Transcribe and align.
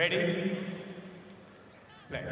Ready? 0.00 0.32
Play. 2.08 2.22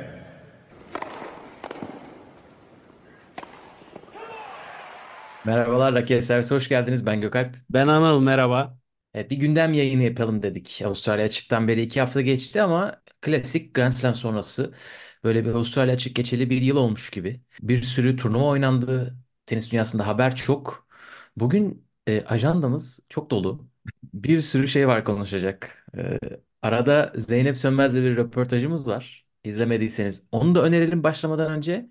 Merhabalar 5.45 5.95
Raket 5.95 6.25
Servise 6.25 6.55
hoş 6.55 6.69
geldiniz. 6.69 7.07
Ben 7.07 7.21
Gökalp. 7.21 7.57
Ben 7.71 7.89
Anıl 7.89 8.21
merhaba. 8.21 8.79
Evet, 9.15 9.31
bir 9.31 9.37
gündem 9.37 9.73
yayını 9.73 10.03
yapalım 10.03 10.43
dedik. 10.43 10.83
Avustralya 10.85 11.27
açıktan 11.27 11.69
beri 11.69 11.83
iki 11.83 12.01
hafta 12.01 12.21
geçti 12.21 12.63
ama 12.63 13.03
klasik 13.21 13.75
Grand 13.75 13.93
Slam 13.93 14.15
sonrası 14.15 14.75
böyle 15.25 15.45
bir 15.45 15.51
Avustralya 15.51 15.95
açık 15.95 16.17
geçeli 16.17 16.51
bir 16.51 16.63
yıl 16.63 16.77
olmuş 16.77 17.11
gibi. 17.11 17.41
Bir 17.61 17.83
sürü 17.83 18.17
turnuva 18.17 18.45
oynandı. 18.45 19.17
Tenis 19.47 19.73
dünyasında 19.73 20.07
haber 20.07 20.37
çok. 20.37 20.89
Bugün 21.37 21.89
e, 22.07 22.25
ajandamız 22.25 23.01
çok 23.09 23.31
dolu. 23.31 23.69
Bir 24.15 24.41
sürü 24.41 24.69
şey 24.69 24.89
var 24.89 25.05
konuşacak. 25.05 25.87
E, 25.99 26.19
arada 26.63 27.13
Zeynep 27.17 27.57
Sönmez'le 27.59 27.95
bir 27.97 28.17
röportajımız 28.17 28.89
var. 28.89 29.27
İzlemediyseniz 29.45 30.27
onu 30.33 30.55
da 30.55 30.63
önerelim 30.63 31.03
başlamadan 31.05 31.53
önce. 31.53 31.91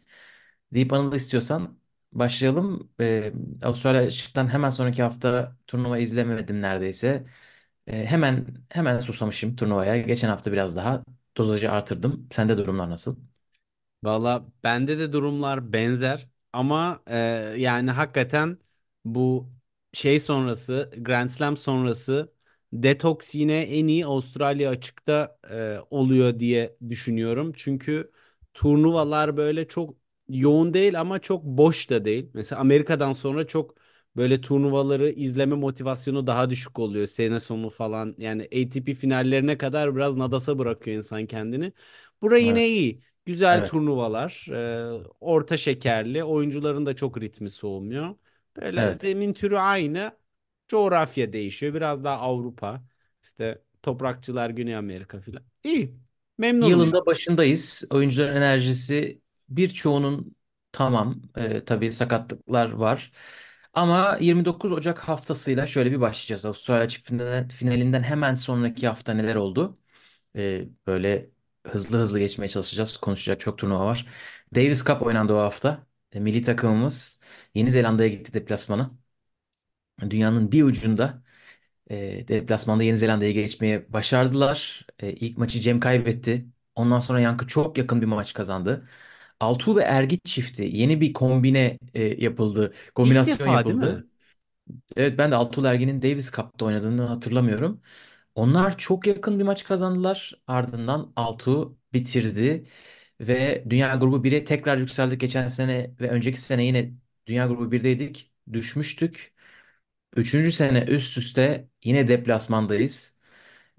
Deyip 0.73 0.93
Anıl 0.93 1.13
istiyorsan 1.15 1.79
başlayalım. 2.13 2.91
Ee, 2.99 3.33
Avustralya 3.63 4.01
açıktan 4.01 4.47
hemen 4.53 4.69
sonraki 4.69 5.03
hafta 5.03 5.57
turnuva 5.67 5.97
izlemedim 5.97 6.61
neredeyse. 6.61 7.25
Ee, 7.87 8.05
hemen 8.05 8.45
hemen 8.69 8.99
susamışım 8.99 9.55
turnuvaya. 9.55 9.97
Geçen 10.01 10.29
hafta 10.29 10.51
biraz 10.51 10.75
daha 10.75 11.03
dozajı 11.37 11.71
artırdım. 11.71 12.27
Sende 12.31 12.57
durumlar 12.57 12.89
nasıl? 12.89 13.17
Valla 14.03 14.45
bende 14.63 14.99
de 14.99 15.13
durumlar 15.13 15.73
benzer 15.73 16.27
ama 16.53 17.03
e, 17.07 17.15
yani 17.57 17.91
hakikaten 17.91 18.57
bu 19.05 19.49
şey 19.93 20.19
sonrası 20.19 20.91
Grand 20.97 21.29
Slam 21.29 21.57
sonrası 21.57 22.33
detoks 22.73 23.35
yine 23.35 23.61
en 23.61 23.87
iyi 23.87 24.05
Avustralya 24.05 24.69
açıkta 24.69 25.37
e, 25.51 25.77
oluyor 25.89 26.39
diye 26.39 26.77
düşünüyorum. 26.89 27.51
Çünkü 27.55 28.11
turnuvalar 28.53 29.37
böyle 29.37 29.67
çok 29.67 29.95
yoğun 30.29 30.73
değil 30.73 30.99
ama 31.01 31.19
çok 31.19 31.43
boş 31.43 31.89
da 31.89 32.05
değil. 32.05 32.29
Mesela 32.33 32.61
Amerika'dan 32.61 33.13
sonra 33.13 33.47
çok 33.47 33.75
böyle 34.15 34.41
turnuvaları 34.41 35.09
izleme 35.11 35.55
motivasyonu 35.55 36.27
daha 36.27 36.49
düşük 36.49 36.79
oluyor. 36.79 37.05
Sene 37.07 37.39
sonu 37.39 37.69
falan 37.69 38.15
yani 38.17 38.43
ATP 38.43 38.93
finallerine 38.93 39.57
kadar 39.57 39.95
biraz 39.95 40.15
nadasa 40.15 40.59
bırakıyor 40.59 40.97
insan 40.97 41.25
kendini. 41.25 41.73
Bura 42.21 42.37
Evet. 42.37 42.37
yine 42.37 42.67
iyi. 42.69 43.01
Güzel 43.25 43.65
Evet. 43.65 43.65
turnuvalar, 43.65 44.47
e, 44.51 45.01
orta 45.19 45.57
şekerli, 45.57 46.23
oyuncuların 46.23 46.85
da 46.85 46.95
çok 46.95 47.21
ritmi 47.21 47.49
soğumuyor. 47.49 48.15
Böyle 48.57 48.93
Evet. 48.93 48.93
zemin 48.93 49.33
türü 49.33 49.57
aynı, 49.57 50.17
coğrafya 50.67 51.33
değişiyor. 51.33 51.73
Biraz 51.73 52.03
daha 52.03 52.17
Avrupa, 52.17 52.83
işte 53.23 53.61
toprakçılar 53.83 54.49
Güney 54.49 54.75
Amerika 54.75 55.19
filan. 55.19 55.43
İyi, 55.63 55.95
memnunum. 56.37 56.69
Yılında 56.69 57.05
başındayız. 57.05 57.83
Oyuncuların 57.91 58.35
enerjisi 58.35 59.21
birçoğunun 59.49 60.35
tamam. 60.71 61.21
Ee, 61.37 61.65
tabii 61.65 61.93
sakatlıklar 61.93 62.71
var. 62.71 63.11
Ama 63.73 64.17
29 64.21 64.71
Ocak 64.71 64.99
haftasıyla 64.99 65.67
şöyle 65.67 65.91
bir 65.91 66.01
başlayacağız. 66.01 66.45
Avustralya 66.45 66.83
Açık 66.83 67.05
finalinden, 67.05 67.47
finalinden 67.47 68.03
hemen 68.03 68.35
sonraki 68.35 68.87
hafta 68.87 69.13
neler 69.13 69.35
oldu? 69.35 69.79
Ee, 70.35 70.67
böyle 70.87 71.29
hızlı 71.67 71.97
hızlı 71.99 72.19
geçmeye 72.19 72.49
çalışacağız. 72.49 72.97
Konuşacak 72.97 73.39
çok 73.39 73.57
turnuva 73.57 73.85
var. 73.85 74.07
Davis 74.55 74.85
Cup 74.85 75.01
oynandı 75.01 75.33
o 75.33 75.37
hafta. 75.37 75.87
E, 76.11 76.19
milli 76.19 76.43
takımımız 76.43 77.21
Yeni 77.55 77.71
Zelanda'ya 77.71 78.09
gitti 78.09 78.33
deplasmana. 78.33 78.91
Dünyanın 80.09 80.51
bir 80.51 80.63
ucunda 80.63 81.23
e, 81.91 82.27
deplasmanda 82.27 82.83
Yeni 82.83 82.97
Zelanda'yı 82.97 83.33
geçmeye 83.33 83.93
başardılar. 83.93 84.87
E, 84.99 85.13
ilk 85.13 85.37
maçı 85.37 85.59
Cem 85.59 85.79
kaybetti. 85.79 86.47
Ondan 86.75 86.99
sonra 86.99 87.19
Yankı 87.21 87.47
çok 87.47 87.77
yakın 87.77 88.01
bir 88.01 88.07
maç 88.07 88.33
kazandı. 88.33 88.89
Altuğ 89.39 89.75
ve 89.75 89.83
Ergit 89.83 90.25
çifti 90.25 90.63
yeni 90.73 91.01
bir 91.01 91.13
kombine 91.13 91.79
e, 91.93 92.03
yapıldı. 92.25 92.73
İlk 93.01 93.25
Kombinasyon 93.25 93.25
defa 93.25 93.67
değil 93.67 93.79
mi? 93.79 93.97
yapıldı. 93.97 94.07
Evet 94.97 95.17
ben 95.17 95.31
de 95.31 95.35
Altuğ 95.35 95.65
Ergin'in 95.67 96.01
Davis 96.01 96.31
Cup'ta 96.31 96.65
oynadığını 96.65 97.01
hatırlamıyorum. 97.03 97.81
Onlar 98.35 98.77
çok 98.77 99.07
yakın 99.07 99.39
bir 99.39 99.43
maç 99.43 99.63
kazandılar. 99.65 100.33
Ardından 100.47 101.13
Altuğ 101.15 101.77
bitirdi 101.93 102.65
ve 103.21 103.65
Dünya 103.69 103.95
Grubu 103.95 104.23
1'e 104.23 104.45
tekrar 104.45 104.77
yükseldik. 104.77 105.21
Geçen 105.21 105.47
sene 105.47 105.91
ve 106.01 106.09
önceki 106.09 106.41
sene 106.41 106.65
yine 106.65 106.91
Dünya 107.27 107.47
Grubu 107.47 107.71
1'deydik. 107.71 108.31
Düşmüştük. 108.53 109.33
Üçüncü 110.15 110.51
sene 110.51 110.83
üst 110.83 111.17
üste 111.17 111.69
yine 111.83 112.07
deplasmandayız. 112.07 113.15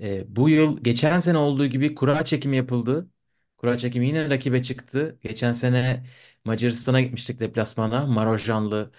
Ee, 0.00 0.37
bu 0.37 0.49
yıl 0.49 0.84
geçen 0.84 1.19
sene 1.19 1.39
olduğu 1.39 1.66
gibi 1.66 1.94
kura 1.94 2.25
çekimi 2.25 2.56
yapıldı. 2.56 3.11
Kura 3.56 3.78
çekimi 3.78 4.06
yine 4.09 4.31
rakibe 4.31 4.62
çıktı. 4.62 5.19
Geçen 5.22 5.53
sene 5.53 6.06
Macaristan'a 6.44 7.00
gitmiştik 7.00 7.41
deplasmana. 7.41 8.06
Marozjanlı 8.06 8.93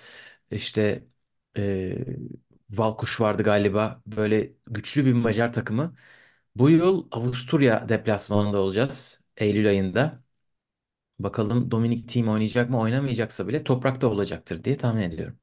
işte 0.52 1.06
e, 1.58 1.98
Valkuş 2.70 3.22
vardı 3.22 3.44
galiba. 3.44 4.02
Böyle 4.08 4.54
güçlü 4.68 5.06
bir 5.06 5.14
Macar 5.14 5.54
takımı. 5.54 5.96
Bu 6.56 6.70
yıl 6.70 7.08
Avusturya 7.12 7.90
deplasmanında 7.90 8.60
olacağız. 8.60 9.24
Eylül 9.38 9.70
ayında. 9.70 10.24
Bakalım 11.20 11.72
Dominic 11.72 12.08
Thiem 12.08 12.30
oynayacak 12.30 12.70
mı? 12.70 12.80
Oynamayacaksa 12.80 13.48
bile 13.48 13.64
toprakta 13.64 14.08
olacaktır 14.08 14.64
diye 14.64 14.78
tahmin 14.78 15.02
ediyorum. 15.02 15.40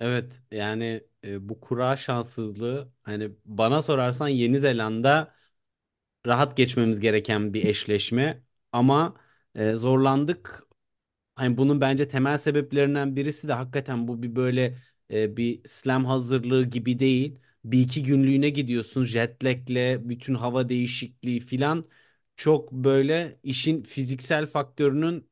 Evet, 0.00 0.42
yani 0.50 1.04
e, 1.24 1.48
bu 1.48 1.60
kura 1.60 1.96
şanssızlığı 1.96 2.92
hani 3.02 3.30
bana 3.44 3.82
sorarsan 3.82 4.28
Yeni 4.28 4.58
Zelanda 4.60 5.34
rahat 6.26 6.56
geçmemiz 6.56 7.00
gereken 7.00 7.54
bir 7.54 7.64
eşleşme 7.66 8.42
ama 8.72 9.16
e, 9.54 9.74
zorlandık. 9.74 10.64
Hani 11.36 11.58
bunun 11.58 11.80
bence 11.80 12.08
temel 12.08 12.38
sebeplerinden 12.38 13.16
birisi 13.16 13.48
de 13.48 13.52
hakikaten 13.52 14.08
bu 14.08 14.22
bir 14.22 14.36
böyle 14.36 14.78
e, 15.12 15.38
bir 15.38 15.62
slam 15.68 16.04
hazırlığı 16.06 16.64
gibi 16.66 16.98
değil. 16.98 17.38
Bir 17.64 17.80
iki 17.80 18.04
günlüğüne 18.04 18.50
gidiyorsun 18.50 19.04
jet 19.04 19.44
lag'le 19.44 20.08
bütün 20.10 20.34
hava 20.34 20.68
değişikliği 20.68 21.40
filan 21.40 21.86
çok 22.36 22.72
böyle 22.72 23.40
işin 23.42 23.82
fiziksel 23.82 24.46
faktörünün 24.46 25.30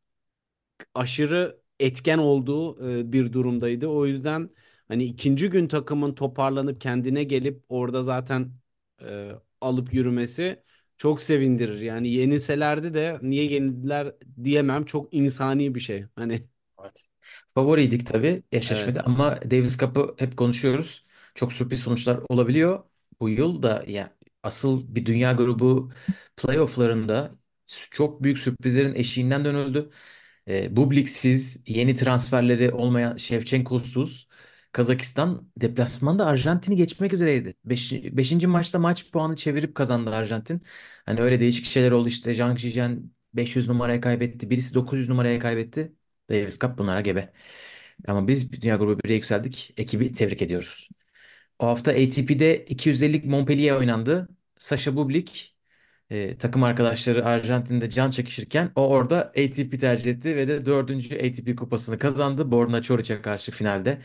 aşırı 0.95 1.61
etken 1.81 2.19
olduğu 2.19 2.91
e, 3.01 3.13
bir 3.13 3.33
durumdaydı. 3.33 3.87
O 3.87 4.07
yüzden 4.07 4.51
hani 4.89 5.05
ikinci 5.05 5.51
gün 5.51 5.69
takımın 5.69 6.15
toparlanıp 6.15 6.81
kendine 6.81 7.25
gelip 7.25 7.65
orada 7.69 8.03
zaten 8.03 8.53
e, 9.03 9.31
alıp 9.61 9.95
yürümesi 9.95 10.63
çok 10.97 11.23
sevindirir. 11.23 11.81
Yani 11.81 12.09
yenilselerdi 12.09 12.95
de 12.95 13.19
niye 13.23 13.45
yenildiler 13.45 14.15
diyemem. 14.45 14.85
Çok 14.85 15.15
insani 15.15 15.75
bir 15.75 15.81
şey. 15.81 16.05
Hani 16.17 16.47
Evet. 16.83 17.07
Favoriydik 17.49 18.07
tabii 18.07 18.43
evet. 18.67 18.97
eşleşmede 18.97 19.01
ama 19.01 19.41
Davis 19.51 19.79
Cup'ı 19.79 20.15
hep 20.19 20.37
konuşuyoruz. 20.37 21.05
Çok 21.35 21.53
sürpriz 21.53 21.81
sonuçlar 21.81 22.21
olabiliyor. 22.29 22.85
Bu 23.21 23.29
yıl 23.29 23.63
da 23.63 23.85
ya 23.87 24.17
asıl 24.43 24.95
bir 24.95 25.07
dünya 25.07 25.33
grubu 25.33 25.93
playofflarında 26.37 27.35
çok 27.91 28.23
büyük 28.23 28.39
sürprizlerin 28.39 28.95
eşiğinden 28.95 29.45
dönüldü. 29.45 29.91
E, 30.49 30.77
Bubliks'iz, 30.77 31.63
yeni 31.67 31.95
transferleri 31.95 32.73
olmayan 32.73 33.17
Şevçenko'suz 33.17 34.29
Kazakistan 34.73 35.51
deplasmanda 35.57 36.27
Arjantin'i 36.27 36.77
geçmek 36.77 37.13
üzereydi. 37.13 37.55
Beş, 37.65 37.93
beşinci 37.93 38.47
maçta 38.47 38.79
maç 38.79 39.13
puanı 39.13 39.37
çevirip 39.37 39.75
kazandı 39.75 40.11
Arjantin. 40.11 40.63
Hani 41.07 41.21
öyle 41.21 41.41
değişik 41.41 41.67
şeyler 41.67 41.91
oldu 41.93 42.09
işte. 42.09 42.35
Zhang 42.35 42.59
Zhizhen 42.59 43.11
500 43.35 43.69
numaraya 43.69 44.01
kaybetti. 44.01 44.51
Birisi 44.51 44.75
900 44.75 45.09
numaraya 45.09 45.39
kaybetti. 45.39 45.93
Davis 46.31 46.59
Cup 46.61 46.79
bunlara 46.79 47.01
gebe. 47.01 47.33
Ama 48.09 48.29
biz 48.29 48.53
Dünya 48.63 48.77
Grubu 48.77 48.99
1'e 49.05 49.15
yükseldik. 49.15 49.75
Ekibi 49.77 50.13
tebrik 50.15 50.43
ediyoruz. 50.43 50.89
O 51.59 51.67
hafta 51.67 51.93
ATP'de 51.93 52.67
250'lik 52.67 53.25
Montpellier 53.25 53.77
oynandı. 53.77 54.29
Sasha 54.59 54.97
Bublik 54.97 55.56
e, 56.11 56.39
takım 56.39 56.63
arkadaşları 56.63 57.25
Arjantin'de 57.25 57.91
can 57.91 58.11
çekişirken 58.11 58.73
o 58.77 58.89
orada 58.89 59.17
ATP 59.21 59.79
tercih 59.79 60.11
etti 60.11 60.37
ve 60.37 60.49
de 60.49 60.67
dördüncü 60.67 61.17
ATP 61.17 61.57
kupasını 61.57 61.99
kazandı. 61.99 62.51
Borna 62.51 62.83
Çoric'e 62.83 63.23
karşı 63.23 63.53
finalde 63.53 64.03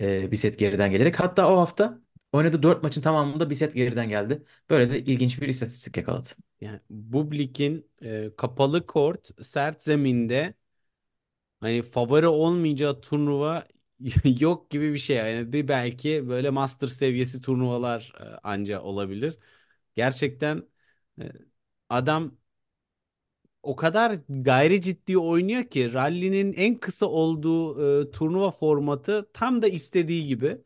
e, 0.00 0.30
bir 0.30 0.36
set 0.36 0.58
geriden 0.58 0.90
gelerek. 0.90 1.20
Hatta 1.20 1.52
o 1.54 1.58
hafta 1.58 2.00
oynadığı 2.32 2.62
dört 2.62 2.82
maçın 2.82 3.02
tamamında 3.02 3.50
bir 3.50 3.54
set 3.54 3.74
geriden 3.74 4.08
geldi. 4.08 4.44
Böyle 4.70 4.90
de 4.90 5.00
ilginç 5.00 5.40
bir 5.42 5.48
istatistik 5.48 5.96
yakaladı. 5.96 6.28
Yani 6.60 6.80
Bublik'in 6.90 7.90
e, 8.02 8.30
kapalı 8.36 8.86
kort 8.86 9.44
sert 9.46 9.82
zeminde 9.82 10.54
hani 11.60 11.82
favori 11.82 12.26
olmayacağı 12.26 13.00
turnuva 13.00 13.64
yok 14.40 14.70
gibi 14.70 14.92
bir 14.92 14.98
şey. 14.98 15.16
Yani 15.16 15.52
bir 15.52 15.68
belki 15.68 16.28
böyle 16.28 16.50
master 16.50 16.88
seviyesi 16.88 17.40
turnuvalar 17.40 18.12
e, 18.20 18.24
anca 18.42 18.80
olabilir. 18.82 19.38
Gerçekten 19.96 20.62
adam 21.88 22.38
o 23.62 23.76
kadar 23.76 24.18
gayri 24.28 24.80
ciddi 24.80 25.18
oynuyor 25.18 25.64
ki 25.64 25.92
rally'nin 25.92 26.52
en 26.52 26.74
kısa 26.74 27.06
olduğu 27.06 28.02
e, 28.08 28.10
turnuva 28.10 28.50
formatı 28.50 29.30
tam 29.32 29.62
da 29.62 29.68
istediği 29.68 30.26
gibi. 30.26 30.58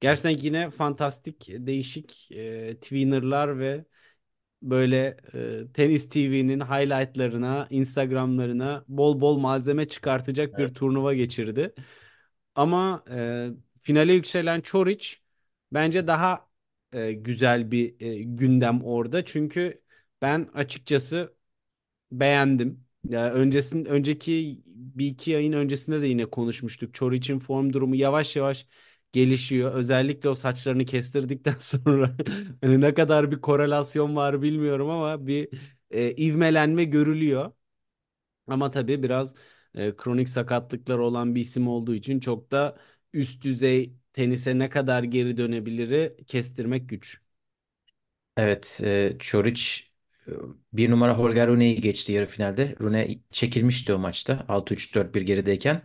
Gerçekten 0.00 0.38
yine 0.46 0.70
fantastik, 0.70 1.48
değişik 1.50 2.32
e, 2.32 2.76
tweener'lar 2.80 3.58
ve 3.58 3.84
böyle 4.62 5.18
e, 5.34 5.72
Tenis 5.74 6.10
TV'nin 6.10 6.60
highlightlarına, 6.60 7.68
Instagram'larına 7.70 8.84
bol 8.88 9.20
bol 9.22 9.38
malzeme 9.38 9.88
çıkartacak 9.88 10.58
bir 10.58 10.64
Evet. 10.64 10.76
turnuva 10.76 11.14
geçirdi. 11.14 11.74
Ama 12.54 13.04
e, 13.10 13.48
finale 13.80 14.14
yükselen 14.14 14.60
Çoric 14.60 15.16
bence 15.72 16.06
daha 16.06 16.48
e, 16.92 17.12
güzel 17.12 17.70
bir 17.70 18.00
e, 18.00 18.22
gündem 18.22 18.84
orada. 18.84 19.24
Çünkü 19.24 19.81
ben 20.22 20.48
açıkçası 20.54 21.34
beğendim. 22.12 22.84
Ya 23.08 23.32
öncesin 23.32 23.84
önceki 23.84 24.62
bir 24.66 25.06
iki 25.06 25.36
ayın 25.36 25.52
öncesinde 25.52 26.02
de 26.02 26.06
yine 26.06 26.26
konuşmuştuk. 26.26 26.94
Çoric'in 26.94 27.38
form 27.38 27.72
durumu 27.72 27.96
yavaş 27.96 28.36
yavaş 28.36 28.66
gelişiyor. 29.12 29.74
Özellikle 29.74 30.28
o 30.28 30.34
saçlarını 30.34 30.84
kestirdikten 30.84 31.56
sonra 31.60 32.16
hani 32.62 32.80
ne 32.80 32.94
kadar 32.94 33.30
bir 33.30 33.40
korelasyon 33.40 34.16
var 34.16 34.42
bilmiyorum 34.42 34.90
ama 34.90 35.26
bir 35.26 35.48
e, 35.90 36.12
ivmelenme 36.16 36.84
görülüyor. 36.84 37.52
Ama 38.46 38.70
tabii 38.70 39.02
biraz 39.02 39.34
e, 39.74 39.96
kronik 39.96 40.28
sakatlıklar 40.28 40.98
olan 40.98 41.34
bir 41.34 41.40
isim 41.40 41.68
olduğu 41.68 41.94
için 41.94 42.20
çok 42.20 42.50
da 42.50 42.78
üst 43.12 43.42
düzey 43.44 43.94
tenise 44.12 44.58
ne 44.58 44.68
kadar 44.70 45.02
geri 45.02 45.36
dönebiliri 45.36 46.16
kestirmek 46.26 46.88
güç. 46.88 47.20
Evet, 48.36 48.80
e, 48.84 49.16
Çoric 49.18 49.62
bir 50.72 50.90
numara 50.90 51.18
Holger 51.18 51.48
Rune'yi 51.48 51.80
geçti 51.80 52.12
yarı 52.12 52.26
finalde. 52.26 52.76
Rune 52.80 53.18
çekilmişti 53.30 53.94
o 53.94 53.98
maçta 53.98 54.44
6-3 54.48 54.94
4-1 54.94 55.22
gerideyken. 55.22 55.82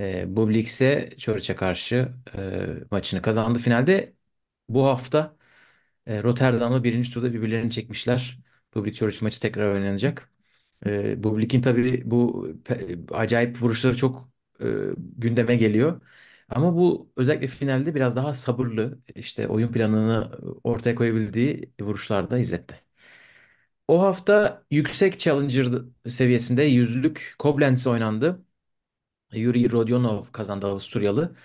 E, 0.00 0.36
Bublik 0.36 0.66
ise 0.66 1.10
Çoric'e 1.18 1.56
karşı 1.56 2.08
e, 2.38 2.66
maçını 2.90 3.22
kazandı. 3.22 3.58
Finalde 3.58 4.14
bu 4.68 4.86
hafta 4.86 5.36
e, 6.06 6.22
Rotterdam'da 6.22 6.84
birinci 6.84 7.12
turda 7.12 7.32
birbirlerini 7.32 7.70
çekmişler. 7.70 8.40
Bublik 8.74 8.94
Çoric 8.94 9.18
maçı 9.24 9.40
tekrar 9.40 9.74
oynanacak. 9.74 10.30
E, 10.86 11.24
Bublik'in 11.24 11.60
tabii 11.62 12.02
bu 12.10 12.48
acayip 13.12 13.62
vuruşları 13.62 13.96
çok 13.96 14.30
e, 14.60 14.66
gündeme 15.18 15.56
geliyor. 15.56 16.00
Ama 16.48 16.76
bu 16.76 17.12
özellikle 17.16 17.46
finalde 17.46 17.94
biraz 17.94 18.16
daha 18.16 18.34
sabırlı, 18.34 18.98
işte 19.14 19.48
oyun 19.48 19.72
planını 19.72 20.32
ortaya 20.64 20.94
koyabildiği 20.94 21.72
vuruşlarda 21.80 22.38
izletti. 22.38 22.89
O 23.90 24.02
hafta 24.02 24.62
yüksek 24.70 25.18
challenger 25.20 25.66
seviyesinde 26.08 26.62
yüzlük 26.62 27.34
Koblenz 27.38 27.86
oynandı. 27.86 28.44
Yuri 29.32 29.72
Rodionov 29.72 30.24
kazandı 30.32 30.66
Avusturyalı. 30.66 31.36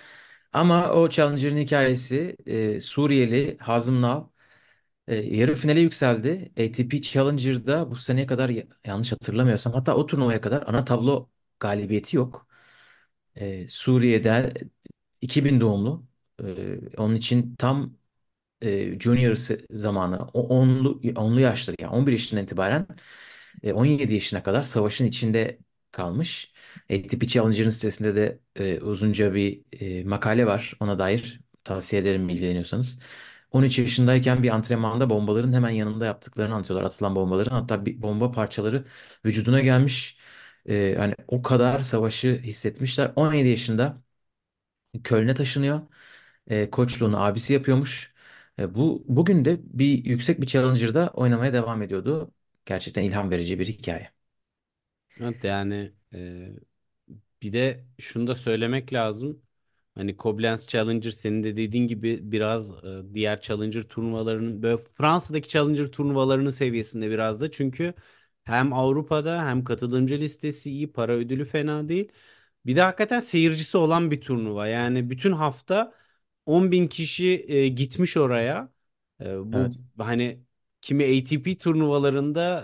Ama 0.53 0.91
o 0.93 1.09
challenger'ın 1.09 1.57
hikayesi 1.57 2.37
e, 2.45 2.79
Suriyeli 2.79 3.57
Hazım 3.59 4.01
Nav 4.01 4.23
e, 5.07 5.15
yarı 5.15 5.55
finale 5.55 5.79
yükseldi. 5.81 6.51
ATP 6.59 7.01
Challenger'da 7.01 7.91
bu 7.91 7.95
seneye 7.97 8.27
kadar 8.27 8.49
ya- 8.49 8.65
yanlış 8.85 9.11
hatırlamıyorsam 9.13 9.73
hatta 9.73 9.95
o 9.95 10.07
turnuvaya 10.07 10.41
kadar 10.41 10.63
ana 10.67 10.85
tablo 10.85 11.29
galibiyeti 11.59 12.17
yok. 12.17 12.47
E, 13.35 13.67
Suriye'de 13.67 14.53
2000 15.21 15.61
doğumlu. 15.61 16.07
E, 16.43 16.45
onun 16.97 17.15
için 17.15 17.55
tam 17.55 17.97
e, 18.61 18.99
junior 18.99 19.35
zamanı 19.71 20.27
o 20.33 20.47
onlu, 20.47 21.01
onlu 21.15 21.39
yaşları 21.39 21.75
yani 21.79 21.91
11 21.93 22.11
yaşından 22.11 22.43
itibaren 22.43 22.87
e, 23.63 23.73
17 23.73 24.13
yaşına 24.13 24.43
kadar 24.43 24.63
savaşın 24.63 25.05
içinde 25.07 25.59
kalmış. 25.91 26.53
ATP 26.91 27.27
Challenger'ın 27.27 27.69
sitesinde 27.69 28.15
de 28.15 28.39
e, 28.55 28.79
uzunca 28.81 29.33
bir 29.33 29.61
e, 30.01 30.03
makale 30.03 30.45
var 30.47 30.73
ona 30.79 30.99
dair. 30.99 31.41
Tavsiye 31.63 32.01
ederim 32.01 32.29
ilgileniyorsanız. 32.29 33.01
13 33.51 33.79
yaşındayken 33.79 34.43
bir 34.43 34.49
antrenmanda 34.49 35.09
bombaların 35.09 35.53
hemen 35.53 35.69
yanında 35.69 36.05
yaptıklarını 36.05 36.53
anlatıyorlar. 36.55 36.87
Atılan 36.87 37.15
bombaların 37.15 37.55
hatta 37.55 37.85
bir 37.85 38.01
bomba 38.01 38.31
parçaları 38.31 38.85
vücuduna 39.25 39.59
gelmiş. 39.61 40.17
E, 40.69 40.95
hani 40.99 41.15
o 41.27 41.41
kadar 41.41 41.79
savaşı 41.79 42.37
hissetmişler. 42.43 43.11
17 43.15 43.47
yaşında 43.49 44.01
Köln'e 45.03 45.35
taşınıyor. 45.35 45.81
E, 46.47 46.69
koçluğunu 46.71 47.23
abisi 47.25 47.53
yapıyormuş. 47.53 48.14
E, 48.59 48.75
bu 48.75 49.05
bugün 49.07 49.45
de 49.45 49.59
bir 49.63 50.05
yüksek 50.05 50.41
bir 50.41 50.45
challenger'da 50.47 51.11
oynamaya 51.13 51.53
devam 51.53 51.81
ediyordu. 51.81 52.31
Gerçekten 52.65 53.03
ilham 53.03 53.31
verici 53.31 53.59
bir 53.59 53.67
hikaye. 53.67 54.11
Evet 55.19 55.43
yani 55.43 55.91
e, 56.13 56.49
bir 57.41 57.53
de 57.53 57.85
şunu 57.99 58.27
da 58.27 58.35
söylemek 58.35 58.93
lazım. 58.93 59.41
Hani 59.95 60.17
Koblenz 60.17 60.67
Challenger 60.67 61.11
senin 61.11 61.43
de 61.43 61.57
dediğin 61.57 61.87
gibi 61.87 62.19
biraz 62.31 62.71
e, 62.71 63.13
diğer 63.13 63.41
Challenger 63.41 63.83
turnuvalarının 63.83 64.61
böyle 64.63 64.83
Fransa'daki 64.97 65.49
Challenger 65.49 65.87
turnuvalarının 65.87 66.49
seviyesinde 66.49 67.09
biraz 67.11 67.41
da. 67.41 67.51
Çünkü 67.51 67.93
hem 68.43 68.73
Avrupa'da 68.73 69.45
hem 69.47 69.63
katılımcı 69.63 70.15
listesi 70.19 70.71
iyi, 70.71 70.91
para 70.93 71.11
ödülü 71.13 71.45
fena 71.45 71.89
değil. 71.89 72.11
Bir 72.65 72.75
de 72.75 72.81
hakikaten 72.81 73.19
seyircisi 73.19 73.77
olan 73.77 74.11
bir 74.11 74.21
turnuva. 74.21 74.67
Yani 74.67 75.09
bütün 75.09 75.31
hafta 75.31 75.93
10 76.45 76.71
bin 76.71 76.87
kişi 76.87 77.45
e, 77.47 77.67
gitmiş 77.67 78.17
oraya. 78.17 78.69
E, 79.21 79.53
bu 79.53 79.69
Evet. 79.69 79.81
hani 79.97 80.43
kimi 80.81 81.03
ATP 81.05 81.57
turnuvalarında 81.59 82.63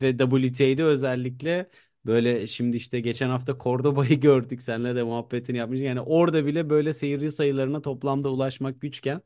e, 0.00 0.02
ve 0.02 0.18
WTA'de 0.18 0.84
özellikle 0.84 1.70
böyle 2.06 2.46
şimdi 2.46 2.76
işte 2.76 3.00
geçen 3.00 3.28
hafta 3.28 3.58
Cordoba'yı 3.58 4.20
gördük. 4.20 4.62
Seninle 4.62 4.96
de 4.96 5.02
muhabbetini 5.02 5.56
yapmıştık. 5.58 5.86
Yani 5.86 6.00
orada 6.00 6.46
bile 6.46 6.70
böyle 6.70 6.92
seyirci 6.92 7.30
sayılarına 7.30 7.82
toplamda 7.82 8.28
ulaşmak 8.30 8.80
güçken 8.80 9.22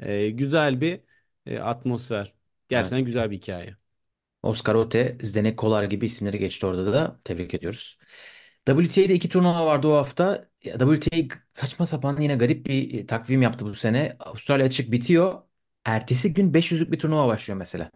e, 0.00 0.30
güzel 0.30 0.80
bir 0.80 1.00
e, 1.46 1.58
atmosfer. 1.58 2.34
Gerçekten 2.68 3.04
Evet. 3.04 3.06
güzel 3.06 3.30
bir 3.30 3.36
hikaye. 3.36 3.76
Oscar 4.42 4.74
Ote, 4.74 5.18
Zdenek 5.22 5.56
Kolar 5.58 5.84
gibi 5.84 6.06
isimleri 6.06 6.38
geçti 6.38 6.66
orada 6.66 6.92
da. 6.92 7.20
Tebrik 7.24 7.54
ediyoruz. 7.54 7.98
WTA'de 8.66 9.14
iki 9.14 9.28
turnuva 9.28 9.66
vardı 9.66 9.88
o 9.88 9.94
hafta. 9.96 10.48
WTA 10.64 11.16
saçma 11.52 11.86
sapan 11.86 12.20
yine 12.20 12.36
garip 12.36 12.66
bir 12.66 12.94
e, 13.00 13.06
takvim 13.06 13.42
yaptı 13.42 13.64
bu 13.66 13.74
sene. 13.74 14.16
Avustralya 14.20 14.66
açık 14.66 14.92
bitiyor. 14.92 15.42
Ertesi 15.84 16.34
gün 16.34 16.54
500'lük 16.54 16.92
bir 16.92 16.98
turnuva 16.98 17.28
başlıyor 17.28 17.58
mesela. 17.58 17.90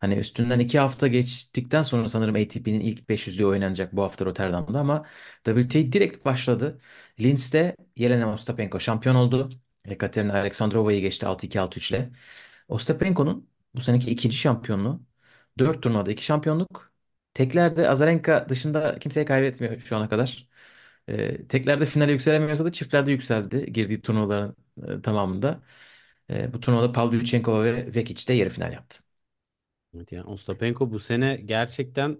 Hani 0.00 0.14
üstünden 0.14 0.58
iki 0.58 0.78
hafta 0.78 1.08
geçtikten 1.08 1.82
sonra 1.82 2.08
sanırım 2.08 2.34
ATP'nin 2.34 2.80
ilk 2.80 3.08
500'lüğü 3.08 3.44
oynanacak 3.46 3.92
bu 3.96 4.02
hafta 4.02 4.24
Rotterdam'da 4.24 4.78
ama 4.80 5.06
WTA 5.44 5.92
direkt 5.92 6.24
başladı. 6.24 6.78
Linz'de 7.20 7.76
Jelena 7.96 8.32
Ostapenko 8.34 8.80
şampiyon 8.80 9.14
oldu. 9.14 9.50
Ekaterina 9.84 10.32
Alexandrova'yı 10.34 11.00
geçti 11.00 11.26
6-2 11.26 11.60
6-3 11.60 11.90
ile. 11.90 12.10
Ostapenko'nun 12.68 13.50
bu 13.74 13.80
seneki 13.80 14.10
ikinci 14.10 14.36
şampiyonluğu. 14.36 15.02
Dört 15.58 15.82
turnuvada 15.82 16.12
iki 16.12 16.24
şampiyonluk. 16.24 16.92
Teklerde 17.34 17.88
Azarenka 17.88 18.48
dışında 18.48 18.98
kimseye 18.98 19.24
kaybetmiyor 19.26 19.78
şu 19.80 19.96
ana 19.96 20.08
kadar. 20.08 20.48
Ee, 21.08 21.48
teklerde 21.48 21.86
finale 21.86 22.12
yükselemiyorsa 22.12 22.64
da 22.64 22.72
çiftlerde 22.72 23.10
yükseldi 23.10 23.72
girdiği 23.72 24.02
turnuvaların 24.02 24.56
e, 24.98 25.02
tamamında. 25.02 25.62
Ee, 26.30 26.52
bu 26.52 26.60
turnuvada 26.60 26.92
Pavlyuchenkova 26.92 27.64
ve 27.64 27.94
Vekic 27.94 28.28
de 28.28 28.34
yarı 28.34 28.50
final 28.50 28.72
yaptı. 28.72 29.00
Evet 29.96 30.12
yani 30.12 30.24
Ostapenko 30.26 30.90
bu 30.92 30.98
sene 31.00 31.36
gerçekten 31.36 32.18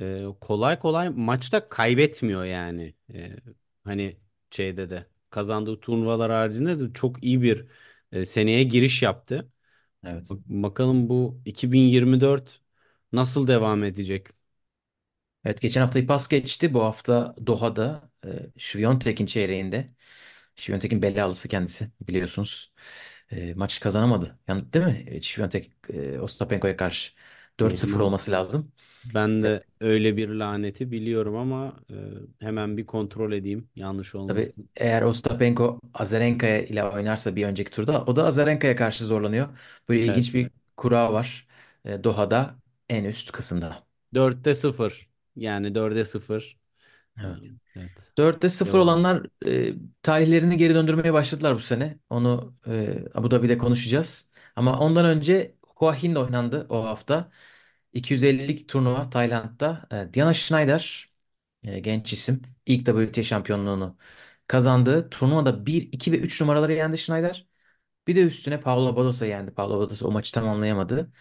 e, 0.00 0.24
kolay 0.40 0.78
kolay 0.78 1.08
maçta 1.10 1.68
kaybetmiyor 1.68 2.44
yani. 2.44 2.94
E, 3.14 3.36
hani 3.84 4.16
şeyde 4.50 4.90
de 4.90 5.06
kazandığı 5.30 5.80
turnuvalar 5.80 6.30
haricinde 6.32 6.80
de 6.80 6.92
çok 6.92 7.24
iyi 7.24 7.42
bir 7.42 7.66
e, 8.12 8.24
seneye 8.24 8.64
giriş 8.64 9.02
yaptı. 9.02 9.52
Evet. 10.04 10.30
Bak- 10.30 10.38
Bakalım 10.46 11.08
bu 11.08 11.42
2024 11.44 12.60
nasıl 13.12 13.46
devam 13.46 13.84
edecek? 13.84 14.26
Evet 15.44 15.60
geçen 15.62 15.80
haftayı 15.80 16.06
pas 16.06 16.28
geçti. 16.28 16.74
Bu 16.74 16.82
hafta 16.84 17.34
Doha'da 17.46 18.10
e, 18.24 18.50
Świątek'in 18.58 19.26
çeyreğinde. 19.26 19.90
Świątek'in 20.56 21.02
belalısı 21.02 21.48
kendisi 21.48 21.90
biliyorsunuz. 22.00 22.72
E, 23.30 23.54
maç 23.54 23.80
kazanamadı. 23.80 24.38
Yani 24.48 24.72
değil 24.72 24.84
mi? 24.86 25.04
E, 25.08 25.22
Świątek 25.22 25.72
e, 25.90 26.20
Ostapenko'ya 26.20 26.76
karşı 26.76 27.12
4-0 27.60 28.00
Yani 28.00 28.00
olması 28.00 28.30
lazım. 28.32 28.72
ben 29.04 29.44
E, 29.44 29.48
de 29.48 29.64
öyle 29.80 30.16
bir 30.16 30.28
laneti 30.28 30.90
biliyorum 30.92 31.36
ama 31.36 31.80
e, 31.90 31.96
hemen 32.40 32.76
bir 32.76 32.86
kontrol 32.86 33.32
edeyim 33.32 33.70
yanlış 33.76 34.14
tabii 34.26 34.54
olmasın. 34.54 34.70
eğer 34.76 35.02
Ostapenko 35.02 35.80
Azarenka 35.94 36.46
ile 36.48 36.84
oynarsa 36.84 37.36
bir 37.36 37.46
önceki 37.46 37.70
turda 37.70 38.04
o 38.04 38.16
da 38.16 38.24
Azarenka'ya 38.26 38.76
karşı 38.76 39.04
zorlanıyor. 39.04 39.58
Böyle 39.88 40.06
ilginç 40.06 40.34
Evet. 40.34 40.34
bir 40.34 40.50
kura 40.76 41.12
var. 41.12 41.48
E, 41.84 42.04
Doha'da 42.04 42.56
en 42.88 43.04
üst 43.04 43.32
kısımda. 43.32 43.86
4'te 44.14 44.54
0 44.54 45.08
yani 45.36 45.74
4'e 45.74 46.04
0. 46.04 46.58
Evet. 47.20 47.52
evet. 47.76 48.12
4'te 48.18 48.48
0 48.48 48.78
Devam. 48.78 48.78
olanlar 48.78 49.26
e, 49.46 49.74
tarihlerini 50.02 50.56
geri 50.56 50.74
döndürmeye 50.74 51.12
başladılar 51.12 51.54
bu 51.54 51.60
sene. 51.60 51.98
Onu 52.10 52.56
e, 52.66 53.04
Abu 53.14 53.30
Dhabi'de 53.30 53.58
konuşacağız. 53.58 54.30
Ama 54.56 54.78
ondan 54.78 55.04
önce 55.06 55.56
Hua 55.66 55.94
Hin 56.02 56.14
oynandı 56.14 56.66
o 56.70 56.84
hafta. 56.84 57.30
250'lik 57.92 58.68
turnuva 58.68 59.10
Tayland'da. 59.10 59.88
E, 60.10 60.14
Diana 60.14 60.34
Schneider 60.34 61.10
e, 61.64 61.80
genç 61.80 62.12
isim 62.12 62.42
ilk 62.66 62.86
WTA 62.86 63.22
şampiyonluğunu 63.22 63.96
kazandı. 64.46 65.10
Turnuvada 65.10 65.66
bir 65.66 65.82
2 65.92 66.12
ve 66.12 66.18
3 66.18 66.40
numaraları 66.40 66.72
yendi 66.74 66.98
Schneider. 66.98 67.48
Bir 68.08 68.16
de 68.16 68.22
üstüne 68.22 68.60
Paula 68.60 68.96
Bados'a 68.96 69.26
yendi. 69.26 69.50
Paula 69.54 69.78
Bados 69.78 70.02
o 70.02 70.10
maçı 70.12 70.34
tamamlayamadı. 70.34 71.12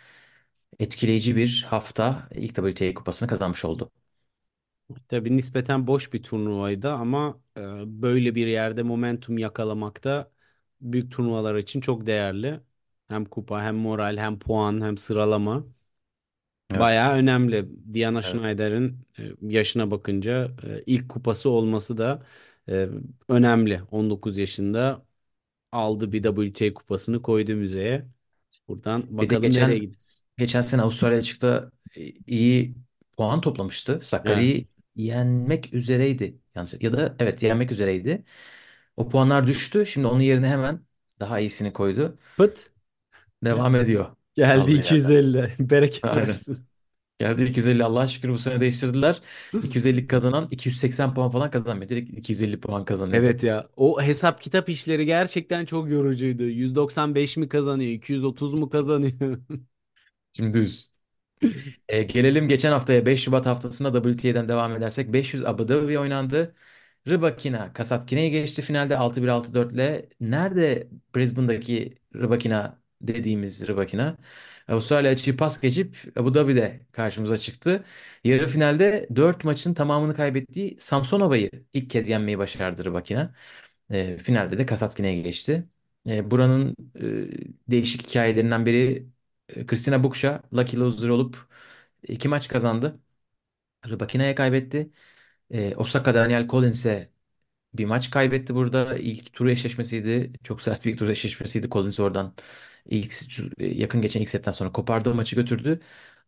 etkileyici 0.80 1.36
bir 1.36 1.66
hafta 1.70 2.30
ilk 2.36 2.56
WTA 2.56 2.94
kupasını 2.94 3.30
kazanmış 3.30 3.66
oldu. 3.66 3.92
Tabii 5.08 5.38
nispeten 5.38 5.88
boş 5.88 6.13
bir 6.13 6.24
turnuvaydı 6.24 6.92
ama 6.92 7.42
e, 7.58 7.62
böyle 8.02 8.36
bir 8.36 8.48
yerde 8.48 8.84
momentum 8.84 9.38
yakalamak 9.38 10.04
da 10.04 10.32
büyük 10.82 11.12
turnuvalar 11.12 11.56
için 11.56 11.82
çok 11.82 12.06
değerli. 12.06 12.60
Hem 13.08 13.25
kupa, 13.25 13.62
hem 13.63 13.75
moral, 13.75 14.18
hem 14.18 14.40
puan, 14.40 14.82
hem 14.82 14.98
sıralama. 14.98 15.66
Evet. 16.70 16.90
Bayağı 16.90 17.13
önemli. 17.18 17.70
Diana 17.94 18.22
Evet. 18.24 18.42
Schneider'in 18.42 19.08
e, 19.20 19.32
yaşına 19.42 19.92
bakınca 19.92 20.52
e, 20.63 20.84
ilk 20.86 21.10
kupası 21.10 21.50
olması 21.50 21.98
da 21.98 22.25
e, 22.70 22.90
önemli. 23.30 23.82
19 23.92 24.38
yaşında 24.38 25.06
aldı 25.72 26.12
bir 26.12 26.24
WTA 26.24 26.74
kupasını 26.74 27.22
koydu 27.22 27.56
müzeye. 27.56 28.08
Buradan 28.68 29.18
Bir 29.20 29.30
de 29.30 29.36
bakalım 29.36 29.54
nereye 29.54 29.78
geçen 29.78 29.80
gidiyor. 29.80 30.02
geçen 30.38 30.62
sene 30.62 30.82
Avustralya 30.82 31.18
açıkta 31.20 31.72
iyi 32.28 32.75
puan 33.18 33.42
toplamıştı. 33.42 34.00
Evet. 34.24 34.48
Sakarya'yı 34.48 34.68
yenmek 34.96 35.74
üzereydi. 35.74 36.40
Yanlış, 36.56 36.74
ya 36.82 36.94
da 36.94 37.16
evet 37.20 37.44
yenmek 37.44 37.72
üzereydi. 37.72 38.24
O 38.98 39.10
puanlar 39.10 39.48
düştü. 39.48 39.86
Şimdi 39.86 40.08
onun 40.08 40.22
yerine 40.22 40.48
hemen 40.50 40.86
daha 41.20 41.40
iyisini 41.40 41.74
koydu. 41.74 42.20
Pıt 42.38 42.72
Devam 43.44 43.76
ediyor. 43.76 44.16
geldi 44.36 44.72
Kaldığı 44.72 44.80
yerden. 44.80 45.14
250. 45.14 45.56
Bereket 45.60 46.14
Aynen. 46.14 46.18
versin. 46.18 46.68
Geldi 47.20 47.44
250 47.46 47.86
Allah'a 47.86 48.08
şükür 48.08 48.30
bu 48.30 48.38
sene 48.38 48.62
değiştirdiler. 48.62 49.22
250 49.62 50.08
kazanan 50.08 50.50
280 50.52 51.16
puan 51.16 51.32
falan 51.32 51.52
kazanmıyor. 51.52 51.90
Direkt 51.90 52.12
250 52.20 52.60
puan 52.62 52.86
kazanıyor. 52.86 53.24
Evet 53.24 53.44
ya. 53.44 53.70
O 53.76 54.02
hesap 54.02 54.42
kitap 54.42 54.70
işleri 54.70 55.06
gerçekten 55.06 55.66
çok 55.66 55.90
yorucuydu. 55.90 56.44
195 56.44 57.38
mi 57.38 57.50
kazanıyor? 57.50 57.92
230 57.92 58.54
mu 58.54 58.70
kazanıyor? 58.70 59.40
Şimdi 60.34 60.54
düz. 60.54 60.93
E, 61.90 62.04
gelelim 62.04 62.48
geçen 62.48 62.72
haftaya 62.72 63.06
5 63.06 63.24
Şubat 63.24 63.46
haftasına 63.46 63.94
WTA'den 63.94 64.48
devam 64.50 64.76
edersek 64.76 65.14
500 65.14 65.46
Abu 65.46 65.68
Dhabi 65.68 66.00
oynandı. 66.00 66.56
Rybakina 67.08 67.74
Kasatkina'yı 67.74 68.32
geçti 68.32 68.62
finalde 68.62 68.98
6-1 68.98 69.28
6-4 69.28 69.74
ile. 69.74 70.10
Nerede 70.20 70.88
Brisbane'daki 71.16 71.98
Rybakina 72.16 72.82
dediğimiz 73.02 73.68
Rybakina? 73.68 74.18
Avustralya 74.68 75.12
açığı 75.12 75.38
pas 75.38 75.62
geçip 75.62 75.98
Abu 76.16 76.34
Dhabi'de 76.34 76.80
karşımıza 76.92 77.38
çıktı. 77.38 77.84
Yarı 78.24 78.48
finalde 78.48 79.08
4 79.16 79.44
maçın 79.44 79.74
tamamını 79.74 80.16
kaybettiği 80.16 80.76
Samsonova'yı 80.80 81.52
ilk 81.74 81.90
kez 81.90 82.10
yenmeyi 82.10 82.38
başardı 82.38 82.86
Rybakina. 82.86 83.36
E, 83.90 84.18
finalde 84.18 84.58
de 84.58 84.66
Kasatkina'ya 84.66 85.22
geçti. 85.22 85.68
E, 86.08 86.32
buranın 86.32 86.76
e, 87.00 87.72
değişik 87.72 88.10
hikayelerinden 88.10 88.66
biri 88.66 89.08
e, 89.55 89.65
Christina 89.65 90.03
Buksha 90.03 90.43
Lucky 90.53 90.79
Loser 90.81 91.10
olup 91.10 91.38
iki 92.07 92.27
maç 92.27 92.48
kazandı. 92.48 93.00
Rybakina'ya 93.88 94.36
kaybetti. 94.36 94.91
E, 95.51 95.75
Osaka 95.75 96.15
Daniel 96.15 96.48
Collins'e 96.48 97.12
bir 97.74 97.86
maç 97.86 98.12
kaybetti 98.12 98.55
burada. 98.55 98.98
İlk 98.98 99.33
tur 99.33 99.48
eşleşmesiydi. 99.48 100.33
Çok 100.43 100.62
sert 100.62 100.86
bir 100.86 100.98
tur 100.98 101.10
eşleşmesiydi. 101.10 101.69
Collins 101.69 102.00
oradan 102.00 102.36
ilk 102.86 103.13
yakın 103.60 104.01
geçen 104.01 104.22
ilk 104.22 104.29
setten 104.29 104.51
sonra 104.53 104.72
kopardığı 104.72 105.15
maçı 105.15 105.36
götürdü. 105.36 105.81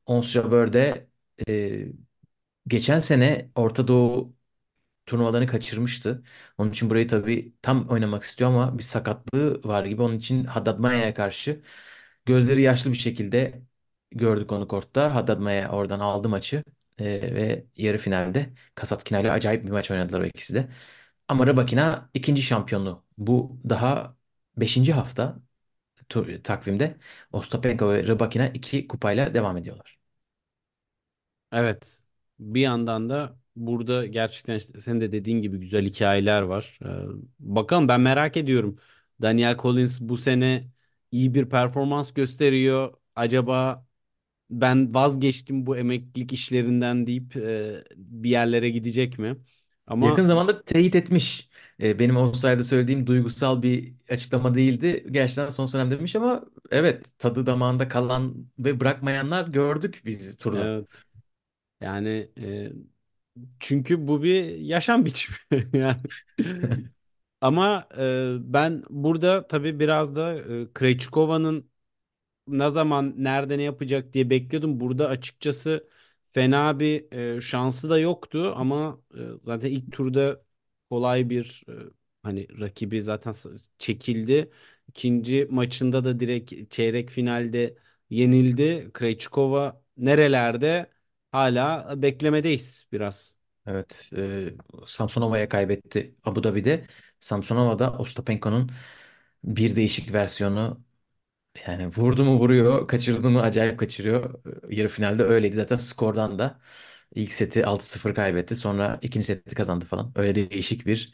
Ons 0.05 0.31
Jabeur 0.31 0.73
e, 1.47 1.87
geçen 2.67 2.99
sene 2.99 3.51
Orta 3.55 3.87
Doğu 3.87 4.35
turnuvalarını 5.05 5.47
kaçırmıştı. 5.47 6.23
Onun 6.57 6.71
için 6.71 6.89
burayı 6.89 7.07
tabii 7.07 7.55
tam 7.61 7.89
oynamak 7.89 8.23
istiyor 8.23 8.49
ama 8.51 8.77
bir 8.77 8.83
sakatlığı 8.83 9.63
var 9.65 9.85
gibi. 9.85 10.01
Onun 10.01 10.17
için 10.17 10.43
Haddad 10.45 10.79
Maya'ya 10.79 11.13
karşı 11.13 11.61
gözleri 12.25 12.61
yaşlı 12.61 12.91
bir 12.91 12.97
şekilde 12.97 13.61
gördük 14.11 14.51
onu 14.51 14.67
kortta. 14.67 15.15
Haddad 15.15 15.39
Maya 15.39 15.71
oradan 15.71 15.99
aldı 15.99 16.29
maçı 16.29 16.63
Ee, 16.99 17.05
ve 17.35 17.65
yarı 17.75 17.97
finalde 17.97 18.53
Kasatkina 18.75 19.19
ile 19.19 19.31
acayip 19.31 19.65
bir 19.65 19.69
maç 19.71 19.91
oynadılar 19.91 20.21
o 20.21 20.25
ikisi 20.25 20.53
de. 20.55 20.67
Ama 21.27 21.47
Rybakina 21.47 22.09
ikinci 22.13 22.41
şampiyonu. 22.41 23.03
Bu 23.17 23.59
daha 23.69 24.17
beşinci 24.57 24.93
hafta 24.93 25.39
takvimde. 26.43 26.97
Ostapenko 27.31 27.89
ve 27.93 28.03
Rybakina 28.07 28.47
iki 28.47 28.87
kupayla 28.87 29.33
devam 29.33 29.57
ediyorlar. 29.57 29.97
Evet. 31.51 32.01
Bir 32.39 32.61
yandan 32.61 33.09
da 33.09 33.37
burada 33.55 34.05
gerçekten 34.05 34.55
işte 34.57 34.79
senin 34.81 35.01
de 35.01 35.11
dediğin 35.11 35.41
gibi 35.41 35.57
güzel 35.59 35.85
hikayeler 35.85 36.41
var. 36.41 36.79
Ee, 36.85 36.87
bakalım 37.39 37.87
ben 37.87 38.01
merak 38.01 38.37
ediyorum. 38.37 38.79
Daniel 39.21 39.57
Collins 39.57 39.99
bu 40.01 40.17
sene 40.17 40.67
iyi 41.11 41.33
bir 41.33 41.49
performans 41.49 42.13
gösteriyor. 42.13 42.93
Acaba 43.15 43.85
ben 44.49 44.93
vazgeçtim 44.95 45.65
bu 45.65 45.77
emeklilik 45.77 46.33
işlerinden 46.33 47.07
deyip 47.07 47.37
e, 47.37 47.83
bir 47.97 48.29
yerlere 48.29 48.69
gidecek 48.69 49.19
mi? 49.19 49.37
Yakın 49.99 50.23
Ama 50.23 50.23
zamanda 50.23 50.63
teyit 50.63 50.95
etmiş. 50.95 51.49
Ee, 51.81 51.99
benim 51.99 52.17
Avustralya'da 52.17 52.63
söylediğim 52.63 53.07
duygusal 53.07 53.61
bir 53.61 53.93
açıklama 54.09 54.55
değildi. 54.55 55.05
Gerçekten 55.11 55.49
son 55.49 55.65
senem 55.65 55.91
demiş 55.91 56.15
ama 56.15 56.45
evet 56.71 57.19
tadı 57.19 57.45
damağında 57.45 57.87
kalan 57.87 58.47
ve 58.59 58.79
bırakmayanlar 58.79 59.47
gördük 59.47 60.01
biz 60.05 60.37
turda. 60.37 60.67
evet 60.67 61.03
yani 61.81 62.31
e, 62.39 62.71
çünkü 63.59 64.07
bu 64.07 64.23
bir 64.23 64.45
yaşam 64.59 65.05
biçimi 65.05 65.37
yani. 65.73 66.01
Ama 67.45 67.87
e, 67.97 68.35
ben 68.53 68.83
burada 68.89 69.47
tabii 69.47 69.79
biraz 69.79 70.15
da 70.15 70.33
e, 70.35 70.73
Krejcikova'nın 70.73 71.69
ne 72.47 72.71
zaman 72.71 73.13
nerede 73.17 73.57
ne 73.57 73.63
yapacak 73.63 74.13
diye 74.13 74.29
bekliyordum. 74.29 74.79
Burada 74.79 75.07
açıkçası 75.09 75.89
fena 76.31 76.79
bir 76.79 77.11
e, 77.37 77.41
şansı 77.41 77.89
da 77.89 77.99
yoktu 77.99 78.53
ama 78.57 79.01
e, 79.15 79.19
zaten 79.43 79.69
ilk 79.71 79.91
turda 79.93 80.43
kolay 80.89 81.29
bir 81.29 81.63
e, 81.69 81.73
hani 82.23 82.47
rakibi 82.61 83.01
zaten 83.03 83.33
çekildi. 83.79 84.51
İkinci 84.89 85.47
maçında 85.51 86.05
da 86.05 86.19
direkt 86.19 86.71
çeyrek 86.71 87.09
finalde 87.09 87.77
yenildi. 88.09 88.89
Krejcikova 88.93 89.81
nerelerde 89.97 90.91
hala 91.31 91.93
beklemedeyiz 92.01 92.87
biraz. 92.91 93.35
Evet, 93.67 94.09
e, 94.17 94.49
Samsonova'ya 94.85 95.49
kaybetti 95.49 96.15
Abu 96.23 96.43
Dhabi'de. 96.43 96.87
Samsonova 97.19 97.79
da 97.79 97.93
Ostapenko'nun 97.97 98.71
bir 99.43 99.75
değişik 99.75 100.13
versiyonu. 100.13 100.85
Yani 101.67 101.87
vurdu 101.87 102.25
mu 102.25 102.39
vuruyor, 102.39 102.87
kaçırdı 102.87 103.29
mı 103.29 103.41
acayip 103.41 103.79
kaçırıyor. 103.79 104.41
Yarı 104.71 104.87
finalde 104.89 105.23
öyleydi. 105.23 105.55
Zaten 105.55 105.77
skordan 105.77 106.39
da 106.39 106.59
ilk 107.15 107.31
seti 107.31 107.65
6-0 107.65 108.15
kaybetti. 108.15 108.55
Sonra 108.55 108.99
ikinci 109.01 109.25
seti 109.25 109.55
kazandı 109.55 109.85
falan. 109.85 110.11
Öyle 110.15 110.51
değişik 110.51 110.85
bir 110.85 111.13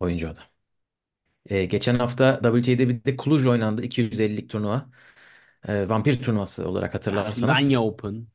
oyuncu 0.00 0.30
o 0.30 0.36
da. 0.36 0.40
E, 1.46 1.64
geçen 1.64 1.98
hafta 1.98 2.40
WTA'de 2.42 2.88
bir 2.88 3.04
de 3.04 3.16
Cluj 3.24 3.46
oynandı. 3.46 3.82
250'lik 3.82 4.50
turnuva. 4.50 4.90
E, 5.68 5.88
vampir 5.88 6.22
turnuvası 6.22 6.68
olarak 6.68 6.94
Pennsylvania 7.04 7.78
hatırlarsanız. 7.78 7.82
Open. 7.82 8.26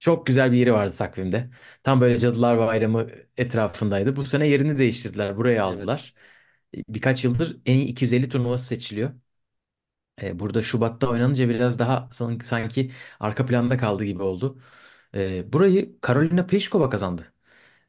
Çok 0.00 0.26
güzel 0.26 0.52
bir 0.52 0.56
yeri 0.58 0.72
vardı 0.72 0.94
takvimde. 0.98 1.50
Tam 1.82 2.00
böyle 2.00 2.18
Cadılar 2.18 2.58
Bayramı 2.58 3.08
etrafındaydı. 3.36 4.16
Bu 4.16 4.24
sene 4.24 4.48
yerini 4.48 4.78
değiştirdiler. 4.78 5.36
Buraya 5.36 5.64
Evet. 5.64 5.64
aldılar. 5.66 6.14
Birkaç 6.88 7.24
yıldır 7.24 7.60
en 7.66 7.74
iyi 7.78 7.86
250 7.88 8.28
turnuvası 8.28 8.66
seçiliyor. 8.66 9.10
E, 10.22 10.38
burada 10.38 10.62
Şubat'ta 10.62 11.08
oynanınca 11.08 11.48
biraz 11.48 11.78
daha 11.78 12.08
sanki, 12.12 12.46
sanki 12.46 12.90
arka 13.20 13.46
planda 13.46 13.76
kaldı 13.76 14.04
gibi 14.04 14.22
oldu. 14.22 14.58
E, 15.14 15.52
burayı 15.52 16.00
Karolina 16.00 16.46
Pliskova 16.46 16.90
kazandı. 16.90 17.32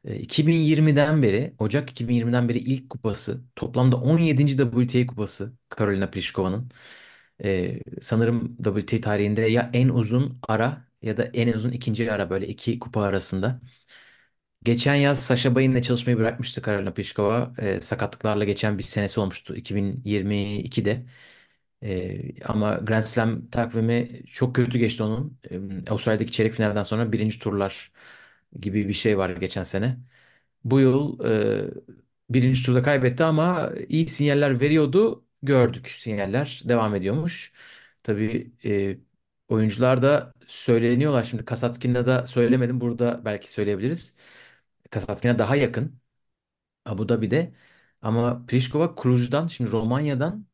E, 0.04 0.16
2020'den 0.16 1.22
beri, 1.22 1.54
Ocak 1.58 1.90
2020'den 1.90 2.48
beri 2.48 2.58
ilk 2.58 2.90
kupası, 2.90 3.44
toplamda 3.56 3.96
17. 3.96 4.56
WTA 4.56 5.06
kupası 5.06 5.52
Karolina 5.68 6.10
Pliskova'nın. 6.10 6.70
E, 7.44 7.80
sanırım 8.02 8.56
WTA 8.64 9.00
tarihinde 9.00 9.42
ya 9.42 9.70
en 9.74 9.88
uzun 9.88 10.38
ara 10.48 10.88
ya 11.02 11.16
da 11.16 11.24
en 11.24 11.52
uzun 11.52 11.70
ikinci 11.72 12.12
ara 12.12 12.30
böyle 12.30 12.48
iki 12.48 12.78
kupa 12.78 13.02
arasında. 13.02 13.60
Geçen 14.64 14.94
yaz 14.94 15.22
Sasha 15.26 15.54
Bayin'le 15.54 15.82
çalışmayı 15.82 16.18
bırakmıştı 16.18 16.62
Karolina 16.62 16.94
Pliskova. 16.94 17.54
E, 17.58 17.80
sakatlıklarla 17.80 18.44
geçen 18.44 18.78
bir 18.78 18.82
senesi 18.82 19.20
olmuştu 19.20 19.56
2022'de. 19.56 21.06
E, 21.82 22.42
ama 22.44 22.74
Grand 22.74 23.02
Slam 23.02 23.50
takvimi 23.50 24.22
çok 24.26 24.54
kötü 24.56 24.78
geçti 24.78 25.02
onun. 25.02 25.38
E, 25.50 25.90
Avustralya'daki 25.90 26.32
çeyrek 26.32 26.54
finalden 26.54 26.82
sonra 26.82 27.12
birinci 27.12 27.38
turlar 27.38 27.92
gibi 28.60 28.88
bir 28.88 28.92
şey 28.94 29.18
var 29.18 29.30
geçen 29.30 29.62
sene. 29.62 29.98
Bu 30.64 30.80
yıl 30.80 31.20
e, 31.70 31.70
birinci 32.30 32.64
turda 32.66 32.82
kaybetti 32.82 33.24
ama 33.24 33.72
iyi 33.88 34.08
sinyaller 34.08 34.60
veriyordu. 34.60 35.24
Gördük 35.42 35.88
sinyaller 35.88 36.62
devam 36.64 36.94
ediyormuş. 36.94 37.52
Tabii 38.02 38.52
e, 38.64 38.98
oyuncular 39.48 40.02
da 40.02 40.32
söyleniyorlar. 40.46 41.24
Şimdi 41.24 41.44
Kasatkin'de 41.44 42.06
da 42.06 42.26
söylemedim. 42.26 42.80
Burada 42.80 43.22
belki 43.24 43.52
söyleyebiliriz. 43.52 44.16
Kasatkin'e 44.94 45.38
daha 45.38 45.56
yakın 45.56 46.00
Abu 46.84 47.08
Dhabi'de. 47.08 47.54
Ama 48.02 48.46
Pliskova 48.46 48.94
Cluj'dan 49.02 49.46
şimdi 49.46 49.70
Romanya'dan 49.72 50.46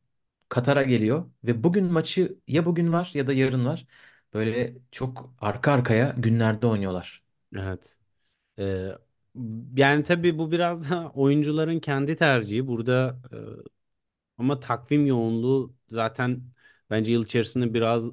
Katar'a 0.49 0.83
geliyor. 0.83 1.31
Ve 1.43 1.63
bugün 1.63 1.85
maçı 1.85 2.39
ya 2.47 2.65
bugün 2.65 2.93
var 2.93 3.11
ya 3.13 3.27
da 3.27 3.33
yarın 3.33 3.65
var. 3.65 3.87
böyle 4.33 4.75
çok 4.91 5.35
arka 5.39 5.71
arkaya 5.71 6.15
günlerde 6.17 6.67
oynuyorlar. 6.67 7.23
Evet. 7.57 7.97
Ee, 8.59 8.89
yani 9.77 10.03
tabii 10.03 10.37
bu 10.37 10.51
biraz 10.51 10.89
da 10.89 11.11
oyuncuların 11.15 11.79
kendi 11.79 12.15
tercihi. 12.15 12.67
Burada 12.67 13.21
e, 13.33 13.37
ama 14.37 14.59
takvim 14.59 15.05
yoğunluğu 15.05 15.75
zaten 15.89 16.41
bence 16.89 17.11
yıl 17.11 17.23
içerisinde 17.23 17.73
biraz 17.73 18.05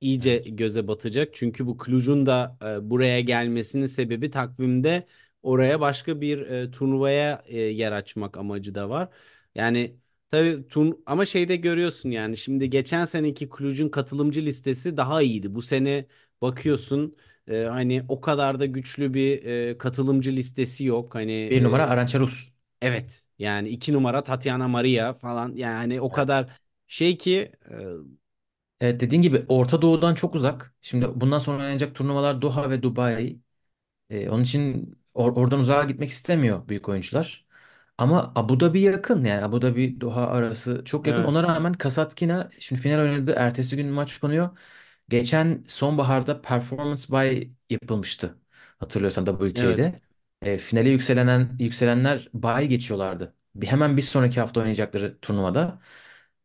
iyice 0.00 0.38
göze 0.38 0.88
batacak. 0.88 1.34
Çünkü 1.34 1.66
bu 1.66 1.76
Cluj'un 1.86 2.26
da 2.26 2.58
e, 2.62 2.90
buraya 2.90 3.20
gelmesinin 3.20 3.86
sebebi 3.86 4.30
takvimde 4.30 5.06
oraya 5.46 5.80
başka 5.80 6.20
bir 6.20 6.38
e, 6.40 6.70
turnuvaya 6.70 7.42
e, 7.46 7.58
yer 7.60 7.92
açmak 7.92 8.36
amacı 8.36 8.74
da 8.74 8.90
var. 8.90 9.08
Yani 9.54 9.96
tabii 10.30 10.68
turn 10.68 10.92
ama 11.06 11.26
şeyde 11.26 11.56
görüyorsun 11.56 12.10
yani 12.10 12.36
şimdi 12.36 12.70
geçen 12.70 13.04
seneki 13.04 13.48
Cluj'un 13.58 13.88
katılımcı 13.88 14.40
listesi 14.46 14.96
daha 14.96 15.22
iyiydi. 15.22 15.54
Bu 15.54 15.62
sene 15.62 16.06
bakıyorsun 16.42 17.16
e, 17.48 17.62
hani 17.64 18.04
o 18.08 18.20
kadar 18.20 18.60
da 18.60 18.66
güçlü 18.66 19.14
bir 19.14 19.44
e, 19.44 19.78
katılımcı 19.78 20.32
listesi 20.32 20.84
yok. 20.84 21.14
Hani 21.14 21.32
Bir 21.50 21.62
numara 21.62 21.86
e, 21.86 21.88
Arançarus. 21.88 22.52
Evet 22.80 23.28
yani 23.38 23.68
iki 23.68 23.92
numara 23.92 24.22
Tatiana 24.22 24.68
Maria 24.68 25.14
falan 25.14 25.54
yani 25.56 26.00
o 26.00 26.12
Evet. 26.12 26.12
kadar 26.12 26.60
şey 26.86 27.16
ki 27.18 27.52
e, 27.70 27.74
Evet 28.80 29.00
dediğin 29.00 29.22
gibi 29.22 29.44
Orta 29.48 29.82
Doğu'dan 29.82 30.14
çok 30.14 30.34
uzak. 30.34 30.74
Şimdi 30.82 31.20
bundan 31.20 31.38
sonra 31.38 31.62
oynanacak 31.62 31.94
turnuvalar 31.94 32.42
Doha 32.42 32.70
ve 32.70 32.82
Dubai. 32.82 33.40
Ee, 34.10 34.30
onun 34.30 34.42
için 34.44 34.94
or- 35.16 35.34
oradan 35.40 35.58
uzağa 35.60 35.84
gitmek 35.84 36.10
istemiyor 36.10 36.68
büyük 36.68 36.88
oyuncular. 36.88 37.46
Ama 37.98 38.32
Abu 38.36 38.60
Dhabi 38.60 38.80
yakın 38.80 39.24
yani 39.24 39.44
Abu 39.44 39.62
Dhabi 39.62 40.00
Doha 40.00 40.26
arası 40.26 40.82
çok 40.84 41.06
yakın. 41.06 41.22
evet 41.22 41.24
Ona 41.24 41.42
rağmen 41.42 41.72
Kasatkina 41.72 42.50
şimdi 42.60 42.82
final 42.82 43.00
oynadı. 43.02 43.34
Ertesi 43.36 43.76
gün 43.76 43.86
maç 43.88 44.18
konuyor. 44.20 44.58
Geçen 45.08 45.64
sonbaharda 45.68 46.42
performance 46.42 47.02
buy 47.10 47.48
yapılmıştı. 47.70 48.38
Hatırlıyorsan 48.78 49.26
evet 49.54 49.80
WTA'de. 49.80 50.00
E, 50.42 50.58
finale 50.58 50.88
yükselenen 50.90 51.56
yükselenler 51.60 52.28
buy 52.34 52.64
geçiyorlardı. 52.66 53.34
Bir, 53.54 53.66
hemen 53.66 53.96
bir 53.96 54.02
sonraki 54.02 54.40
hafta 54.40 54.60
oynayacakları 54.60 55.18
turnuvada. 55.20 55.80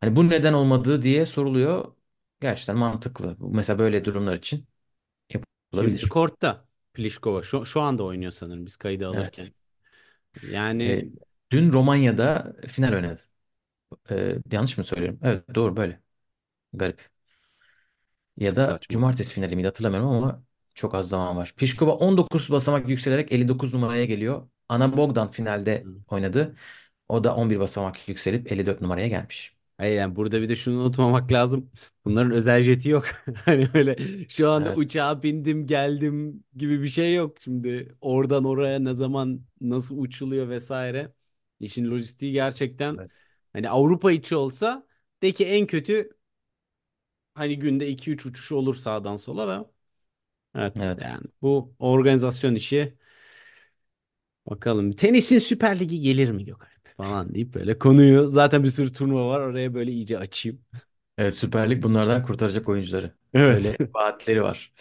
Hani 0.02 0.16
bu 0.16 0.30
neden 0.30 0.54
olmadığı 0.54 1.02
diye 1.02 1.26
soruluyor. 1.26 1.96
Gerçekten 2.42 2.78
mantıklı. 2.78 3.38
Mesela 3.40 3.80
böyle 3.80 4.06
durumlar 4.06 4.36
için 4.38 4.68
şimdi 5.72 6.08
yapılabilir. 6.08 6.10
kortta 6.10 6.68
Pliskova 6.94 7.42
şu, 7.44 7.66
şu 7.66 7.82
anda 7.82 8.04
oynuyor 8.04 8.32
sanırım 8.32 8.66
biz 8.66 8.76
kaydı 8.78 9.08
Evet. 9.12 9.50
alırken. 9.50 9.54
Yani 10.44 10.86
E, 10.88 11.06
dün 11.52 11.74
Romanya'da 11.74 12.56
final 12.68 12.94
oynadı. 12.94 13.20
E, 14.12 14.36
yanlış 14.54 14.80
mı 14.80 14.86
söylüyorum? 14.86 15.22
Evet 15.24 15.46
doğru 15.56 15.76
böyle. 15.78 16.02
Garip. 16.74 17.10
Ya 18.38 18.56
çok 18.56 18.56
da 18.56 18.86
saçma. 18.88 18.90
cumartesi 18.90 19.34
finali 19.34 19.56
miydi 19.56 19.68
hatırlamıyorum 19.68 20.10
ama 20.10 20.44
çok 20.74 20.96
az 20.96 21.10
zaman 21.10 21.38
var. 21.38 21.54
Pliskova 21.58 21.92
19 21.96 22.52
basamak 22.52 22.90
yükselerek 22.90 23.32
59 23.32 23.74
numaraya 23.74 24.06
geliyor. 24.06 24.50
Ana 24.70 24.98
Bogdan 24.98 25.32
finalde 25.32 25.84
Hı. 25.84 26.02
oynadı. 26.08 26.56
O 27.10 27.24
da 27.24 27.36
11 27.36 27.60
basamak 27.60 28.08
yükselip 28.10 28.52
54 28.52 28.82
numaraya 28.82 29.08
gelmiş. 29.08 29.58
Hayır 29.82 29.98
yani 29.98 30.16
burada 30.16 30.42
bir 30.42 30.50
de 30.50 30.56
şunu 30.56 30.80
unutmamak 30.82 31.32
lazım. 31.32 31.72
Bunların 32.06 32.32
özel 32.32 32.64
jeti 32.64 32.90
yok. 32.90 33.06
Hani 33.46 33.70
öyle 33.74 33.96
şu 34.30 34.50
anda 34.52 34.70
Evet. 34.70 34.76
uçağa 34.76 35.24
bindim 35.24 35.68
geldim 35.68 36.44
gibi 36.56 36.82
bir 36.84 36.88
şey 36.90 37.16
yok. 37.16 37.38
Şimdi 37.42 37.96
oradan 38.02 38.44
oraya 38.46 38.80
ne 38.80 38.94
zaman 38.94 39.42
nasıl 39.62 39.98
uçuluyor 39.98 40.50
vesaire. 40.50 41.14
İşin 41.60 41.86
lojistiği 41.92 42.34
gerçekten 42.34 43.00
Evet. 43.00 43.26
hani 43.54 43.70
Avrupa 43.70 44.12
içi 44.12 44.36
olsa 44.36 44.88
de 45.24 45.32
ki 45.32 45.46
en 45.46 45.68
kötü 45.68 46.10
Hani 47.34 47.60
günde 47.60 47.88
iki 47.90 48.12
üç 48.12 48.26
uçuş 48.26 48.52
olur 48.52 48.76
sağdan 48.76 49.18
sola 49.18 49.48
da. 49.48 49.72
Evet 50.56 50.96
Evet. 50.96 51.06
yani 51.06 51.24
bu 51.42 51.76
organizasyon 51.80 52.56
işi 52.56 52.98
bakalım. 54.50 54.92
Tenisin 54.92 55.40
Süper 55.40 55.80
Ligi 55.80 56.02
gelir 56.02 56.32
mi 56.32 56.46
Gökalp 56.46 56.71
falan 57.04 57.36
deyip 57.36 57.54
böyle 57.54 57.80
konuyu 57.80 58.30
zaten 58.30 58.64
bir 58.64 58.70
sürü 58.70 58.94
turnuva 58.94 59.28
var 59.30 59.40
oraya 59.42 59.74
böyle 59.74 59.92
iyice 59.92 60.18
açayım. 60.20 60.62
Evet 61.18 61.34
Süper 61.34 61.70
Lig 61.70 61.84
bunlardan 61.84 62.24
kurtaracak 62.26 62.70
oyuncuları. 62.70 63.16
Evet. 63.34 63.74
Öyle 63.74 63.78
vaatleri 63.96 64.44
var. 64.44 64.74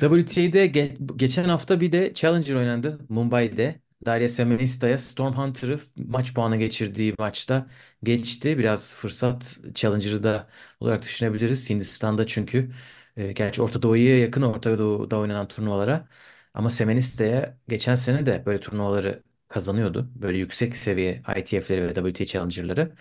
WTA'de 0.00 0.66
ge- 0.66 1.16
geçen 1.16 1.44
hafta 1.48 1.80
bir 1.80 1.92
de 1.92 2.14
Challenger 2.14 2.54
oynandı 2.54 2.98
Mumbai'de. 3.08 3.80
Darya 4.06 4.28
Semenista'ya 4.28 4.98
Storm 4.98 5.32
Hunter'ı 5.34 5.80
maç 5.96 6.34
puanı 6.34 6.56
geçirdiği 6.56 7.14
maçta 7.18 7.66
geçti. 8.02 8.58
Biraz 8.58 8.94
fırsat 8.94 9.58
Challenger'ı 9.74 10.22
da 10.22 10.48
olarak 10.80 11.02
düşünebiliriz. 11.02 11.70
Hindistan'da 11.70 12.26
çünkü 12.26 12.72
e, 13.16 13.32
gerçi 13.32 13.62
Orta 13.62 13.82
Doğu'ya 13.82 14.18
yakın 14.18 14.42
Orta 14.42 14.78
Doğu'da 14.78 15.18
oynanan 15.18 15.48
turnuvalara. 15.48 16.08
Ama 16.54 16.70
Semenista'ya 16.70 17.58
geçen 17.68 17.94
sene 17.94 18.26
de 18.26 18.42
böyle 18.46 18.60
turnuvaları 18.60 19.22
kazanıyordu. 19.56 20.10
Böyle 20.14 20.38
yüksek 20.38 20.76
seviye 20.76 21.22
ITF'leri 21.36 21.82
ve 21.82 21.94
WTA 21.94 22.26
Challenger'ları. 22.26 22.96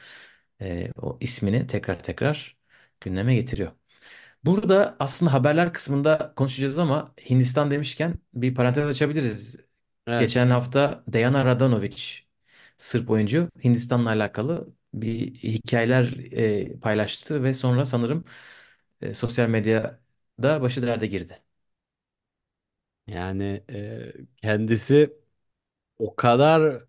E, 0.61 0.91
o 1.01 1.17
ismini 1.21 1.67
tekrar 1.67 1.99
tekrar 2.03 2.57
gündeme 3.01 3.35
getiriyor. 3.35 3.71
Burada 4.45 4.95
aslında 4.99 5.33
haberler 5.33 5.73
kısmında 5.73 6.33
konuşacağız 6.35 6.77
ama 6.79 7.13
Hindistan 7.29 7.71
demişken 7.71 8.15
bir 8.33 8.55
parantez 8.55 8.87
açabiliriz. 8.87 9.57
Evet. 10.07 10.19
Geçen 10.19 10.49
hafta 10.49 11.03
Dejana 11.07 11.45
Radanovic, 11.45 12.03
Sırp 12.77 13.09
oyuncu 13.09 13.49
Hindistan'la 13.63 14.09
alakalı 14.09 14.73
bir 14.93 15.35
hikayeler 15.35 16.05
e, 16.33 16.79
paylaştı 16.79 17.43
ve 17.43 17.53
sonra 17.53 17.85
sanırım 17.85 18.25
e, 19.01 19.13
sosyal 19.13 19.49
medyada 19.49 20.61
başı 20.61 20.81
derde 20.83 21.07
girdi. 21.07 21.41
Yani 23.07 23.63
e, 23.71 24.13
kendisi 24.37 25.17
o 25.99 26.15
kadar 26.15 26.83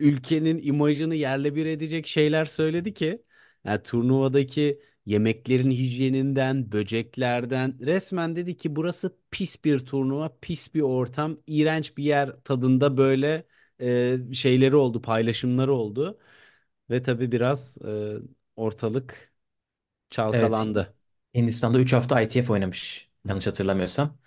ülkenin 0.00 0.58
imajını 0.62 1.14
yerle 1.14 1.54
bir 1.56 1.66
edecek 1.66 2.06
şeyler 2.06 2.44
söyledi 2.46 2.94
ki 2.94 3.24
yani 3.64 3.82
turnuvadaki 3.82 4.82
yemeklerin 5.06 5.70
hijyeninden, 5.70 6.72
böceklerden 6.72 7.78
resmen 7.86 8.36
dedi 8.36 8.56
ki 8.56 8.76
burası 8.76 9.18
pis 9.30 9.64
bir 9.64 9.78
turnuva, 9.86 10.38
pis 10.42 10.74
bir 10.74 10.80
ortam, 10.82 11.38
iğrenç 11.46 11.96
bir 11.96 12.04
yer 12.04 12.32
tadında 12.44 12.96
böyle 12.96 13.46
e, 13.80 14.18
şeyleri 14.34 14.76
oldu, 14.76 15.02
paylaşımları 15.02 15.72
oldu 15.74 16.18
ve 16.90 17.02
tabii 17.02 17.32
biraz 17.32 17.78
e, 17.86 18.14
ortalık 18.56 19.32
Evet, 20.30 20.68
çalkalandı. 20.70 20.94
Hindistan'da 21.34 21.78
3 21.80 21.92
hafta 21.92 22.20
ITF 22.20 22.52
oynamış 22.52 23.10
yanlış 23.24 23.46
hatırlamıyorsam. 23.46 24.18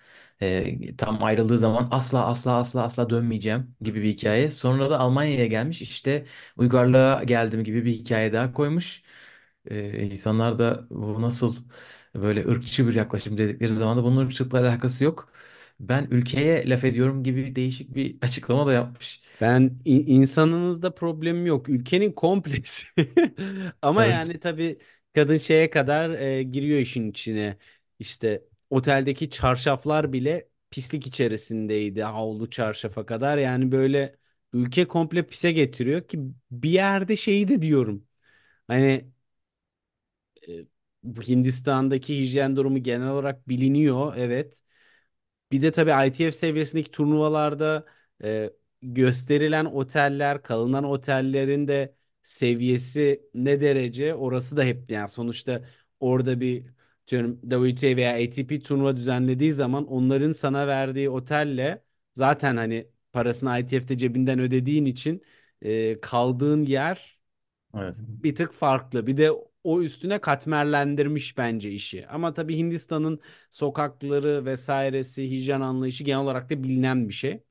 Ee, 0.42 0.96
tam 0.98 1.24
ayrıldığı 1.24 1.58
zaman 1.58 1.88
asla 1.92 2.26
asla 2.26 2.56
asla 2.58 2.84
asla 2.84 3.10
dönmeyeceğim 3.10 3.76
gibi 3.82 4.04
bir 4.04 4.10
hikaye. 4.10 4.52
Sonra 4.52 4.90
da 4.90 5.00
Almanya'ya 5.00 5.48
gelmiş 5.48 5.82
işte 5.82 6.26
uygarlığa 6.58 7.24
geldim 7.24 7.64
gibi 7.64 7.86
bir 7.86 7.92
hikaye 7.94 8.34
daha 8.34 8.54
koymuş. 8.54 9.04
Ee, 9.66 10.04
insanlar 10.06 10.60
da 10.60 10.88
bu 10.90 11.22
nasıl 11.22 11.56
böyle 12.16 12.48
ırkçı 12.48 12.88
bir 12.88 12.94
yaklaşım 12.96 13.38
dedikleri 13.38 13.76
zaman 13.76 13.98
da 13.98 14.04
bunun 14.04 14.26
ırkçılıkla 14.26 14.60
alakası 14.60 15.04
yok. 15.04 15.32
Ben 15.80 16.08
ülkeye 16.12 16.70
laf 16.70 16.84
ediyorum 16.84 17.24
gibi 17.24 17.56
değişik 17.56 17.96
bir 17.96 18.18
açıklama 18.22 18.68
da 18.68 18.74
yapmış. 18.74 19.22
Ben 19.42 19.80
i- 19.86 20.02
insanınızda 20.02 20.94
problemim 20.96 21.46
yok. 21.46 21.70
Ülkenin 21.70 22.12
kompleksi. 22.12 22.88
Ama 23.82 24.06
Evet. 24.06 24.06
yani 24.06 24.40
tabii 24.40 24.80
kadın 25.16 25.38
şeye 25.38 25.70
kadar 25.70 26.10
e, 26.10 26.44
giriyor 26.44 26.80
işin 26.80 27.10
içine. 27.12 27.58
İşte 28.00 28.44
oteldeki 28.70 29.30
çarşaflar 29.30 30.14
bile 30.14 30.50
pislik 30.72 31.08
içerisindeydi. 31.08 32.04
Havlu 32.04 32.50
çarşafa 32.50 33.06
kadar. 33.06 33.38
Yani 33.38 33.72
böyle 33.72 34.16
ülke 34.54 34.86
komple 34.88 35.28
pise 35.28 35.52
getiriyor 35.52 36.08
ki 36.08 36.20
bir 36.52 36.70
yerde 36.70 37.16
şeyi 37.16 37.48
de 37.48 37.62
diyorum. 37.62 38.08
Hani 38.68 39.08
e, 40.50 40.66
Hindistan'daki 41.28 42.18
hijyen 42.22 42.56
durumu 42.56 42.84
genel 42.84 43.10
olarak 43.10 43.48
biliniyor. 43.50 44.14
Evet. 44.18 44.64
Bir 45.52 45.62
de 45.62 45.72
tabii 45.72 46.08
ITF 46.10 46.36
seviyesindeki 46.38 46.92
turnuvalarda 46.92 47.86
e, 48.24 48.52
gösterilen 48.82 49.66
oteller, 49.66 50.44
kalınan 50.44 50.84
otellerin 50.84 51.68
de 51.68 51.96
seviyesi 52.24 53.24
ne 53.34 53.62
derece 53.62 54.16
orası 54.16 54.58
da 54.58 54.64
hep 54.64 54.92
yani 54.92 55.10
sonuçta 55.10 55.62
orada 56.00 56.42
bir 56.42 56.66
diyorum 57.08 57.42
WTA 57.50 57.96
veya 57.98 58.14
ATP 58.16 58.60
turnuva 58.60 58.98
düzenlediği 58.98 59.54
zaman 59.54 59.88
onların 59.88 60.32
sana 60.32 60.68
verdiği 60.68 61.10
otelle 61.10 61.84
zaten 62.14 62.58
hani 62.58 62.88
parasını 63.14 63.60
ITF'de 63.60 63.98
cebinden 63.98 64.40
ödediğin 64.40 64.86
için 64.86 65.24
e, 65.62 66.02
kaldığın 66.02 66.64
yer 66.64 67.18
Evet. 67.74 68.04
bir 68.08 68.36
tık 68.36 68.54
farklı. 68.54 69.08
Bir 69.08 69.18
de 69.18 69.32
o 69.64 69.82
üstüne 69.82 70.22
katmerlendirmiş 70.22 71.38
bence 71.38 71.72
işi. 71.72 72.08
Ama 72.08 72.34
tabii 72.34 72.58
Hindistan'ın 72.58 73.20
sokakları 73.52 74.46
vesairesi, 74.46 75.32
hijyen 75.32 75.62
anlayışı 75.62 76.04
genel 76.04 76.20
olarak 76.20 76.50
da 76.50 76.64
bilinen 76.64 77.10
bir 77.10 77.14
şey. 77.14 77.44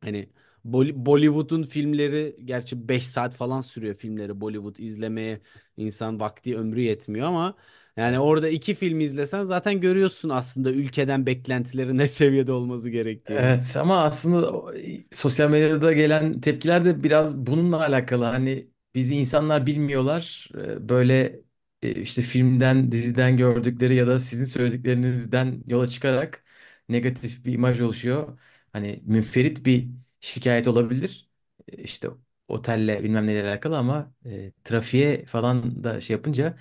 Hani 0.00 0.30
Bol- 0.64 1.06
Bollywood'un 1.06 1.62
filmleri 1.62 2.36
gerçi 2.44 2.88
5 2.88 3.06
saat 3.08 3.36
falan 3.36 3.60
sürüyor 3.60 3.94
filmleri 3.94 4.40
Bollywood 4.40 4.76
izlemeye 4.76 5.40
insan 5.76 6.20
vakti 6.20 6.58
ömrü 6.58 6.80
yetmiyor 6.80 7.28
ama 7.28 7.56
Yani 7.98 8.18
orada 8.20 8.48
iki 8.48 8.74
film 8.74 9.00
izlesen 9.00 9.44
zaten 9.44 9.80
görüyorsun 9.80 10.28
aslında 10.28 10.70
ülkeden 10.72 11.26
beklentilerin 11.26 11.98
ne 11.98 12.08
seviyede 12.08 12.52
olması 12.52 12.90
gerektiğini. 12.90 13.54
Evet 13.54 13.76
ama 13.76 14.02
aslında 14.04 14.52
o- 14.52 14.72
sosyal 15.12 15.50
medyada 15.50 15.92
gelen 15.92 16.40
tepkiler 16.40 16.84
de 16.84 17.04
biraz 17.04 17.46
bununla 17.46 17.78
alakalı. 17.80 18.24
Hani 18.24 18.70
bizi 18.94 19.16
insanlar 19.16 19.66
bilmiyorlar. 19.66 20.48
Ee, 20.58 20.88
Böyle 20.88 21.40
e, 21.82 22.00
işte 22.02 22.22
filmden, 22.22 22.92
diziden 22.92 23.36
gördükleri 23.36 23.94
ya 23.94 24.06
da 24.06 24.18
sizin 24.18 24.44
söylediklerinizden 24.44 25.62
yola 25.66 25.86
çıkarak 25.88 26.44
negatif 26.88 27.44
bir 27.44 27.52
imaj 27.52 27.80
oluşuyor. 27.80 28.38
Hani 28.72 29.02
münferit 29.06 29.66
bir 29.66 29.88
şikayet 30.20 30.68
olabilir. 30.68 31.28
E, 31.68 31.82
İşte 31.82 32.08
otelle 32.48 33.02
bilmem 33.04 33.26
neyle 33.26 33.48
alakalı 33.48 33.78
ama 33.78 34.14
e, 34.26 34.52
trafiğe 34.64 35.24
falan 35.26 35.84
da 35.84 36.00
şey 36.00 36.14
yapınca 36.16 36.58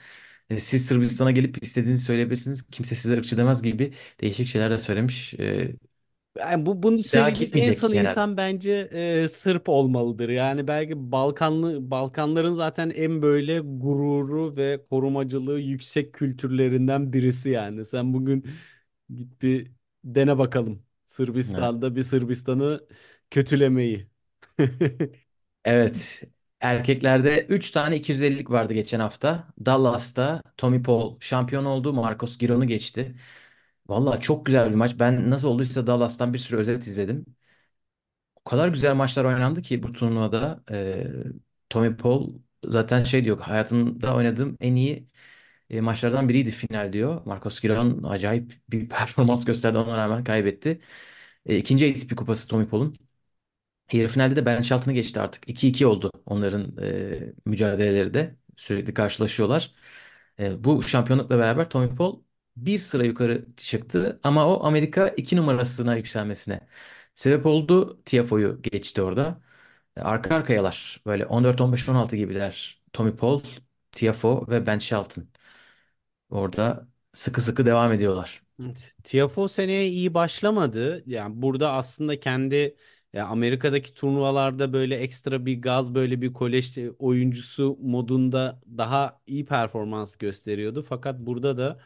e, 0.49 0.57
siz 0.59 0.85
Sırbistan'a 0.87 1.31
gelip 1.31 1.63
istediğinizi 1.63 2.05
söyleyebilirsiniz. 2.05 2.67
Kimse 2.67 2.95
size 2.95 3.13
ırkçı 3.17 3.37
demez 3.37 3.61
gibi 3.63 3.93
değişik 4.21 4.47
şeyler 4.47 4.71
de 4.71 4.77
söylemiş. 4.77 5.33
E, 5.33 5.75
Yani 6.37 6.65
bu 6.65 6.83
bunu 6.83 7.03
söylediğin 7.03 7.51
en 7.55 7.71
son 7.71 7.93
herhalde. 7.95 8.21
insan 8.21 8.37
bence 8.37 8.71
e, 9.23 9.27
Sırp 9.27 9.69
olmalıdır. 9.69 10.29
Yani 10.29 10.67
belki 10.67 11.11
Balkanlı 11.11 11.91
Balkanların 11.91 12.53
zaten 12.53 12.89
en 12.89 13.21
böyle 13.21 13.59
gururu 13.59 14.57
ve 14.57 14.85
korumacılığı 14.89 15.59
yüksek 15.59 16.13
kültürlerinden 16.13 17.13
birisi 17.13 17.49
yani. 17.49 17.85
Sen 17.85 18.13
bugün 18.13 18.45
git 19.15 19.41
bir 19.41 19.71
dene 20.03 20.37
bakalım. 20.37 20.83
Evet. 21.47 21.71
Sırbistan'da 21.71 21.95
bir 21.95 22.03
Sırbistan'ı 22.03 22.87
kötülemeyi. 23.31 24.07
Evet. 25.65 26.23
Erkeklerde 26.61 27.45
3 27.49 27.71
tane 27.71 27.95
250'lik 27.97 28.49
vardı 28.51 28.73
geçen 28.73 28.99
hafta. 28.99 29.47
Dallas'ta 29.65 30.41
Tommy 30.57 30.83
Paul 30.83 31.17
şampiyon 31.19 31.65
oldu. 31.65 31.93
Marcos 31.93 32.37
Giron'u 32.37 32.65
geçti. 32.67 33.15
Vallahi 33.87 34.21
çok 34.21 34.45
güzel 34.45 34.69
bir 34.69 34.75
maç. 34.75 34.95
Ben 34.99 35.29
nasıl 35.31 35.47
olduysa 35.47 35.87
Dallas'tan 35.87 36.33
bir 36.33 36.39
sürü 36.39 36.57
özet 36.59 36.87
izledim. 36.87 37.25
O 38.45 38.49
kadar 38.49 38.67
güzel 38.67 38.93
maçlar 38.95 39.25
oynandı 39.25 39.61
ki 39.61 39.83
bu 39.83 39.93
turnuvada. 39.93 40.63
Ee, 40.71 41.07
Tommy 41.69 41.97
Paul 41.97 42.33
zaten 42.65 43.03
şey 43.03 43.23
diyor. 43.25 43.39
Hayatımda 43.39 44.15
oynadığım 44.15 44.57
en 44.61 44.75
iyi 44.75 45.09
e, 45.69 45.81
maçlardan 45.81 46.29
biriydi 46.29 46.51
final 46.51 46.93
diyor. 46.93 47.25
Marcos 47.25 47.61
Giron 47.61 48.03
acayip 48.03 48.53
bir 48.69 48.89
performans 48.89 49.45
gösterdi. 49.45 49.77
Ona 49.77 49.97
rağmen 49.97 50.23
kaybetti. 50.23 50.81
E, 51.45 51.57
ikinci 51.57 51.91
ATP 51.91 52.15
kupası 52.15 52.47
Tommy 52.49 52.67
Paul'un. 52.69 53.06
Yarı 53.93 54.07
finalde 54.07 54.35
de 54.35 54.45
Ben 54.45 54.61
Shelton'ı 54.61 54.93
geçti 54.95 55.19
artık. 55.21 55.49
2-2 55.49 55.85
oldu 55.87 56.11
onların 56.25 56.77
e, 56.83 57.33
mücadeleleri 57.45 58.13
de. 58.13 58.35
Sürekli 58.57 58.93
karşılaşıyorlar. 58.93 59.71
E, 60.39 60.63
bu 60.63 60.83
şampiyonlukla 60.83 61.39
beraber 61.39 61.69
Tommy 61.69 61.95
Paul 61.95 62.21
bir 62.57 62.79
sıra 62.79 63.03
yukarı 63.03 63.45
çıktı 63.57 64.19
ama 64.23 64.47
o 64.47 64.63
Amerika 64.65 65.07
2 65.09 65.35
numarasına 65.37 65.95
yükselmesine 65.95 66.59
sebep 67.15 67.45
oldu. 67.45 68.01
Tiafoe'yu 68.05 68.61
geçti 68.61 69.01
orada. 69.01 69.41
E, 69.97 70.01
arka 70.01 70.35
arkayalar. 70.35 71.01
Böyle 71.05 71.25
14-15-16 71.25 72.15
gibiler. 72.15 72.81
Tommy 72.93 73.15
Paul, 73.15 73.41
Tiafoe 73.91 74.47
ve 74.51 74.67
Ben 74.67 74.79
Shelton. 74.79 75.27
Orada 76.29 76.87
sıkı 77.13 77.41
sıkı 77.41 77.65
devam 77.65 77.91
ediyorlar. 77.93 78.43
Evet. 78.63 78.95
Tiafoe 79.03 79.47
seneye 79.47 79.87
iyi 79.87 80.13
başlamadı. 80.13 81.03
Yani 81.05 81.41
burada 81.41 81.71
aslında 81.73 82.19
kendi 82.19 82.75
ya 83.13 83.27
Amerika'daki 83.27 83.93
turnuvalarda 83.93 84.73
böyle 84.73 84.95
ekstra 84.95 85.45
bir 85.45 85.61
gaz 85.61 85.95
böyle 85.95 86.21
bir 86.21 86.33
kolej 86.33 86.77
oyuncusu 86.99 87.77
modunda 87.81 88.61
daha 88.77 89.21
iyi 89.27 89.45
performans 89.45 90.15
gösteriyordu. 90.17 90.81
Fakat 90.83 91.19
burada 91.19 91.57
da 91.57 91.79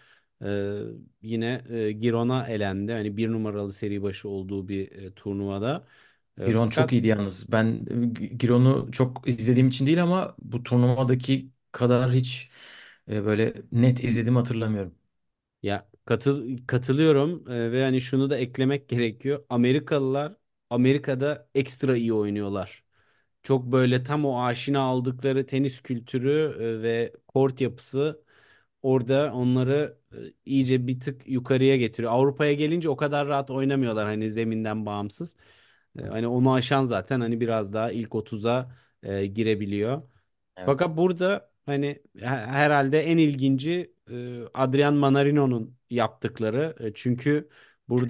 e, 0.46 0.80
yine 1.22 1.64
e, 1.70 1.92
Giron'a 1.92 2.48
elendi. 2.48 2.92
Hani 2.92 3.18
bir 3.18 3.32
numaralı 3.32 3.74
seri 3.74 4.04
başı 4.04 4.30
olduğu 4.30 4.68
bir 4.68 4.92
e, 4.92 5.14
turnuvada. 5.14 5.88
E, 6.40 6.54
Giron 6.54 6.70
çok 6.70 6.94
fakat 6.94 6.94
iyiydi 6.94 7.08
yalnız. 7.08 7.52
Ben 7.52 7.86
e, 8.22 8.26
Giron'u 8.36 8.92
çok 8.92 9.28
izlediğim 9.28 9.68
için 9.68 9.86
değil 9.88 10.04
ama 10.04 10.36
bu 10.40 10.64
turnuvadaki 10.64 11.52
kadar 11.72 12.12
hiç 12.14 12.50
e, 13.10 13.26
böyle 13.26 13.54
net 13.72 14.04
izlediğimi 14.04 14.38
hatırlamıyorum. 14.38 14.96
Ya 15.64 15.90
katıl 16.06 16.58
katılıyorum 16.68 17.46
Ee, 17.52 17.72
ve 17.72 17.84
hani 17.84 18.02
şunu 18.02 18.30
da 18.30 18.38
eklemek 18.38 18.90
gerekiyor. 18.90 19.46
Amerikalılar 19.50 20.36
Amerika'da 20.72 21.50
ekstra 21.56 21.98
iyi 21.98 22.14
oynuyorlar. 22.14 22.86
Çok 23.44 23.66
böyle 23.72 24.04
tam 24.04 24.26
o 24.26 24.44
aşina 24.44 24.82
aldıkları 24.82 25.46
tenis 25.46 25.82
kültürü 25.82 26.58
e, 26.62 26.82
ve 26.84 27.14
kort 27.28 27.62
yapısı 27.62 28.24
orada 28.82 29.34
onları 29.34 29.98
e, 30.14 30.18
iyice 30.46 30.88
bir 30.88 31.00
tık 31.00 31.28
yukarıya 31.30 31.78
getiriyor. 31.78 32.14
Avrupa'ya 32.14 32.54
gelince 32.54 32.90
o 32.90 32.96
kadar 32.98 33.28
rahat 33.28 33.52
oynamıyorlar 33.52 34.06
hani 34.08 34.32
zeminden 34.32 34.86
bağımsız. 34.86 35.36
E, 36.00 36.02
Hani 36.04 36.28
onu 36.28 36.54
aşan 36.54 36.86
zaten 36.86 37.20
hani 37.22 37.40
biraz 37.42 37.74
daha 37.74 37.92
ilk 37.92 38.16
30'a 38.16 38.76
e, 39.04 39.26
girebiliyor. 39.26 40.02
Evet. 40.58 40.66
Fakat 40.66 40.98
burada 40.98 41.52
hani 41.66 41.88
he- 42.20 42.26
herhalde 42.28 43.00
en 43.02 43.18
ilginci 43.18 43.94
e, 44.12 44.40
Adrian 44.54 44.94
Manarino'nun 44.94 45.78
yaptıkları. 45.90 46.76
E, 46.80 46.94
Çünkü 46.94 47.50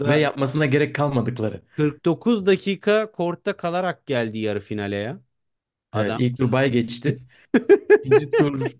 Ve 0.05 0.15
burada 0.15 0.15
yapmasına 0.19 0.65
gerek 0.65 0.95
kalmadıkları. 0.95 1.61
49 1.77 2.45
dakika 2.45 3.11
kortta 3.11 3.57
kalarak 3.57 4.05
geldi 4.05 4.37
yarı 4.39 4.59
finale 4.59 4.95
ya 4.95 5.21
Evet, 5.95 6.15
adam. 6.15 6.19
ilk 6.19 6.37
tur 6.37 6.51
bay 6.51 6.71
geçti. 6.71 7.17
İkinci 8.03 8.33
tur 8.33 8.71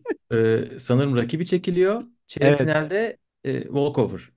e, 0.75 0.79
sanırım 0.79 1.15
rakibi 1.15 1.45
çekiliyor. 1.45 2.03
Çeyrek 2.27 2.59
Evet. 2.59 2.59
finalde 2.59 3.17
e, 3.43 3.63
walkover. 3.63 4.31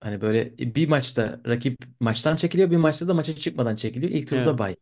Hani 0.00 0.20
böyle 0.20 0.58
bir 0.58 0.88
maçta 0.88 1.40
rakip 1.46 1.78
maçtan 2.00 2.36
çekiliyor, 2.36 2.70
bir 2.70 2.76
maçta 2.76 3.08
da 3.08 3.14
maça 3.14 3.34
çıkmadan 3.36 3.76
çekiliyor. 3.76 4.12
İlk 4.12 4.28
Evet. 4.30 4.30
turda 4.30 4.58
bay. 4.58 4.76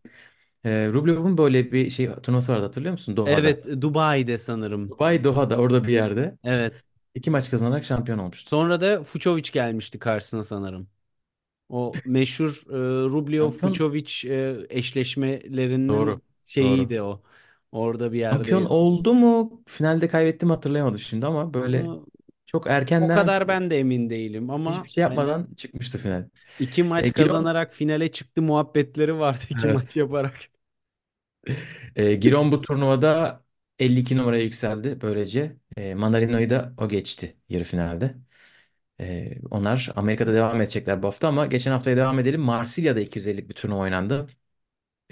E, 0.65 0.89
Rublev'in 0.89 1.39
böyle 1.39 1.73
bir 1.73 1.91
şey 1.91 2.11
turnuvası 2.23 2.53
vardı 2.53 2.65
hatırlıyor 2.65 2.93
musun? 2.93 3.19
Doha'da. 3.19 3.53
Evet, 3.53 3.67
Dubai'de 3.81 4.39
sanırım. 4.39 4.91
Dubai 4.91 5.25
Doha'da 5.25 5.57
orada 5.57 5.87
bir 5.87 5.93
yerde. 5.93 6.39
Evet. 6.45 6.85
İki 7.15 7.31
maç 7.31 7.51
kazanarak 7.51 7.85
şampiyon 7.85 8.19
olmuştu. 8.19 8.49
Sonra 8.49 8.81
da 8.81 9.05
Fucsovics 9.05 9.51
gelmişti 9.51 9.99
karşısına 9.99 10.45
sanırım. 10.45 10.89
O 11.69 12.01
meşhur 12.05 12.65
e, 12.71 12.75
Şampiyon 13.39 13.81
Rublev-Fucsovics 13.81 14.29
e, 14.29 14.67
eşleşmelerinin 14.79 15.89
doğru. 15.89 16.21
Doğru. 16.61 16.87
şeyiydi 16.87 17.03
o. 17.03 17.23
Orada 17.73 18.13
bir 18.13 18.19
Şampiyon 18.31 18.65
yerdeydi. 18.65 18.65
oldu 18.65 19.15
mu? 19.15 19.63
Finalde 19.67 20.09
kaybettim 20.09 20.51
hatırlayamadım 20.51 20.99
şimdi 20.99 21.27
ama 21.27 21.55
böyle 21.55 21.91
Onu 21.91 22.07
çok 22.47 22.67
o 22.99 23.11
erkenden 23.11 23.13
kadar 23.13 23.49
ben 23.49 23.71
de 23.71 23.79
emin 23.79 24.11
değilim 24.11 24.51
ama 24.51 24.85
hiçbir 24.85 24.89
şey 24.89 25.03
hani 25.03 25.03
yapmadan 25.03 25.55
çıkmıştı 25.57 25.99
final. 25.99 26.29
iki 26.59 26.83
E, 26.99 27.09
maç 27.09 27.13
Giron 27.13 27.53
kazanarak 27.53 27.73
finale 27.73 28.13
çıktı 28.13 28.43
muhabbetleri 28.43 29.19
vardı 29.19 29.45
iki 29.51 29.69
maç 29.69 29.97
evet. 29.97 29.97
yaparak. 29.97 30.35
E, 31.97 32.15
Giron 32.15 32.53
bu 32.53 32.61
turnuvada 32.61 33.44
52 33.79 34.17
numaraya 34.17 34.43
yükseldi 34.45 35.01
böylece. 35.01 35.57
E, 35.77 35.95
Manarino'yu 35.95 36.51
da 36.51 36.75
o 36.79 36.89
geçti 36.89 37.37
yarı 37.49 37.65
finalde. 37.65 38.15
E, 39.01 39.33
onlar 39.51 39.93
Amerika'da 39.97 40.35
devam 40.35 40.61
edecekler 40.61 41.03
bu 41.03 41.07
hafta 41.07 41.29
ama 41.29 41.47
geçen 41.47 41.73
haftaya 41.73 41.97
devam 41.97 42.19
edelim. 42.19 42.41
Marsilya'da 42.41 43.01
250'lik 43.01 43.49
bir 43.49 43.55
turnuva 43.55 43.81
oynandı. 43.81 44.27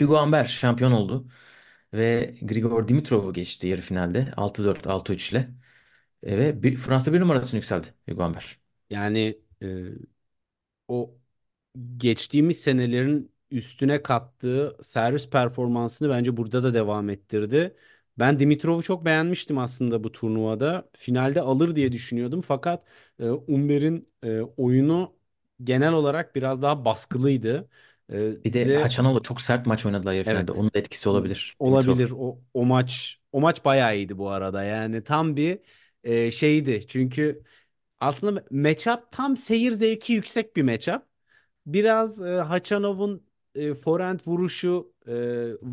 Hugo 0.01 0.23
Humbert 0.23 0.49
şampiyon 0.51 0.93
oldu 0.93 1.29
ve 1.95 2.35
Grigor 2.43 2.89
Dimitrov'u 2.89 3.33
geçti 3.33 3.69
yarı 3.69 3.81
finalde 3.83 4.33
6-4 4.37 4.87
6-3 4.87 5.33
ile. 5.33 5.51
E, 6.23 6.39
ve 6.39 6.63
bir, 6.63 6.77
Fransa 6.77 7.13
bir 7.13 7.21
numarasını 7.21 7.59
yükseldi 7.59 7.87
Hugo 8.11 8.25
Humbert. 8.25 8.47
Yani 8.91 9.39
e, 9.63 9.67
o 10.89 11.15
geçtiğimiz 11.97 12.61
senelerin 12.61 13.33
üstüne 13.51 14.03
kattığı 14.03 14.79
servis 14.83 15.31
performansını 15.31 16.11
bence 16.11 16.37
burada 16.37 16.63
da 16.65 16.75
devam 16.75 17.11
ettirdi. 17.11 17.77
Ben 18.19 18.39
Dimitrov'u 18.41 18.83
çok 18.83 19.05
beğenmiştim 19.05 19.59
aslında 19.59 20.05
bu 20.05 20.13
turnuvada. 20.13 20.89
Finalde 20.97 21.41
alır 21.41 21.77
diye 21.77 21.93
düşünüyordum 21.93 22.41
fakat 22.43 22.85
e, 23.19 23.31
Umber'in 23.31 24.09
e, 24.23 24.41
oyunu 24.41 25.17
genel 25.65 25.93
olarak 25.93 26.35
biraz 26.35 26.63
daha 26.63 26.85
baskılıydı. 26.85 27.69
E, 28.13 28.33
Bir 28.45 28.53
de 28.53 28.69
ve 28.69 28.75
Haçanalo 28.75 29.21
çok 29.21 29.41
sert 29.41 29.67
maç 29.67 29.87
oynadılar 29.87 30.13
yarı 30.13 30.25
finalde. 30.25 30.53
evet 30.53 30.53
Onun 30.53 30.71
da 30.75 30.79
etkisi 30.79 31.09
olabilir 31.09 31.57
Dimitrov. 31.67 31.99
olabilir 31.99 32.13
o, 32.17 32.41
o 32.55 32.65
maç 32.67 33.21
o 33.33 33.41
maç 33.41 33.65
bayağı 33.65 33.97
iyiydi 33.97 34.19
bu 34.19 34.31
arada. 34.31 34.65
Yani 34.65 35.05
tam 35.05 35.37
bir 35.37 35.61
e, 36.05 36.31
şeydi. 36.31 36.87
Çünkü 36.89 37.45
aslında 38.01 38.45
matchup 38.51 39.13
tam 39.13 39.37
seyir 39.37 39.73
zevki 39.73 40.13
yüksek 40.13 40.57
bir 40.57 40.63
matchup. 40.63 41.03
Biraz 41.67 42.23
e, 42.23 42.27
Haçanov'un 42.41 43.27
e, 43.55 43.75
forehand 43.75 44.21
vuruşu 44.27 44.95
e, 45.09 45.15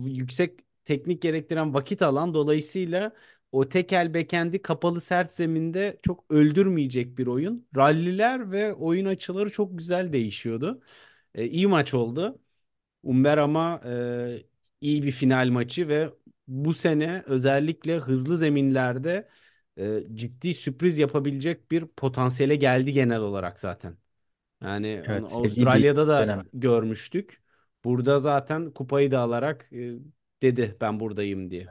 yüksek 0.06 0.60
teknik 0.90 1.22
gerektiren 1.22 1.74
vakit 1.74 2.02
alan 2.02 2.34
dolayısıyla 2.34 3.14
o 3.52 3.70
tekel 3.70 4.14
bekendi 4.14 4.62
kapalı 4.62 5.02
sert 5.02 5.34
zeminde 5.34 6.00
çok 6.04 6.26
öldürmeyecek 6.32 7.18
bir 7.18 7.28
oyun. 7.28 7.68
Ralliler 7.78 8.52
ve 8.52 8.74
oyun 8.74 9.06
açıları 9.06 9.52
çok 9.52 9.78
güzel 9.78 10.14
değişiyordu. 10.14 10.82
E, 11.36 11.46
iyi 11.48 11.68
maç 11.68 11.94
oldu. 11.94 12.40
Umber 13.04 13.38
ama 13.38 13.82
e, 13.86 14.44
iyi 14.82 15.04
bir 15.04 15.12
final 15.12 15.50
maçı 15.50 15.88
ve 15.88 16.10
bu 16.48 16.74
sene 16.74 17.24
özellikle 17.28 17.98
hızlı 17.98 18.38
zeminlerde 18.38 19.30
e, 19.78 20.00
ciddi 20.14 20.54
sürpriz 20.54 20.98
yapabilecek 20.98 21.72
bir 21.72 21.86
potansiyele 21.88 22.56
geldi 22.56 22.92
genel 22.94 23.20
olarak 23.20 23.60
zaten. 23.60 23.98
Yani 24.64 25.06
Evet, 25.08 25.32
Avustralya'da 25.32 26.08
da 26.08 26.30
dönem. 26.30 26.50
görmüştük. 26.54 27.44
Burada 27.84 28.20
zaten 28.20 28.72
kupayı 28.72 29.12
da 29.12 29.20
alarak 29.20 29.74
e, 29.74 29.94
dedi 30.42 30.78
ben 30.82 31.00
buradayım 31.00 31.52
diye. 31.52 31.68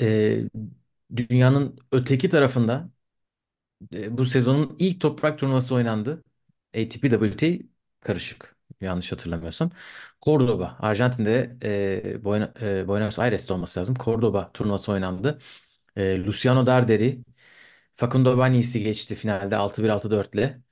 Ee, 0.00 0.44
dünyanın 1.16 1.78
öteki 1.92 2.28
tarafında 2.28 2.90
e, 3.92 4.18
bu 4.18 4.24
sezonun 4.24 4.76
ilk 4.78 5.00
toprak 5.00 5.38
turnuvası 5.38 5.74
oynandı. 5.74 6.24
ATP 6.76 7.10
WTA 7.10 7.46
karışık. 8.00 8.56
Yanlış 8.80 9.12
hatırlamıyorsam. 9.12 9.70
Cordoba, 10.22 10.76
Arjantin'de 10.80 11.56
e, 11.62 12.20
e, 12.62 12.88
Buenos 12.88 13.18
Aires'te 13.18 13.54
olması 13.54 13.80
lazım. 13.80 13.94
Cordoba 14.00 14.52
turnuvası 14.52 14.92
oynandı. 14.92 15.38
E, 15.96 16.24
Luciano 16.24 16.66
Darderi, 16.66 17.20
Facundo 17.96 18.38
Bagnis'i 18.38 18.82
geçti 18.84 19.14
finalde 19.14 19.56
6-1 19.56 19.88
6-4 19.88 20.34
ile. 20.34 20.62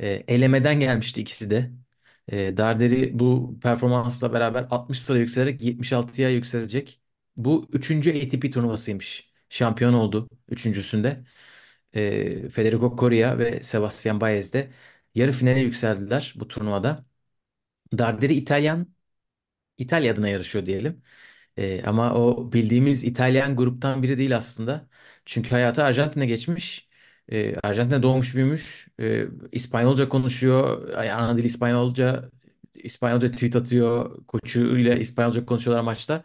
E, 0.00 0.08
elemeden 0.28 0.80
gelmişti 0.80 1.20
ikisi 1.22 1.50
de. 1.50 1.70
E, 2.30 2.56
Darderi 2.56 3.18
bu 3.18 3.58
performansla 3.62 4.32
beraber 4.32 4.66
60 4.70 5.00
sıra 5.02 5.18
yükselerek 5.18 5.62
76'ya 5.62 6.30
yükselecek. 6.30 7.00
Bu 7.36 7.68
üçüncü 7.72 8.10
ATP 8.26 8.50
turnuvasıymış. 8.50 9.30
Şampiyon 9.48 9.92
oldu 9.94 10.28
üçüncüsünde. 10.48 11.24
E, 11.94 12.48
Federico 12.50 12.96
Coria 13.00 13.38
ve 13.38 13.62
Sebastian 13.62 14.20
Baez 14.20 14.52
de 14.54 14.72
yarı 15.14 15.32
finale 15.32 15.60
yükseldiler 15.60 16.34
bu 16.36 16.48
turnuvada. 16.48 17.06
Darderi 17.98 18.34
İtalyan, 18.34 18.86
İtalya 19.78 20.12
adına 20.14 20.28
yarışıyor 20.28 20.66
diyelim. 20.66 21.02
Ee, 21.58 21.84
ama 21.86 22.14
o 22.16 22.52
bildiğimiz 22.54 23.04
İtalyan 23.04 23.56
gruptan 23.56 24.04
biri 24.04 24.18
değil 24.18 24.38
aslında. 24.38 24.90
Çünkü 25.26 25.50
hayatı 25.50 25.84
Arjantin'e 25.84 26.26
geçmiş. 26.26 26.89
Ee, 27.32 27.56
Arjantin'de 27.62 28.02
doğmuş 28.02 28.34
büyümüş. 28.34 28.88
Ee, 29.00 29.26
İspanyolca 29.52 30.08
konuşuyor. 30.08 30.88
Ay, 30.94 31.10
Ana 31.12 31.36
dili 31.38 31.46
İspanyolca. 31.46 32.30
İspanyolca 32.74 33.30
tweet 33.32 33.56
atıyor. 33.56 34.26
Koçuyla 34.26 34.94
İspanyolca 34.94 35.46
konuşuyorlar 35.46 35.82
maçta. 35.84 36.24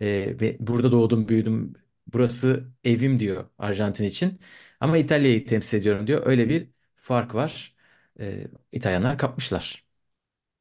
Ee, 0.00 0.36
ve 0.40 0.56
burada 0.60 0.92
doğdum 0.92 1.28
büyüdüm. 1.28 1.72
Burası 2.12 2.64
evim 2.84 3.20
diyor 3.20 3.44
Arjantin 3.58 4.04
için. 4.04 4.40
Ama 4.80 4.98
İtalya'yı 4.98 5.46
temsil 5.46 5.78
ediyorum 5.78 6.06
diyor. 6.06 6.22
Öyle 6.26 6.48
bir 6.48 6.68
fark 6.96 7.34
var. 7.34 7.76
Ee, 8.20 8.46
İtalyanlar 8.72 9.18
kapmışlar. 9.18 9.86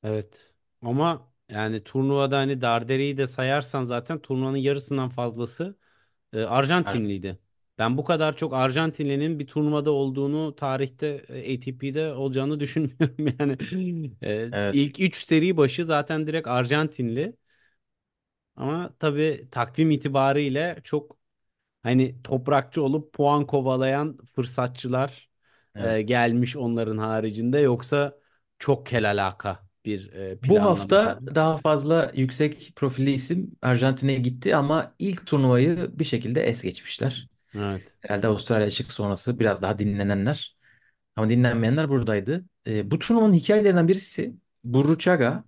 Evet. 0.03 0.55
Ama 0.81 1.31
yani 1.49 1.83
turnuvada 1.83 2.37
hani 2.37 2.61
Darderi'yi 2.61 3.17
de 3.17 3.27
sayarsan 3.27 3.83
zaten 3.83 4.21
turnuvanın 4.21 4.57
yarısından 4.57 5.09
fazlası 5.09 5.77
e, 6.33 6.43
Arjantinliydi. 6.43 7.39
Ben 7.77 7.97
bu 7.97 8.03
kadar 8.03 8.38
çok 8.38 8.53
Arjantinlinin 8.53 9.39
bir 9.39 9.47
turnuvada 9.47 9.91
olduğunu 9.91 10.55
tarihte 10.55 11.07
e, 11.29 11.55
ATP'de 11.57 12.13
olacağını 12.13 12.59
düşünmüyorum. 12.59 13.15
Yani 13.39 13.57
e, 14.23 14.49
Evet. 14.51 14.71
ilk 14.71 14.99
3 14.99 15.15
seri 15.17 15.57
başı 15.57 15.85
zaten 15.85 16.27
direkt 16.27 16.47
Arjantinli. 16.47 17.35
Ama 18.55 18.95
tabii 18.99 19.47
takvim 19.51 19.91
itibariyle 19.91 20.79
çok 20.83 21.17
hani 21.83 22.21
toprakçı 22.23 22.83
olup 22.83 23.13
puan 23.13 23.47
kovalayan 23.47 24.17
fırsatçılar 24.35 25.29
e, 25.79 26.01
Evet. 26.01 26.03
gelmiş 26.03 26.57
onların 26.57 26.97
haricinde. 26.97 27.59
Yoksa 27.59 28.19
çok 28.59 28.85
kel 28.88 29.09
alaka 29.11 29.67
bir 29.85 30.13
e, 30.13 30.43
Bu 30.43 30.63
hafta 30.63 31.21
daha 31.35 31.57
fazla 31.57 32.11
yüksek 32.15 32.73
profilli 32.75 33.11
isim 33.11 33.51
Arjantin'e 33.61 34.15
gitti 34.15 34.55
ama 34.55 34.95
ilk 34.99 35.27
turnuvayı 35.27 35.91
bir 35.99 36.03
şekilde 36.05 36.41
es 36.43 36.61
geçmişler. 36.63 37.29
Evet. 37.55 37.97
Herhalde 38.01 38.27
Avustralya 38.27 38.67
açık 38.67 38.91
sonrası 38.91 39.39
biraz 39.39 39.61
daha 39.61 39.79
dinlenenler. 39.79 40.57
Ama 41.15 41.29
dinlenmeyenler 41.29 41.89
buradaydı. 41.89 42.45
E, 42.67 42.91
bu 42.91 42.99
turnuvanın 42.99 43.33
hikayelerinden 43.33 43.87
birisi 43.87 44.35
Burruchaga. 44.63 45.43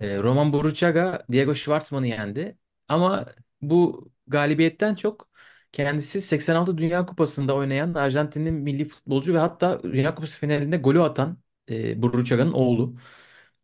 E, 0.00 0.18
Roman 0.18 0.52
Burruchaga 0.52 1.26
Diego 1.32 1.54
Schwartzman'ı 1.56 2.06
yendi. 2.06 2.58
Ama 2.88 3.26
bu 3.62 4.08
galibiyetten 4.26 4.94
çok 4.94 5.28
kendisi 5.72 6.22
86 6.22 6.78
Dünya 6.78 7.06
Kupası'nda 7.06 7.54
oynayan 7.56 7.94
Arjantin'in 7.94 8.54
milli 8.54 8.84
futbolcu 8.86 9.34
ve 9.34 9.38
hatta 9.38 9.82
Dünya 9.84 10.14
Kupası 10.16 10.38
finalinde 10.40 10.76
golü 10.76 11.02
atan 11.02 11.38
e, 11.70 12.02
Burruchaga'nın 12.02 12.52
oğlu. 12.52 12.96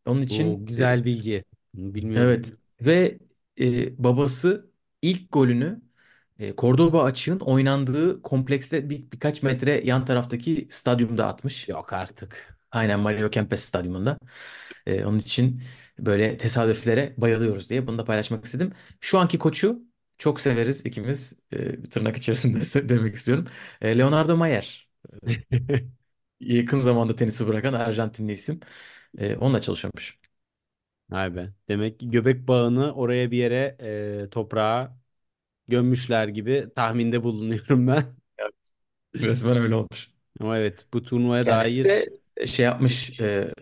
Onun 0.06 0.22
O 0.28 0.34
için 0.34 0.66
e, 0.76 0.76
güzel 0.76 1.04
bilgi. 1.04 1.44
Bilmiyordum. 1.74 2.40
Evet 2.40 2.56
ve 2.80 3.18
e, 3.60 4.04
babası 4.04 4.70
ilk 5.02 5.32
golünü 5.32 5.82
e, 6.38 6.54
Cordoba 6.56 7.02
açığın 7.04 7.40
oynandığı 7.40 8.22
komplekste 8.22 8.90
bir, 8.90 9.10
birkaç 9.12 9.42
metre 9.42 9.82
yan 9.84 10.04
taraftaki 10.04 10.68
stadyumda 10.70 11.26
atmış. 11.26 11.68
Yok 11.68 11.92
artık. 11.92 12.56
Aynen 12.70 13.00
Mario 13.00 13.30
Kempes 13.30 13.62
stadyumunda. 13.64 14.18
E, 14.86 15.04
onun 15.04 15.18
için 15.18 15.62
böyle 15.98 16.36
tesadüflere 16.38 17.14
bayılıyoruz 17.18 17.70
diye 17.70 17.86
bunu 17.86 17.98
da 17.98 18.04
paylaşmak 18.04 18.44
istedim. 18.44 18.72
Şu 19.00 19.18
anki 19.18 19.38
koçu 19.38 19.82
çok 20.18 20.40
severiz 20.40 20.86
ikimiz 20.86 21.32
e, 21.52 21.82
tırnak 21.82 22.16
içerisinde 22.16 22.88
demek 22.88 23.14
istiyorum. 23.14 23.46
E, 23.80 23.98
Leonardo 23.98 24.36
Mayer. 24.36 24.88
Yakın 26.40 26.80
zamanda 26.80 27.16
tenisi 27.16 27.46
bırakan 27.48 27.72
Arjantinli 27.72 28.32
isim. 28.32 28.60
E, 29.18 29.36
onunla 29.36 29.60
çalışıyormuş. 29.60 30.18
Vay 31.10 31.34
be. 31.36 31.52
Demek 31.68 32.00
ki 32.00 32.10
göbek 32.10 32.48
bağını 32.48 32.94
oraya 32.94 33.30
bir 33.30 33.36
yere 33.38 33.76
e, 34.26 34.30
toprağa 34.30 34.98
gömmüşler 35.68 36.28
gibi 36.28 36.68
tahminde 36.76 37.22
bulunuyorum 37.22 37.86
ben. 37.86 38.04
Evet. 38.38 38.54
Resmen 39.16 39.56
öyle 39.56 39.74
olmuş. 39.74 40.10
Ama 40.40 40.58
evet 40.58 40.86
bu 40.92 41.02
turnuvaya 41.02 41.48
Kendisi 41.48 41.82
dair 41.88 41.88
de 41.88 42.06
şey 42.46 42.66
yapmış 42.66 43.20
e, 43.20 43.52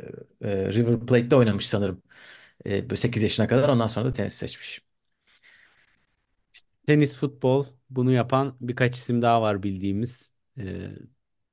e, 0.42 0.72
River 0.72 1.00
Plate'de 1.06 1.36
oynamış 1.36 1.66
sanırım. 1.68 2.02
E, 2.66 2.84
böyle 2.90 2.96
8 2.96 3.22
yaşına 3.22 3.48
kadar 3.48 3.68
ondan 3.68 3.86
sonra 3.86 4.06
da 4.06 4.12
tenis 4.12 4.34
seçmiş. 4.34 4.80
tenis, 6.86 7.16
futbol 7.18 7.66
bunu 7.90 8.12
yapan 8.12 8.56
birkaç 8.60 8.96
isim 8.96 9.22
daha 9.22 9.42
var 9.42 9.62
bildiğimiz. 9.62 10.32
E, 10.58 10.90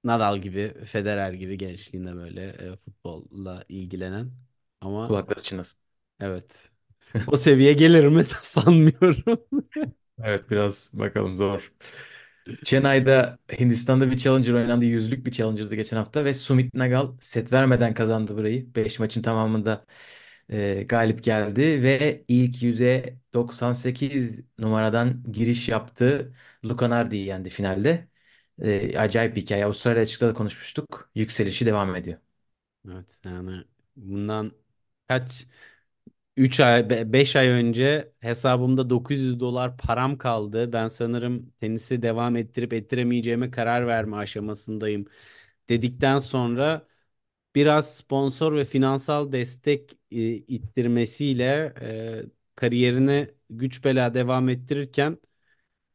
Nadal 0.04 0.38
gibi, 0.42 0.74
Federer 0.86 1.34
gibi 1.34 1.58
gençliğinde 1.58 2.16
böyle 2.16 2.44
e, 2.50 2.76
futbolla 2.76 3.66
ilgilenen. 3.70 4.32
Ama 4.82 5.14
Kulakları 5.14 5.42
çınlasın. 5.42 5.82
evet 6.20 6.72
o 7.28 7.38
seviye 7.38 7.74
gelir 7.74 8.06
mi 8.08 8.24
sanmıyorum. 8.44 9.46
Evet 10.24 10.50
biraz 10.52 10.90
bakalım 10.94 11.36
zor. 11.36 11.74
Chennai'da 12.64 13.40
Hindistan'da 13.60 14.12
bir 14.12 14.18
Challenger 14.18 14.54
oynandı. 14.54 14.86
Yüzlük 14.86 15.26
bir 15.26 15.32
Challenger'dı 15.32 15.76
geçen 15.76 15.98
hafta 15.98 16.26
ve 16.26 16.34
Sumit 16.34 16.74
Nagal 16.74 17.12
set 17.22 17.54
vermeden 17.54 17.94
kazandı 17.94 18.38
burayı. 18.38 18.76
5 18.76 19.00
maçın 19.00 19.22
tamamında 19.22 19.86
e, 20.50 20.84
galip 20.90 21.24
geldi 21.24 21.62
ve 21.84 22.26
ilk 22.28 22.64
yüze 22.64 23.16
98 23.34 24.44
numaradan 24.60 25.24
giriş 25.32 25.70
yaptı. 25.70 26.34
Luca 26.66 26.90
Nardi'yi 26.90 27.26
yendi 27.28 27.50
finalde. 27.50 28.08
E, 28.62 29.00
acayip 29.00 29.36
bir 29.36 29.42
hikaye. 29.42 29.66
Avustralya 29.66 30.02
açıkta 30.04 30.28
da 30.30 30.34
konuşmuştuk. 30.34 31.12
Yükselişi 31.16 31.66
devam 31.66 31.96
ediyor. 31.96 32.18
Evet 32.90 33.22
yani 33.26 33.64
bundan 33.96 34.52
kaç 35.08 35.48
3 36.38 36.60
ay 36.60 36.90
5 37.14 37.36
ay 37.36 37.48
önce 37.48 38.14
hesabımda 38.20 38.90
900 38.90 39.40
dolar 39.40 39.78
param 39.78 40.18
kaldı. 40.18 40.74
Ben 40.74 40.88
sanırım 40.88 41.52
tenisi 41.58 42.02
devam 42.02 42.36
ettirip 42.36 42.74
ettiremeyeceğime 42.74 43.52
karar 43.52 43.88
verme 43.88 44.18
aşamasındayım 44.18 45.06
dedikten 45.70 46.20
sonra 46.20 46.88
biraz 47.56 47.96
sponsor 47.98 48.56
ve 48.56 48.66
finansal 48.66 49.32
destek 49.32 49.94
e, 50.12 50.18
ittirmesiyle 50.36 51.74
e, 51.82 52.24
kariyerini 52.56 53.30
güç 53.50 53.86
bela 53.86 54.14
devam 54.14 54.50
ettirirken 54.50 55.18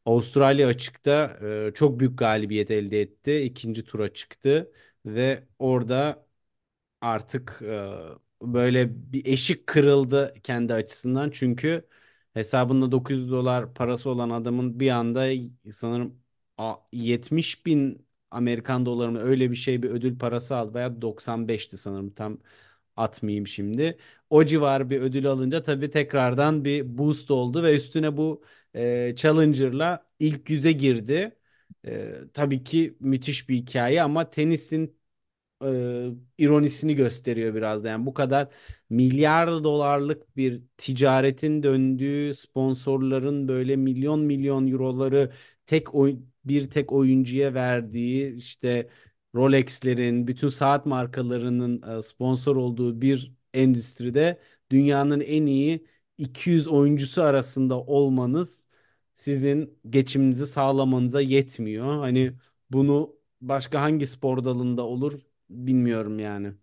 Avustralya 0.05 0.67
açıkta 0.67 1.39
e, 1.69 1.73
çok 1.73 1.99
büyük 1.99 2.19
galibiyet 2.19 2.71
elde 2.71 3.01
etti. 3.01 3.37
İkinci 3.41 3.85
tura 3.85 4.13
çıktı 4.13 4.71
ve 5.05 5.43
orada 5.59 6.25
artık 7.01 7.61
e, 7.63 7.91
böyle 8.41 9.11
bir 9.13 9.25
eşik 9.25 9.67
kırıldı 9.67 10.33
kendi 10.43 10.73
açısından. 10.73 11.29
Çünkü 11.31 11.87
hesabında 12.33 12.91
900 12.91 13.31
dolar 13.31 13.73
parası 13.73 14.09
olan 14.09 14.29
adamın 14.29 14.79
bir 14.79 14.89
anda 14.91 15.27
sanırım 15.71 16.21
a- 16.57 16.75
70 16.93 17.65
bin 17.65 18.07
Amerikan 18.31 18.85
doları 18.85 19.11
mı 19.11 19.19
öyle 19.19 19.51
bir 19.51 19.55
şey 19.55 19.83
bir 19.83 19.89
ödül 19.89 20.19
parası 20.19 20.55
aldı. 20.55 20.73
Veya 20.73 21.01
95'ti 21.01 21.77
sanırım 21.77 22.09
tam 22.13 22.37
atmayayım 22.95 23.47
şimdi. 23.47 23.97
O 24.29 24.45
civar 24.45 24.89
bir 24.89 25.01
ödül 25.01 25.27
alınca 25.27 25.63
tabii 25.63 25.89
tekrardan 25.89 26.65
bir 26.65 26.97
boost 26.97 27.31
oldu 27.31 27.63
ve 27.63 27.75
üstüne 27.75 28.17
bu 28.17 28.43
e, 28.75 29.13
Challenger'la 29.15 30.07
ilk 30.19 30.49
yüze 30.49 30.71
girdi. 30.71 31.35
E, 31.87 32.13
tabii 32.33 32.63
ki 32.63 32.97
müthiş 32.99 33.49
bir 33.49 33.55
hikaye 33.55 34.01
ama 34.03 34.29
tenisin 34.29 34.96
ironisini 36.37 36.95
gösteriyor 36.95 37.55
biraz 37.55 37.83
da. 37.83 37.87
Yani 37.89 38.05
bu 38.05 38.13
kadar 38.13 38.47
milyar 38.89 39.63
dolarlık 39.63 40.37
bir 40.37 40.61
ticaretin 40.77 41.63
döndüğü 41.63 42.33
sponsorların 42.35 43.47
böyle 43.47 43.75
milyon 43.75 44.19
milyon 44.19 44.67
euroları 44.67 45.31
tek 45.65 45.95
oy 45.95 46.19
bir 46.45 46.69
tek 46.69 46.91
oyuncuya 46.91 47.53
verdiği 47.53 48.35
işte 48.35 48.89
Rolex'lerin, 49.35 50.27
bütün 50.27 50.47
saat 50.49 50.85
markalarının 50.85 52.01
sponsor 52.01 52.55
olduğu 52.55 53.01
bir 53.01 53.33
endüstride 53.53 54.39
dünyanın 54.71 55.19
en 55.19 55.45
iyi 55.45 55.87
200 56.17 56.67
oyuncusu 56.67 57.21
arasında 57.23 57.79
olmanız 57.81 58.67
sizin 59.15 59.79
geçiminizi 59.89 60.47
sağlamanıza 60.47 61.21
yetmiyor. 61.21 61.99
Hani 61.99 62.33
bunu 62.69 63.15
başka 63.41 63.81
hangi 63.81 64.07
spor 64.07 64.43
dalında 64.43 64.83
olur 64.83 65.19
bilmiyorum 65.49 66.19
yani. 66.19 66.53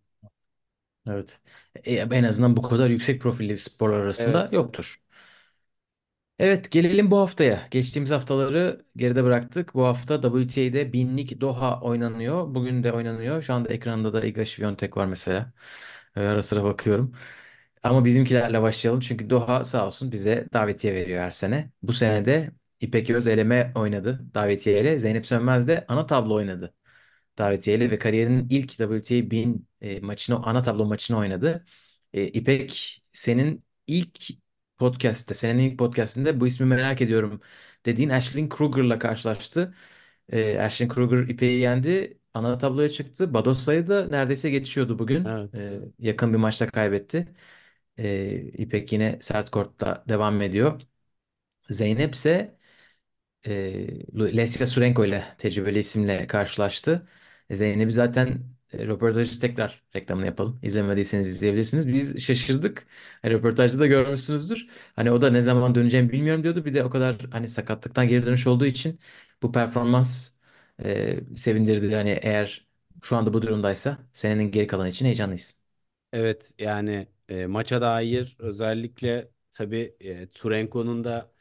Evet. 1.08 1.40
E, 1.84 1.94
en 1.94 2.24
azından 2.24 2.56
bu 2.56 2.62
kadar 2.62 2.90
yüksek 2.90 3.20
profilli 3.22 3.56
sporlar 3.58 4.00
arasında 4.00 4.40
Evet. 4.40 4.52
yoktur. 4.52 5.00
Evet, 6.38 6.70
gelelim 6.70 7.10
bu 7.10 7.18
haftaya. 7.18 7.68
Geçtiğimiz 7.70 8.10
haftaları 8.10 8.84
geride 8.96 9.24
bıraktık. 9.24 9.74
Bu 9.74 9.84
hafta 9.84 10.22
WTA'de 10.22 10.92
binlik 10.92 11.40
Doha 11.40 11.80
oynanıyor. 11.80 12.54
Bugün 12.54 12.82
de 12.82 12.92
oynanıyor. 12.92 13.42
Şu 13.42 13.54
anda 13.54 13.68
ekranda 13.68 14.12
da 14.12 14.24
Iga 14.26 14.44
Świątek 14.44 14.96
var 14.96 15.06
mesela. 15.06 15.52
Ee, 16.16 16.20
Ara 16.20 16.42
sıra 16.42 16.64
bakıyorum. 16.64 17.12
Ama 17.82 18.04
bizimkilerle 18.04 18.62
başlayalım. 18.62 19.00
Çünkü 19.00 19.30
Doha 19.30 19.64
sağ 19.64 19.86
olsun 19.86 20.12
bize 20.12 20.46
davetiye 20.52 20.94
veriyor 20.94 21.22
her 21.22 21.30
sene. 21.30 21.70
Bu 21.82 21.92
sene 21.92 22.24
de 22.24 22.50
İpek 22.80 23.10
Öz 23.10 23.26
eleme 23.28 23.72
oynadı 23.74 24.20
davetiye 24.34 24.80
ile. 24.80 24.98
Zeynep 24.98 25.26
Sönmez 25.26 25.68
de 25.68 25.84
ana 25.88 26.06
tablo 26.06 26.34
oynadı 26.34 26.74
davetiyeyle 27.38 27.90
ve 27.90 27.98
kariyerinin 27.98 28.46
ilk 28.50 28.68
WTA 28.72 29.30
1000 29.30 29.68
e, 29.80 30.00
maçını, 30.00 30.36
ana 30.46 30.62
tablo 30.62 30.84
maçını 30.86 31.18
oynadı. 31.18 31.64
E, 32.12 32.26
İpek 32.28 33.02
senin 33.12 33.64
ilk 33.86 34.28
podcast'te, 34.78 35.34
senin 35.34 35.58
ilk 35.70 35.78
podcast'inde 35.78 36.40
bu 36.40 36.46
ismi 36.46 36.66
merak 36.66 37.00
ediyorum 37.00 37.40
dediğin 37.86 38.08
Ashley 38.08 38.48
Kruger'la 38.48 38.98
karşılaştı. 38.98 39.74
E, 40.32 40.58
Ashley 40.60 40.88
Kruger 40.88 41.18
İpek'i 41.28 41.60
yendi. 41.60 42.18
Ana 42.34 42.58
tabloya 42.58 42.88
çıktı. 42.88 43.34
Badossa'yı 43.34 43.86
da 43.88 44.06
neredeyse 44.08 44.50
geçiyordu 44.50 44.98
bugün. 44.98 45.24
Evet. 45.24 45.54
E, 45.54 45.80
yakın 45.98 46.32
bir 46.32 46.38
maçta 46.38 46.66
kaybetti. 46.70 47.34
E, 47.98 48.36
İpek 48.42 48.92
yine 48.92 49.18
sert 49.20 49.50
kortta 49.50 50.04
devam 50.08 50.42
ediyor. 50.42 50.80
Zeynep 51.70 52.14
ise 52.14 52.58
e, 53.46 53.52
Lesya 54.36 54.66
Surenko 54.66 55.04
ile 55.04 55.24
tecrübeli 55.38 55.78
isimle 55.78 56.26
karşılaştı. 56.26 57.08
E, 57.50 57.54
Zeynep'i 57.54 57.92
zaten 57.92 58.38
e, 58.72 58.86
röportajı 58.86 59.40
tekrar 59.40 59.82
reklamını 59.96 60.26
yapalım. 60.26 60.60
İzlemediyseniz 60.62 61.28
izleyebilirsiniz. 61.28 61.88
Biz 61.88 62.22
şaşırdık. 62.22 62.86
E, 63.24 63.30
röportajda 63.30 63.78
da 63.80 63.86
görmüşsünüzdür. 63.86 64.68
Hani 64.96 65.10
o 65.10 65.22
da 65.22 65.30
ne 65.30 65.42
zaman 65.42 65.74
döneceğimi 65.74 66.12
bilmiyorum 66.12 66.42
diyordu. 66.42 66.64
Bir 66.64 66.74
de 66.74 66.84
o 66.84 66.90
kadar 66.90 67.16
hani 67.30 67.48
sakatlıktan 67.48 68.08
geri 68.08 68.26
dönüş 68.26 68.46
olduğu 68.46 68.66
için 68.66 69.00
bu 69.42 69.52
performans 69.52 70.30
e, 70.84 71.20
sevindirdi. 71.36 71.94
Hani 71.94 72.10
eğer 72.22 72.66
şu 73.02 73.16
anda 73.16 73.32
bu 73.32 73.42
durumdaysa 73.42 73.98
senenin 74.12 74.50
geri 74.50 74.66
kalanı 74.66 74.88
için 74.88 75.04
heyecanlıyız. 75.06 75.64
Evet 76.12 76.54
yani 76.58 77.08
e, 77.28 77.46
maça 77.46 77.80
dair 77.80 78.36
özellikle 78.38 79.30
tabii 79.52 79.96
e, 80.00 80.26
Turenko'nun 80.30 81.04
da 81.04 81.32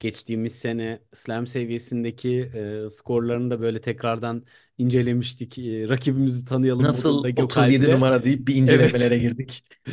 geçtiğimiz 0.00 0.54
sene 0.58 1.02
slam 1.14 1.46
seviyesindeki 1.46 2.40
e, 2.86 2.90
skorlarını 2.90 3.50
da 3.50 3.60
böyle 3.60 3.80
tekrardan 3.80 4.44
incelemiştik. 4.80 5.58
Rakibimizi 5.58 6.44
tanıyalım 6.44 6.86
Nasıl 6.86 7.24
37 7.36 7.90
Gökalp'le. 7.90 7.90
numara 7.90 8.22
deyip 8.24 8.48
bir 8.48 8.56
Evet. 8.66 8.94
incelemelere 8.94 9.18
girdik. 9.18 9.64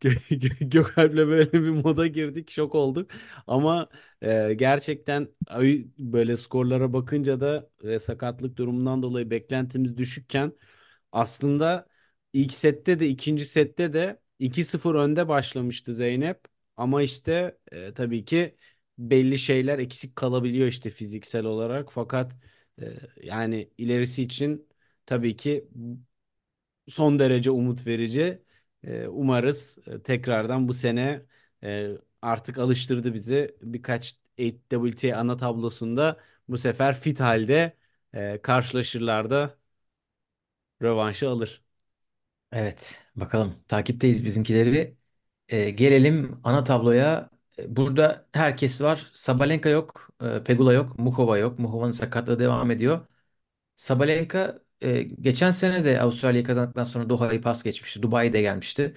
Gö- 0.00 0.38
Gö- 0.40 0.68
Gökalp'le 0.70 1.16
böyle 1.16 1.52
bir 1.52 1.58
moda 1.70 2.06
girdik, 2.06 2.50
şok 2.50 2.74
olduk. 2.74 3.10
Ama 3.46 3.88
e, 4.22 4.54
gerçekten 4.54 5.28
böyle 5.98 6.36
skorlara 6.36 6.92
bakınca 6.92 7.40
da 7.40 7.70
e, 7.84 7.98
sakatlık 7.98 8.56
durumundan 8.56 9.02
dolayı 9.02 9.30
beklentimiz 9.30 9.96
düşükken 9.98 10.52
aslında 11.12 11.86
ilk 12.32 12.54
sette 12.54 13.00
de 13.00 13.08
ikinci 13.08 13.46
sette 13.46 13.92
de 13.92 14.20
2-0 14.38 14.94
önde 14.94 15.28
başlamıştı 15.28 15.94
Zeynep. 15.94 16.40
Ama 16.76 17.02
işte 17.02 17.58
e, 17.72 17.94
tabii 17.94 18.24
ki 18.24 18.56
belli 18.98 19.38
şeyler 19.38 19.78
eksik 19.78 20.16
kalabiliyor 20.16 20.68
işte 20.68 20.90
fiziksel 20.90 21.44
olarak. 21.44 21.92
Fakat 21.92 22.32
yani 23.22 23.70
ilerisi 23.78 24.22
için 24.22 24.68
tabii 25.06 25.36
ki 25.36 25.68
son 26.88 27.18
derece 27.18 27.50
umut 27.50 27.86
verici. 27.86 28.42
Umarız 29.08 29.78
tekrardan 30.04 30.68
bu 30.68 30.74
sene 30.74 31.22
artık 32.22 32.58
alıştırdı 32.58 33.14
bizi. 33.14 33.56
Birkaç 33.62 34.16
8WTA 34.38 35.16
ana 35.20 35.36
tablosunda 35.36 36.20
bu 36.48 36.58
sefer 36.58 37.00
fit 37.00 37.20
halde 37.20 37.76
karşılaşırlar 38.42 39.30
da 39.30 39.58
rövanşı 40.82 41.28
alır. 41.30 41.62
Evet, 42.52 43.06
bakalım. 43.16 43.64
Takipteyiz 43.68 44.24
bizimkileri. 44.24 44.96
Ee, 45.48 45.70
gelelim 45.70 46.40
ana 46.44 46.64
tabloya. 46.64 47.30
Burada 47.68 48.26
herkes 48.32 48.82
var. 48.82 49.10
Sabalenka 49.14 49.68
yok, 49.68 50.08
e, 50.22 50.42
Pegula 50.44 50.72
yok, 50.72 50.98
Muchova 50.98 51.38
yok. 51.38 51.58
Muchova'nın 51.58 51.90
sakatlığı 51.90 52.38
devam 52.38 52.70
ediyor. 52.70 53.06
Sabalenka 53.76 54.60
e, 54.80 55.02
geçen 55.02 55.50
sene 55.50 55.84
de 55.84 56.00
Avustralya'yı 56.02 56.46
kazandıktan 56.46 56.84
sonra 56.84 57.08
Doha'yı 57.10 57.42
pas 57.42 57.62
geçmişti. 57.64 58.02
Dubai'de 58.02 58.40
gelmişti. 58.42 58.96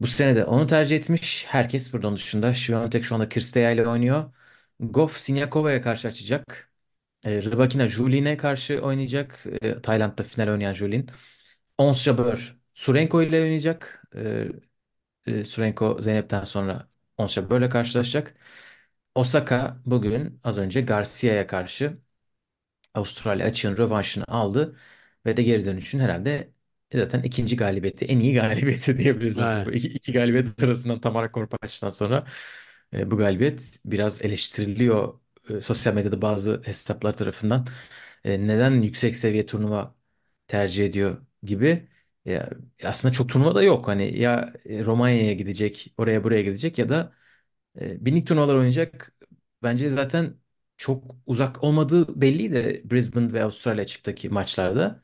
Bu 0.00 0.06
sene 0.06 0.36
de 0.36 0.44
onu 0.44 0.66
tercih 0.66 0.96
etmiş. 0.96 1.46
Herkes 1.48 1.92
buradan 1.92 2.16
dışında. 2.16 2.54
Świątek 2.54 3.04
şu 3.04 3.14
anda 3.14 3.28
Kirsteya 3.28 3.70
ile 3.72 3.88
oynuyor. 3.88 4.32
Goff 4.80 5.18
Siniakova'ya 5.18 5.82
karşı 5.82 6.08
açacak. 6.08 6.70
E, 7.24 7.42
Rybakina 7.42 7.86
Julin'e 7.86 8.36
karşı 8.36 8.80
oynayacak. 8.82 9.46
E, 9.62 9.82
Tayland'da 9.82 10.22
final 10.24 10.48
oynayan 10.48 10.74
Julin. 10.74 11.10
Ons 11.78 12.02
Jabeur 12.04 12.58
Surenko 12.74 13.22
ile 13.22 13.42
oynayacak. 13.42 14.04
Surenko 15.44 16.02
Zeynep'ten 16.02 16.44
sonra 16.44 16.89
Ons 17.20 17.32
Jabeur'le 17.34 17.68
karşılaşacak. 17.70 18.34
Osaka 19.14 19.82
bugün 19.86 20.40
az 20.44 20.58
önce 20.58 20.80
Garcia'ya 20.80 21.46
karşı 21.46 21.98
Avustralya 22.94 23.46
açığın 23.46 23.78
rövanşını 23.78 24.24
aldı 24.28 24.78
ve 25.26 25.38
de 25.38 25.44
geri 25.44 25.66
dönüşün 25.66 26.00
herhalde 26.00 26.52
zaten 26.94 27.22
ikinci 27.22 27.56
galibiyeti, 27.56 28.06
en 28.06 28.20
iyi 28.20 28.34
galibiyeti 28.34 28.98
diyebiliriz 28.98 29.40
Evet. 29.40 29.74
iki, 29.74 29.88
iki 29.88 30.12
galibiyet 30.12 30.64
arasından 30.64 31.00
Tamara 31.02 31.32
Korpaç'tan 31.32 31.90
sonra 31.90 32.26
e, 32.94 33.10
bu 33.10 33.18
galibiyet 33.18 33.80
biraz 33.84 34.22
eleştiriliyor 34.22 35.20
e, 35.50 35.60
sosyal 35.60 35.94
medyada 35.94 36.22
bazı 36.22 36.62
hesaplar 36.64 37.14
tarafından. 37.16 37.66
E, 38.24 38.48
neden 38.48 38.82
yüksek 38.82 39.16
seviye 39.16 39.46
turnuva 39.46 39.96
tercih 40.48 40.86
ediyor 40.86 41.26
gibi. 41.44 41.89
Ya, 42.24 42.50
aslında 42.84 43.12
çok 43.12 43.28
turnuva 43.28 43.54
da 43.54 43.62
yok. 43.62 43.88
Hani 43.88 44.18
ya 44.20 44.52
e, 44.64 44.84
Romanya'ya 44.84 45.32
gidecek, 45.32 45.94
oraya 45.98 46.24
buraya 46.24 46.42
gidecek 46.42 46.78
ya 46.78 46.88
da 46.88 47.12
e, 47.80 48.06
binlik 48.06 48.26
turnuvalar 48.28 48.54
oynayacak. 48.54 49.14
Bence 49.62 49.90
zaten 49.90 50.36
çok 50.76 51.16
uzak 51.26 51.64
olmadığı 51.64 52.20
belliydi 52.20 52.82
Brisbane 52.84 53.32
ve 53.32 53.42
Avustralya 53.44 53.82
açıktaki 53.82 54.28
maçlarda. 54.30 55.02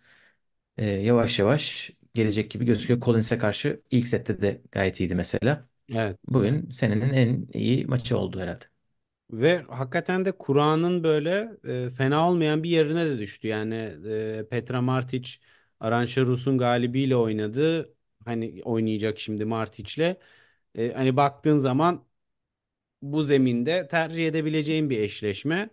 E, 0.79 0.87
yavaş 0.87 1.39
yavaş 1.39 1.91
gelecek 2.15 2.51
gibi 2.51 2.65
gözüküyor. 2.67 3.01
Collins'e 3.01 3.39
karşı 3.39 3.83
ilk 3.91 4.09
sette 4.09 4.43
de 4.43 4.63
gayet 4.73 5.01
iyiydi 5.01 5.15
mesela. 5.15 5.69
Evet. 5.95 6.19
Bugün 6.29 6.71
senenin 6.71 7.11
en 7.15 7.49
iyi 7.55 7.87
maçı 7.87 8.19
oldu 8.19 8.41
herhalde. 8.41 8.65
Ve 9.31 9.63
hakikaten 9.69 10.25
de 10.25 10.33
Kur'an'ın 10.33 11.05
böyle 11.05 11.51
e, 11.87 11.91
fena 11.91 12.29
olmayan 12.31 12.63
bir 12.63 12.71
yerine 12.71 13.07
de 13.07 13.19
düştü. 13.19 13.49
Yani 13.49 13.75
e, 14.09 14.47
Petra 14.51 14.83
Martic, 14.83 15.31
Arantxa 15.81 16.23
Rus'un 16.23 16.59
galibiyle 16.59 17.17
oynadı. 17.17 17.95
Hani 18.25 18.63
oynayacak 18.65 19.19
şimdi 19.21 19.45
Martic'le. 19.45 20.17
E, 20.75 20.93
hani 20.93 21.17
baktığın 21.17 21.59
zaman 21.59 22.07
bu 23.03 23.25
zeminde 23.25 23.89
tercih 23.89 24.29
edebileceğim 24.29 24.91
bir 24.91 25.01
eşleşme. 25.01 25.71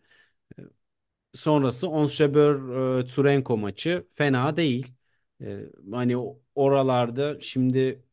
Sonrası 1.34 1.88
Ons 1.89 2.16
Jabeur 2.16 2.99
e, 2.99 3.06
Tsurenko 3.06 3.58
maçı 3.58 4.08
fena 4.12 4.58
değil. 4.58 4.93
E, 5.41 5.58
hani 5.91 6.18
oralarda 6.56 7.39
şimdi 7.41 8.04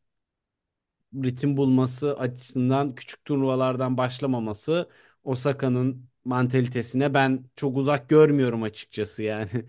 ritim 1.23 1.57
bulması 1.57 2.17
açısından 2.19 2.95
küçük 2.95 3.25
turnuvalardan 3.25 3.97
başlamaması 3.97 4.89
Osaka'nın 5.23 6.09
mantalitesine 6.25 7.13
ben 7.13 7.45
çok 7.55 7.77
uzak 7.77 8.09
görmüyorum 8.09 8.63
açıkçası 8.63 9.23
yani. 9.23 9.49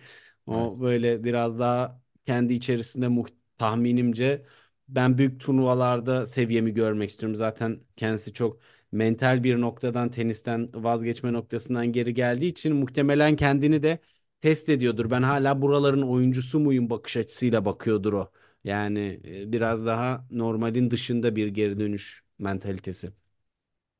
O 0.46 0.80
Evet. 0.80 0.80
böyle 0.80 1.24
biraz 1.24 1.58
daha 1.58 2.01
kendi 2.26 2.54
içerisinde 2.54 3.08
muht 3.08 3.30
tahminimce 3.58 4.46
ben 4.88 5.18
büyük 5.18 5.40
turnuvalarda 5.40 6.26
seviyemi 6.26 6.74
görmek 6.74 7.10
istiyorum. 7.10 7.36
Zaten 7.36 7.80
kendisi 7.96 8.32
çok 8.32 8.60
mental 8.92 9.44
bir 9.44 9.60
noktadan 9.60 10.10
tenisten 10.10 10.70
vazgeçme 10.84 11.32
noktasından 11.32 11.86
geri 11.92 12.14
geldiği 12.14 12.46
için 12.48 12.76
muhtemelen 12.76 13.36
kendini 13.36 13.82
de 13.82 13.98
test 14.40 14.68
ediyordur. 14.68 15.10
Ben 15.10 15.22
hala 15.22 15.62
buraların 15.62 16.02
oyuncusu 16.02 16.60
muyum 16.60 16.90
bakış 16.90 17.16
açısıyla 17.16 17.64
bakıyordur 17.64 18.12
o. 18.12 18.32
Yani 18.64 19.20
e, 19.24 19.52
biraz 19.52 19.86
daha 19.86 20.26
normalin 20.30 20.90
dışında 20.90 21.36
bir 21.36 21.46
geri 21.48 21.80
dönüş 21.80 22.24
mentalitesi. 22.38 23.12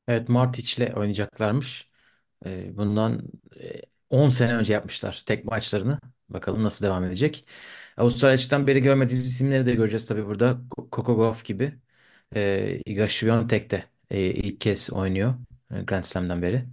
Evet 0.07 0.29
Martic'le 0.29 0.79
oynayacaklarmış. 0.97 1.89
E, 2.45 2.77
bundan 2.77 3.27
e, 3.61 3.81
10 4.09 4.29
sene 4.29 4.55
önce 4.55 4.73
yapmışlar 4.73 5.23
tek 5.25 5.45
maçlarını. 5.45 5.99
Bakalım 6.29 6.63
nasıl 6.63 6.85
devam 6.85 7.03
edecek. 7.03 7.45
Avustralya 7.97 8.33
açıktan 8.33 8.67
beri 8.67 8.81
görmediğimiz 8.81 9.27
isimleri 9.29 9.65
de 9.65 9.75
göreceğiz 9.75 10.05
tabii 10.07 10.25
burada. 10.25 10.61
Coco 10.91 11.15
Gauff 11.17 11.45
gibi. 11.45 11.73
E, 12.35 12.79
Iga 12.85 13.07
Świątek 13.07 13.71
de 13.71 13.83
ilk 14.11 14.61
kez 14.61 14.89
oynuyor 14.93 15.35
e, 15.71 15.81
Grand 15.81 16.03
Slam'dan 16.03 16.41
beri. 16.41 16.65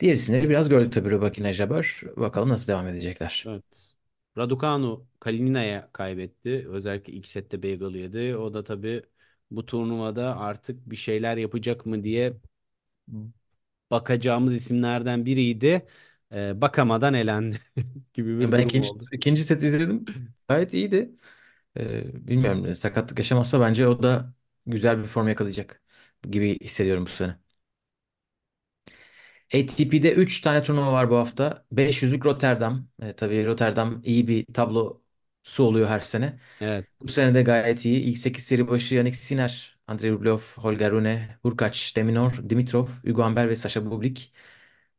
Diğer 0.00 0.14
isimleri 0.14 0.48
biraz 0.50 0.68
gördük 0.68 0.92
tabii 0.92 1.10
Rybakina 1.10 1.52
Jabeur. 1.52 2.02
Bakalım 2.16 2.48
nasıl 2.48 2.68
devam 2.72 2.88
edecekler. 2.88 3.44
Evet. 3.46 3.90
Raducanu 4.38 5.06
Kalinina'ya 5.20 5.90
kaybetti. 5.92 6.66
Özellikle 6.68 7.12
ilk 7.12 7.26
sette 7.26 7.62
Beagle 7.62 7.98
yedi. 7.98 8.36
O 8.36 8.54
da 8.54 8.64
tabii 8.64 9.02
bu 9.50 9.66
turnuvada 9.66 10.36
artık 10.38 10.90
bir 10.90 10.96
şeyler 10.96 11.36
yapacak 11.36 11.86
mı 11.86 12.04
diye 12.04 12.32
bakacağımız 13.90 14.54
isimlerden 14.54 15.26
biriydi. 15.26 15.86
Ee, 16.32 16.60
bakamadan 16.60 17.14
elendi 17.14 17.56
gibi 18.14 18.38
bir 18.40 18.52
Ben 18.52 18.58
durum 18.58 18.78
ikinci, 18.78 18.90
oldu. 18.90 19.08
ikinci 19.12 19.44
seti 19.44 19.66
izledim. 19.66 20.04
Gayet 20.48 20.74
iyiydi. 20.74 21.16
E, 21.78 22.26
bilmiyorum 22.28 22.74
sakatlık 22.74 23.18
yaşamazsa 23.18 23.60
bence 23.60 23.88
o 23.88 24.02
da 24.02 24.34
güzel 24.66 24.98
bir 25.02 25.06
form 25.06 25.28
yakalayacak 25.28 25.82
gibi 26.30 26.58
hissediyorum 26.60 27.06
bu 27.06 27.10
sene. 27.10 27.38
ATP'de 29.54 30.12
3 30.14 30.40
tane 30.40 30.62
turnuva 30.62 30.92
var 30.92 31.10
bu 31.10 31.16
hafta. 31.16 31.64
500'lük 31.72 32.26
Rotterdam. 32.26 32.88
E, 33.02 33.12
tabii 33.12 33.46
Rotterdam 33.46 34.00
iyi 34.04 34.28
bir 34.28 34.46
tablosu 34.54 35.64
oluyor 35.64 35.88
her 35.88 36.00
sene. 36.00 36.38
Evet. 36.60 36.86
Bu 37.00 37.08
sene 37.08 37.34
de 37.34 37.42
gayet 37.42 37.84
iyi. 37.84 38.00
İlk 38.00 38.18
8 38.18 38.44
seri 38.44 38.68
başı 38.68 38.94
Yannick 38.94 39.16
Sinner, 39.18 39.78
Andrei 39.86 40.10
Rublev, 40.12 40.38
Holger 40.56 40.90
Rune, 40.92 41.38
Hurkacz, 41.42 41.96
Deminor, 41.96 42.32
Dimitrov, 42.50 42.86
Hugo 43.06 43.24
Humbert 43.24 43.50
ve 43.50 43.56
Sasha 43.56 43.86
Bublik. 43.90 44.32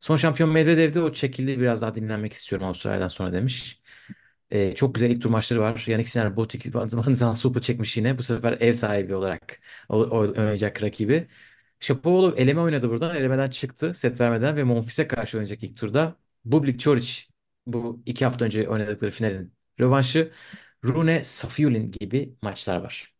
Son 0.04 0.16
şampiyon 0.16 0.50
Medvedev'de 0.50 1.00
o 1.02 1.12
çekildi. 1.12 1.60
Biraz 1.60 1.82
daha 1.82 1.94
dinlenmek 1.94 2.32
istiyorum 2.32 2.66
Avustralya'dan 2.66 3.08
sonra 3.08 3.32
demiş. 3.32 3.82
E, 4.50 4.74
çok 4.74 4.94
güzel 4.94 5.10
ilk 5.10 5.22
tur 5.22 5.30
maçları 5.30 5.60
var. 5.60 5.84
Yannick 5.88 6.10
Sinner, 6.10 6.36
Botik, 6.36 6.74
Van 6.74 6.88
Zandt 7.14 7.62
çekmiş 7.62 7.96
yine. 7.96 8.18
Bu 8.18 8.22
sefer 8.22 8.52
ev 8.60 8.72
sahibi 8.74 9.14
olarak 9.14 9.60
oynayacak 9.88 10.82
rakibi. 10.82 11.28
Shapovalov 11.80 12.36
eleme 12.38 12.60
oynadı 12.60 12.90
buradan. 12.90 13.16
Elemeden 13.16 13.50
çıktı 13.50 13.94
set 13.94 14.20
vermeden 14.20 14.56
ve 14.56 14.64
Monfils'e 14.64 15.08
karşı 15.08 15.36
oynayacak 15.38 15.62
ilk 15.62 15.76
turda. 15.76 16.16
Bublik 16.44 16.80
Çoric 16.80 17.12
bu 17.66 18.02
iki 18.06 18.24
hafta 18.24 18.44
önce 18.44 18.68
oynadıkları 18.68 19.10
finalin 19.10 19.54
rövanşı. 19.80 20.32
Rune 20.84 21.24
Safiullin 21.24 21.90
gibi 21.90 22.36
maçlar 22.42 22.76
var. 22.76 23.14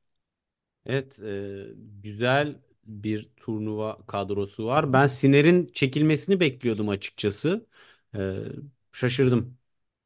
Evet, 0.86 1.20
e, 1.22 1.64
güzel 2.02 2.56
bir 2.86 3.30
turnuva 3.36 3.98
kadrosu 4.06 4.66
var. 4.66 4.92
Ben 4.92 5.06
Siner'in 5.06 5.66
çekilmesini 5.66 6.40
bekliyordum 6.40 6.88
açıkçası. 6.88 7.66
E, 8.16 8.38
şaşırdım. 8.92 9.58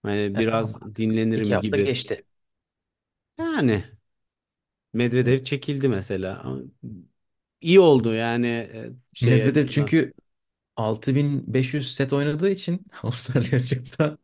Yani 0.06 0.38
ama 0.50 0.58
biraz 0.58 0.80
dinlenir 0.96 1.42
iki 1.42 1.54
mi 1.54 1.56
hafta 1.56 1.76
gibi. 1.76 1.78
geçti. 1.78 2.24
Yani 3.38 3.84
Medvedev 4.92 5.44
çekildi 5.44 5.88
mesela. 5.88 6.40
Ama 6.44 6.60
İyi 7.60 7.80
oldu 7.80 8.14
yani 8.14 8.46
e, 8.48 8.90
şey 9.14 9.44
Medvedev 9.44 9.68
açısından. 9.68 9.68
çünkü 9.68 10.12
6500 10.76 11.94
set 11.94 12.12
oynadığı 12.12 12.50
için 12.50 12.86
Avustralya 13.02 13.58
açıkta 13.60 14.18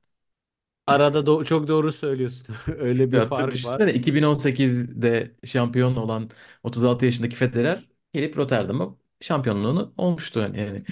Arada 0.87 1.27
do- 1.27 1.45
çok 1.45 1.69
doğru 1.69 1.93
söylüyorsun. 1.93 2.57
Öyle 2.79 3.13
bir 3.13 3.23
tıp 3.35 3.35
fark 3.35 3.65
var. 3.65 3.83
düşünsene 3.91 3.95
2018'de 3.95 5.37
şampiyon 5.45 5.97
olan 5.97 6.31
36 6.63 7.05
yaşındaki 7.05 7.37
Federer 7.37 7.89
gelip 8.15 8.39
Rotterdam'a 8.39 8.97
şampiyonluğunu 9.21 9.95
olmuştu. 9.99 10.41
Yani 10.41 10.59
yani 10.61 10.85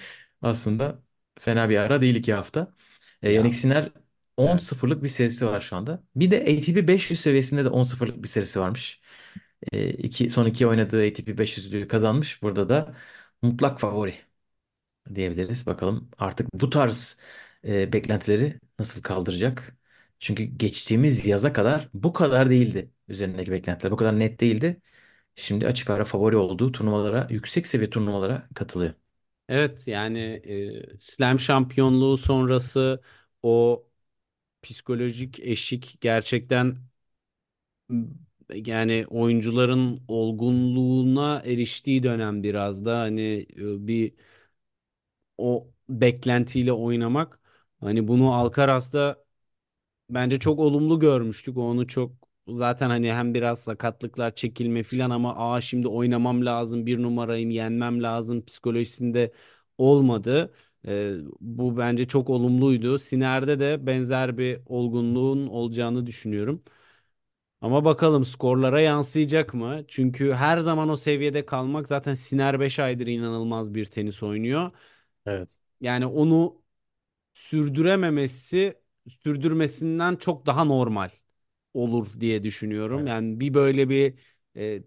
aslında 0.43 1.03
fena 1.41 1.69
bir 1.71 1.77
ara 1.79 2.01
değil 2.01 2.15
iki 2.15 2.35
hafta. 2.35 2.75
E, 3.23 3.33
Ya 3.33 3.33
Yannick 3.33 3.57
Sinner 3.57 3.93
evet. 4.39 4.63
10-0'lık 4.63 5.03
bir 5.03 5.09
serisi 5.09 5.47
var 5.47 5.61
şu 5.61 5.77
anda. 5.77 6.05
Bir 6.17 6.31
de 6.31 6.37
ATP 6.43 6.89
500 6.89 7.21
seviyesinde 7.21 7.65
de 7.65 7.69
10-0'lık 7.69 8.23
bir 8.23 8.29
serisi 8.29 8.61
varmış. 8.61 9.01
E, 9.73 9.91
iki, 9.91 10.31
son 10.31 10.47
iki 10.47 10.67
oynadığı 10.67 11.07
ATP 11.09 11.39
500'lüğü 11.39 11.89
kazanmış. 11.89 12.43
Burada 12.43 12.69
da 12.69 12.97
mutlak 13.43 13.81
favori 13.81 14.15
diyebiliriz. 15.15 15.67
Bakalım 15.67 16.11
artık 16.19 16.55
bu 16.55 16.71
tarz 16.71 17.21
e, 17.65 17.93
beklentileri 17.93 18.61
nasıl 18.79 19.03
kaldıracak? 19.03 19.77
Çünkü 20.19 20.43
geçtiğimiz 20.45 21.27
yaza 21.27 21.53
kadar 21.53 21.89
bu 21.95 22.13
kadar 22.13 22.51
değildi 22.51 22.91
üzerindeki 23.09 23.53
beklentiler. 23.53 23.93
Bu 23.93 23.97
kadar 23.97 24.19
net 24.19 24.41
değildi. 24.41 24.81
Şimdi 25.35 25.67
açık 25.67 25.91
ara 25.91 26.05
favori 26.05 26.37
olduğu 26.37 26.73
turnuvalara, 26.73 27.27
yüksek 27.31 27.67
seviye 27.67 27.91
turnuvalara 27.91 28.49
katılıyor. 28.55 28.95
Evet 29.49 29.89
yani 29.89 30.19
e, 30.95 30.99
Slam 30.99 31.41
şampiyonluğu 31.41 32.19
sonrası 32.19 33.03
o 33.43 33.85
psikolojik 34.63 35.41
eşik 35.41 35.99
gerçekten 36.01 36.77
yani 38.55 39.05
oyuncuların 39.09 40.01
olgunluğuna 40.09 41.43
eriştiği 41.45 42.03
dönem 42.03 42.43
biraz 42.43 42.85
da 42.85 42.99
hani 43.01 43.47
bir 43.59 44.13
o 45.39 45.69
beklentiyle 45.89 46.73
oynamak 46.73 47.41
hani 47.81 48.09
bunu 48.09 48.35
Alcaraz'da 48.35 49.23
Bence 50.11 50.39
çok 50.41 50.59
olumlu 50.61 51.01
görmüştük. 51.01 51.57
Onu 51.59 51.87
çok 51.89 52.22
zaten 52.49 52.91
hani 52.91 53.13
hem 53.13 53.35
biraz 53.35 53.59
sakatlıklar 53.65 54.35
çekilme 54.35 54.83
filan 54.83 55.11
ama 55.11 55.37
aa 55.37 55.61
şimdi 55.61 55.89
oynamam 55.89 56.47
lazım 56.47 56.87
bir 56.87 57.03
numarayım 57.03 57.51
yenmem 57.51 58.03
lazım 58.03 58.45
psikolojisinde 58.45 59.33
olmadı. 59.79 60.55
Ee, 60.87 61.15
bu 61.41 61.77
bence 61.77 62.09
çok 62.09 62.31
olumluydu. 62.31 62.99
Siner'de 62.99 63.61
de 63.61 63.87
benzer 63.87 64.39
bir 64.39 64.61
olgunluğun 64.67 65.47
olacağını 65.47 66.07
düşünüyorum. 66.07 66.63
Ama 67.61 67.85
bakalım 67.85 68.25
skorlara 68.25 68.81
yansıyacak 68.81 69.55
mı? 69.55 69.85
Çünkü 69.89 70.33
her 70.33 70.59
zaman 70.61 70.89
o 70.89 70.97
seviyede 70.97 71.47
kalmak 71.47 71.89
zaten 71.89 72.15
Siner 72.15 72.61
5 72.61 72.79
aydır 72.79 73.07
inanılmaz 73.07 73.75
bir 73.75 73.85
tenis 73.85 74.23
oynuyor. 74.23 74.71
Evet. 75.27 75.59
Yani 75.81 76.07
onu 76.07 76.63
sürdürememesi 77.35 78.81
sürdürmesinden 79.09 80.17
çok 80.17 80.47
daha 80.47 80.65
normal 80.65 81.11
olur 81.75 82.21
diye 82.21 82.45
düşünüyorum. 82.45 83.07
Evet. 83.07 83.09
Yani 83.09 83.41
bir 83.41 83.55
böyle 83.55 83.89
bir 83.89 84.15
e, 84.57 84.83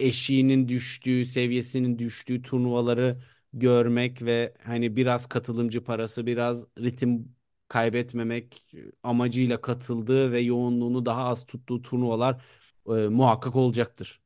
eşiğinin 0.00 0.68
düştüğü, 0.68 1.26
seviyesinin 1.26 1.98
düştüğü 1.98 2.42
turnuvaları 2.42 3.22
görmek 3.52 4.22
ve 4.22 4.54
hani 4.64 4.96
biraz 4.96 5.26
katılımcı 5.28 5.84
parası, 5.84 6.26
biraz 6.26 6.66
ritim 6.80 7.36
kaybetmemek 7.68 8.66
amacıyla 9.02 9.60
katıldığı 9.60 10.32
ve 10.32 10.40
yoğunluğunu 10.40 11.06
daha 11.06 11.24
az 11.24 11.46
tuttuğu 11.46 11.82
turnuvalar 11.82 12.42
e, 12.88 12.90
muhakkak 12.92 13.56
olacaktır. 13.56 14.20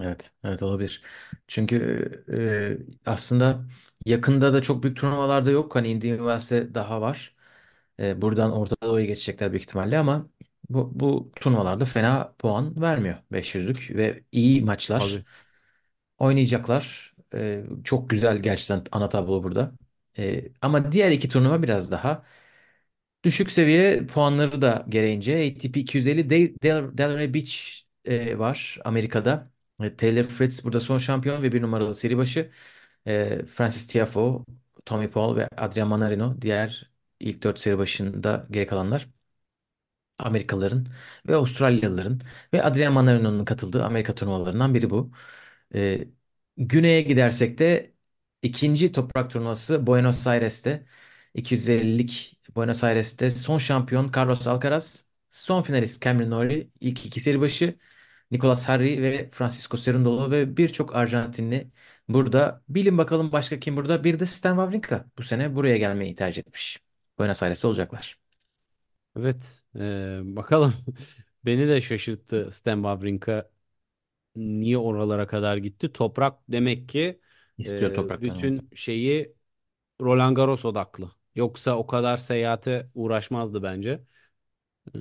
Evet, 0.00 0.32
evet 0.44 0.62
olabilir. 0.62 1.02
Çünkü 1.48 1.76
e, 3.06 3.10
aslında 3.10 3.64
yakında 4.06 4.52
da 4.52 4.62
çok 4.62 4.82
büyük 4.82 4.96
turnuvalarda 4.96 5.50
yok. 5.50 5.74
Hani 5.76 5.88
Indian 5.88 6.18
Üniversite 6.18 6.74
daha 6.74 7.00
var. 7.00 7.36
E, 8.00 8.22
buradan 8.22 8.52
Orta 8.52 8.76
Doğu'ya 8.82 9.06
geçecekler 9.06 9.52
büyük 9.52 9.62
ihtimalle 9.62 9.98
ama 9.98 10.28
bu, 10.70 10.90
bu 11.00 11.32
turnuvalarda 11.36 11.84
fena 11.84 12.34
puan 12.38 12.80
vermiyor 12.82 13.16
500'lük 13.32 13.96
ve 13.96 14.24
iyi 14.32 14.62
maçlar 14.62 15.00
Tabii. 15.00 15.24
oynayacaklar. 16.18 17.14
E, 17.34 17.64
çok 17.84 18.10
güzel 18.10 18.38
gerçekten 18.38 18.84
ana 18.92 19.08
tablo 19.08 19.42
burada. 19.44 19.72
E, 20.18 20.44
ama 20.62 20.92
diğer 20.92 21.10
iki 21.10 21.28
turnuva 21.28 21.62
biraz 21.62 21.90
daha 21.90 22.24
düşük 23.24 23.52
seviye 23.52 24.06
puanları 24.06 24.62
da 24.62 24.84
gereğince 24.88 25.52
ATP 25.56 25.76
250 25.76 26.30
Del 26.30 26.54
Del 26.62 26.98
Delray 26.98 27.34
Beach 27.34 27.52
e, 28.04 28.38
var 28.38 28.78
Amerika'da. 28.84 29.50
E, 29.82 29.96
Taylor 29.96 30.24
Fritz 30.24 30.64
burada 30.64 30.80
son 30.80 30.98
şampiyon 30.98 31.42
ve 31.42 31.52
bir 31.52 31.62
numaralı 31.62 31.94
seri 31.94 32.16
başı. 32.16 32.50
E, 33.06 33.44
Francis 33.46 33.86
Tiafoe, 33.86 34.44
Tommy 34.84 35.10
Paul 35.10 35.36
ve 35.36 35.48
Adrian 35.56 35.88
Manarino 35.88 36.40
diğer 36.42 36.90
ilk 37.20 37.42
dört 37.42 37.60
seri 37.60 37.78
başında 37.78 38.46
geri 38.50 38.66
kalanlar. 38.66 39.08
Amerikalıların 40.18 40.86
ve 41.28 41.36
Avustralyalıların 41.36 42.20
ve 42.52 42.62
Adrian 42.64 42.92
Manarino'nun 42.92 43.44
katıldığı 43.44 43.84
Amerika 43.84 44.14
turnuvalarından 44.14 44.74
biri 44.74 44.90
bu. 44.90 45.12
Ee, 45.74 46.08
güneye 46.56 47.02
gidersek 47.02 47.58
de 47.58 47.92
ikinci 48.42 48.92
toprak 48.92 49.30
turnuvası 49.30 49.86
Buenos 49.86 50.26
Aires'te 50.26 50.86
250'lik 51.34 52.40
Buenos 52.56 52.84
Aires'te 52.84 53.30
son 53.30 53.58
şampiyon 53.58 54.12
Carlos 54.16 54.46
Alcaraz, 54.46 55.04
son 55.30 55.62
finalist 55.62 56.02
Cameron 56.04 56.30
Norrie, 56.30 56.70
ilk 56.80 57.06
iki 57.06 57.20
seri 57.20 57.40
başı 57.40 57.78
Nicolas 58.30 58.64
Harry 58.68 59.02
ve 59.02 59.30
Francisco 59.30 59.76
Cerundolo 59.76 60.30
ve 60.30 60.56
birçok 60.56 60.96
Arjantinli 60.96 61.70
burada. 62.08 62.62
Bilin 62.68 62.98
bakalım 62.98 63.32
başka 63.32 63.60
kim 63.60 63.76
burada? 63.76 64.04
Bir 64.04 64.20
de 64.20 64.26
Stan 64.26 64.50
Wawrinka 64.56 65.04
bu 65.18 65.22
sene 65.22 65.54
buraya 65.56 65.76
gelmeyi 65.76 66.14
tercih 66.14 66.40
etmiş. 66.42 66.78
Buenos 67.18 67.42
Aires'te 67.42 67.66
olacaklar. 67.68 68.27
Evet, 69.18 69.62
e, 69.76 70.20
bakalım. 70.36 70.74
Beni 71.44 71.68
de 71.68 71.80
şaşırttı 71.80 72.48
Stan 72.52 72.76
Wawrinka 72.76 73.50
niye 74.36 74.78
oralara 74.78 75.26
kadar 75.26 75.56
gitti? 75.58 75.92
Toprak 75.92 76.40
demek 76.48 76.88
ki 76.88 77.20
İstiyor 77.58 77.90
e, 77.92 77.94
topraktan. 77.94 78.22
bütün 78.22 78.70
şeyi 78.74 79.34
Roland 80.02 80.36
Garros 80.36 80.64
odaklı. 80.64 81.12
Yoksa 81.36 81.76
o 81.78 81.86
kadar 81.86 82.18
seyahate 82.18 82.90
uğraşmazdı 82.94 83.62
bence. 83.62 84.02
Ee, 84.96 84.98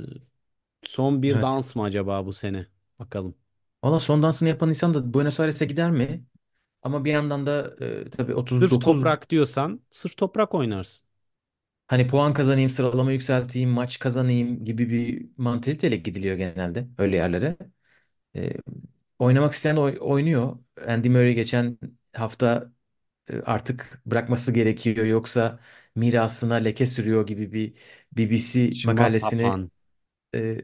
Son 0.83 1.23
bir 1.23 1.41
Evet. 1.41 1.41
dans 1.41 1.75
mı 1.75 1.83
acaba 1.83 2.25
bu 2.25 2.33
sene? 2.33 2.67
Bakalım. 2.99 3.35
Valla 3.83 3.99
son 3.99 4.23
dansını 4.23 4.49
yapan 4.49 4.69
insan 4.69 4.93
da 4.93 5.13
Buenos 5.13 5.39
Aires'e 5.39 5.65
gider 5.65 5.91
mi? 5.91 6.25
Ama 6.83 7.05
bir 7.05 7.11
yandan 7.13 7.45
da 7.47 7.77
e, 7.85 8.09
tabii 8.11 8.35
Sırf 8.45 8.79
39 8.79 8.79
toprak 8.79 9.29
diyorsan 9.29 9.81
sırf 9.89 10.17
toprak 10.17 10.53
oynarsın. 10.55 11.06
Hani 11.87 12.07
puan 12.07 12.33
kazanayım, 12.33 12.69
sıralama 12.69 13.11
yükselteyim, 13.11 13.69
maç 13.69 13.99
kazanayım 13.99 14.65
gibi 14.65 14.89
bir 14.89 15.29
mantaliteyle 15.37 15.95
gidiliyor 15.97 16.35
genelde 16.37 16.87
öyle 16.97 17.15
yerlere. 17.15 17.57
E, 18.35 18.53
oynamak 19.19 19.53
isteyen 19.53 19.75
oy- 19.77 19.97
oynuyor. 20.01 20.59
Andy 20.87 21.09
Murray 21.09 21.33
geçen 21.35 21.77
hafta 22.15 22.73
e, 23.29 23.41
artık 23.41 24.01
bırakması 24.05 24.53
gerekiyor 24.53 25.05
yoksa 25.07 25.59
mirasına 25.95 26.55
leke 26.55 26.87
sürüyor 26.87 27.27
gibi 27.27 27.53
bir 27.53 27.75
BBC 28.13 28.79
Saçma 28.79 28.83
makalesini 28.83 28.89
sapan. 29.09 29.71
e, 30.35 30.61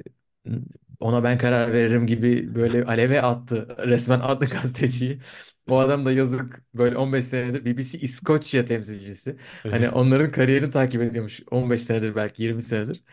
ona 1.00 1.24
ben 1.24 1.38
karar 1.38 1.74
veririm 1.74 2.08
gibi 2.08 2.56
böyle 2.56 2.86
aleve 2.86 3.22
attı 3.22 3.76
resmen 3.88 4.20
adlı 4.20 4.46
gazeteciyi. 4.46 5.22
O 5.70 5.80
adam 5.80 6.06
da 6.06 6.12
yazık 6.12 6.64
böyle 6.74 6.98
15 6.98 7.26
senedir 7.26 7.66
BBC 7.66 7.98
İskoçya 8.00 8.66
temsilcisi. 8.66 9.38
Hani 9.70 9.90
onların 9.90 10.32
kariyerini 10.32 10.72
takip 10.72 11.02
ediyormuş 11.02 11.42
15 11.52 11.82
senedir 11.84 12.16
belki 12.16 12.44
20 12.44 12.62
senedir. 12.62 13.04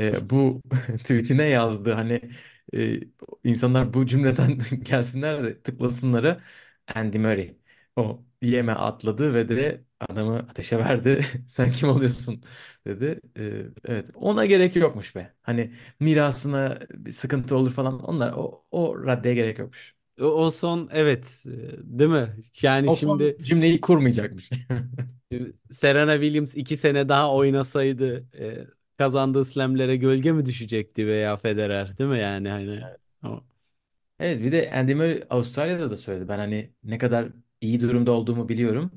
E, 0.00 0.30
bu 0.30 0.62
tweetine 0.98 1.44
yazdı 1.44 1.92
hani 1.92 2.20
e, 2.74 3.00
insanlar 3.44 3.94
bu 3.94 4.06
cümleden 4.06 4.58
gelsinler 4.82 5.44
de 5.44 5.62
tıklasınlara 5.62 6.40
Andy 6.94 7.18
Murray. 7.18 7.56
O 7.96 8.24
yeme 8.42 8.72
atladı 8.72 9.34
ve 9.34 9.48
de 9.48 9.84
adamı 10.00 10.38
ateşe 10.38 10.78
verdi. 10.78 11.24
Sen 11.48 11.72
kim 11.72 11.88
oluyorsun 11.88 12.42
dedi. 12.86 13.20
E, 13.38 13.42
evet 13.84 14.10
ona 14.14 14.46
gerek 14.46 14.76
yokmuş 14.76 15.16
be. 15.16 15.34
Hani 15.42 15.74
mirasına 16.00 16.78
bir 16.94 17.10
sıkıntı 17.12 17.56
olur 17.56 17.72
falan 17.72 18.00
onlar 18.00 18.32
o, 18.36 18.64
o 18.70 19.04
raddeye 19.06 19.34
gerek 19.34 19.58
yokmuş. 19.58 19.94
O, 20.20 20.24
o 20.24 20.50
son 20.50 20.88
evet 20.92 21.44
e, 21.46 21.50
değil 21.98 22.10
mi? 22.10 22.36
Yani 22.62 22.90
O 22.90 22.96
son 22.96 23.20
şimdi 23.20 23.38
cümleyi 23.42 23.80
kurmayacakmış. 23.80 24.50
Serena 25.72 26.14
Williams 26.20 26.54
iki 26.56 26.76
sene 26.76 27.08
daha 27.08 27.34
oynasaydı 27.34 28.26
e, 28.38 28.66
kazandığı 28.98 29.44
slamlere 29.44 29.96
gölge 29.96 30.32
mi 30.32 30.46
düşecekti 30.46 31.06
veya 31.06 31.36
Federer 31.36 31.98
değil 31.98 32.10
mi 32.10 32.18
yani 32.18 32.48
hani 32.48 32.84
Evet. 32.84 33.00
o, 33.24 33.44
Evet 34.18 34.42
bir 34.42 34.52
de 34.52 34.72
Andy 34.72 34.94
Murray 34.94 35.24
Avustralya'da 35.30 35.90
da 35.90 35.96
söyledi. 35.96 36.28
Ben 36.28 36.38
hani 36.38 36.72
ne 36.84 36.98
kadar 36.98 37.28
iyi 37.60 37.80
durumda 37.80 38.12
olduğumu 38.12 38.48
biliyorum. 38.48 38.92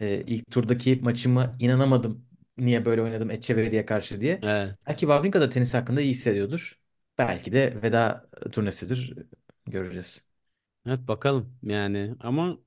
Ee, 0.00 0.24
ilk 0.26 0.50
turdaki 0.50 0.96
maçıma 1.02 1.52
inanamadım. 1.60 2.26
Niye 2.58 2.84
böyle 2.84 3.02
oynadım 3.02 3.30
Etcheverry'e 3.30 3.86
karşı 3.86 4.20
diye. 4.20 4.42
evet. 4.42 4.78
Belki 4.86 5.00
Wawrinka 5.00 5.40
da 5.40 5.48
tenis 5.50 5.74
hakkında 5.74 6.00
iyi 6.00 6.10
hissediyordur. 6.10 6.80
Belki 7.18 7.52
de 7.52 7.82
veda 7.82 8.30
turnesidir. 8.52 9.14
Göreceğiz. 9.66 10.23
Evet 10.86 11.08
bakalım 11.08 11.58
yani 11.62 12.14
ama 12.20 12.58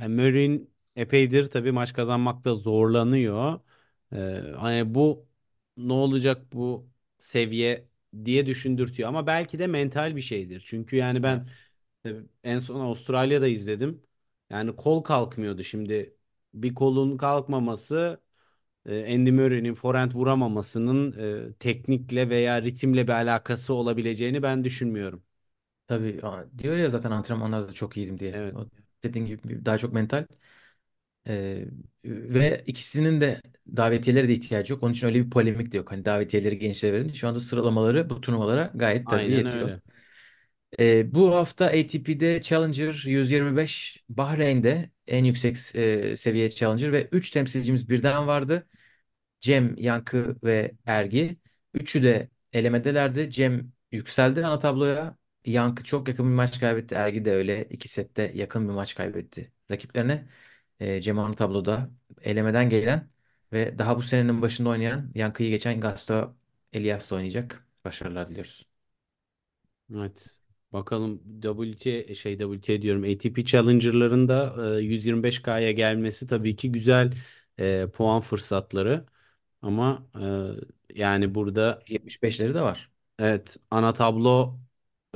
yani 0.00 0.14
Murray'in 0.14 0.74
epeydir 0.96 1.50
tabii 1.50 1.72
maç 1.72 1.92
kazanmakta 1.92 2.54
zorlanıyor. 2.54 3.60
Ee, 4.12 4.16
hani 4.56 4.94
bu 4.94 5.26
ne 5.76 5.92
olacak 5.92 6.52
bu 6.52 6.90
seviye 7.18 7.88
diye 8.24 8.46
düşündürtüyor 8.46 9.08
ama 9.08 9.26
belki 9.26 9.58
de 9.58 9.66
mental 9.66 10.16
bir 10.16 10.20
şeydir. 10.20 10.64
Çünkü 10.66 10.96
yani 10.96 11.22
Evet. 11.22 11.22
ben 11.22 11.46
en 12.44 12.58
son 12.60 12.80
Avustralya'da 12.80 13.48
izledim. 13.48 14.02
Yani 14.50 14.76
kol 14.76 15.02
kalkmıyordu. 15.02 15.62
Şimdi 15.64 16.16
bir 16.54 16.74
kolun 16.74 17.16
kalkmaması 17.16 18.20
e, 18.86 19.14
Andy 19.16 19.30
Murray'nin 19.32 19.74
forehand 19.74 20.12
vuramamasının 20.12 21.12
e, 21.50 21.54
teknikle 21.54 22.30
veya 22.30 22.62
ritimle 22.62 23.04
bir 23.08 23.12
alakası 23.12 23.74
olabileceğini 23.74 24.42
ben 24.44 24.64
düşünmüyorum. 24.64 25.24
Tabii 25.88 26.20
a- 26.22 26.58
diyor 26.58 26.76
ya 26.76 26.90
zaten 26.90 27.10
antrenmanlarda 27.10 27.72
çok 27.72 27.96
iyiydim 27.96 28.18
diye. 28.20 28.30
Evet. 28.34 28.54
O 28.54 28.70
dediğin 29.04 29.26
gibi 29.26 29.64
daha 29.66 29.78
çok 29.78 29.92
mental. 29.92 30.26
Ee, 31.28 31.64
ve 32.04 32.64
ikisinin 32.66 33.20
de 33.20 33.42
davetiyeleri 33.76 34.28
de 34.28 34.32
ihtiyacı 34.32 34.72
yok. 34.72 34.82
Onun 34.82 34.92
için 34.92 35.06
öyle 35.06 35.24
bir 35.26 35.30
polemik 35.30 35.72
de 35.72 35.76
yok. 35.76 35.92
Hani 35.92 36.04
davetiyeleri 36.04 36.58
gençlere 36.58 36.92
verin. 36.92 37.12
Şu 37.12 37.28
anda 37.28 37.40
sıralamaları 37.40 38.10
bu 38.10 38.20
turnuvalara 38.20 38.72
gayet 38.74 39.10
tabii 39.10 39.30
Aynen 39.30 39.34
yetiyor. 39.34 39.70
öyle. 39.70 39.80
Ee, 40.78 41.14
bu 41.14 41.34
hafta 41.34 41.66
ATP'de 41.66 42.40
Challenger 42.42 43.02
125, 43.06 44.04
Bahreyn'de 44.08 44.90
en 45.06 45.24
yüksek 45.24 45.56
e, 45.76 46.16
seviye 46.16 46.50
Challenger 46.50 46.92
ve 46.92 47.08
3 47.12 47.30
temsilcimiz 47.30 47.88
birden 47.90 48.26
vardı. 48.26 48.66
Cem, 49.40 49.76
Yankı 49.78 50.36
ve 50.44 50.72
Ergi. 50.86 51.38
Üçü 51.74 52.02
de 52.02 52.30
elemedelerdi. 52.52 53.30
Cem 53.30 53.72
yükseldi 53.92 54.46
ana 54.46 54.58
tabloya. 54.58 55.18
Yankı 55.52 55.84
çok 55.84 56.08
yakın 56.08 56.26
bir 56.26 56.30
maç 56.34 56.60
kaybetti. 56.60 56.94
Ergi 56.94 57.24
de 57.24 57.32
öyle. 57.32 57.64
iki 57.64 57.88
sette 57.88 58.32
yakın 58.34 58.68
bir 58.68 58.72
maç 58.74 58.94
kaybetti 58.94 59.52
rakiplerine. 59.70 60.28
E, 60.80 61.00
Cem 61.00 61.18
ana 61.18 61.34
tabloda 61.34 61.90
elemeden 62.22 62.70
gelen 62.70 63.10
ve 63.52 63.78
daha 63.78 63.96
bu 63.96 64.02
senenin 64.02 64.42
başında 64.42 64.68
oynayan 64.68 65.12
Yankı'yı 65.14 65.50
geçen 65.50 65.80
Gasto 65.80 66.36
Elias'la 66.72 67.16
oynayacak. 67.16 67.66
Başarılar 67.84 68.28
diliyoruz. 68.30 68.68
Evet. 69.94 70.36
Bakalım 70.72 71.40
WTA 71.40 72.14
şey 72.14 72.38
WTA 72.38 72.82
diyorum 72.82 73.02
ATP 73.04 73.44
Challenger'ların 73.44 74.28
da 74.28 74.54
e, 74.78 74.82
125K'ya 74.82 75.72
gelmesi 75.72 76.26
tabii 76.26 76.56
ki 76.56 76.72
güzel 76.72 77.12
e, 77.58 77.86
puan 77.94 78.20
fırsatları. 78.20 79.06
Ama 79.62 80.06
e, 80.94 80.98
yani 81.00 81.34
burada 81.34 81.82
75'leri 81.88 82.54
de 82.54 82.60
var. 82.60 82.90
evet 83.18 83.56
ana 83.70 83.92
tablo 83.92 84.58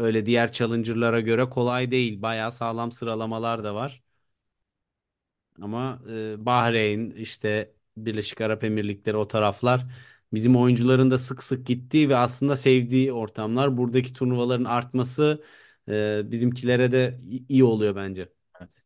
öyle 0.03 0.27
diğer 0.27 0.53
Challenger'lara 0.53 1.21
göre 1.21 1.51
kolay 1.51 1.91
değil. 1.91 2.23
Bayağı 2.23 2.53
sağlam 2.53 2.93
sıralamalar 2.93 3.65
da 3.65 3.75
var. 3.75 4.03
Ama 5.63 6.03
e, 6.11 6.47
Bahreyn 6.47 7.11
işte 7.11 7.75
Birleşik 7.97 8.41
Arap 8.41 8.65
Emirlikleri 8.65 9.17
o 9.17 9.29
taraflar 9.29 9.87
bizim 10.33 10.57
oyuncuların 10.57 11.11
da 11.11 11.19
sık 11.19 11.43
sık 11.43 11.67
gittiği 11.67 12.09
ve 12.09 12.17
aslında 12.17 12.57
sevdiği 12.57 13.13
ortamlar. 13.13 13.77
Buradaki 13.77 14.13
turnuvaların 14.13 14.65
artması 14.65 15.45
e, 15.89 16.23
bizimkilere 16.31 16.93
de 16.93 17.21
iyi 17.49 17.65
oluyor 17.65 17.97
bence. 17.97 18.29
Evet. 18.61 18.85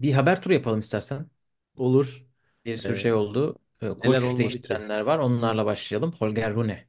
Bir 0.00 0.12
haber 0.12 0.42
turu 0.42 0.54
yapalım 0.54 0.80
istersen. 0.80 1.30
Olur. 1.76 2.26
Bir 2.64 2.76
sürü 2.76 2.96
E, 2.96 2.96
şey 2.96 3.12
oldu. 3.12 3.58
Ee, 3.82 3.98
neler 4.04 4.22
Koç 4.22 4.22
olmadı 4.22 4.62
ki? 4.62 4.78
değiştirenler 4.78 5.00
var. 5.00 5.18
Onlarla 5.18 5.66
başlayalım. 5.66 6.12
Holger 6.12 6.54
Rune. 6.54 6.88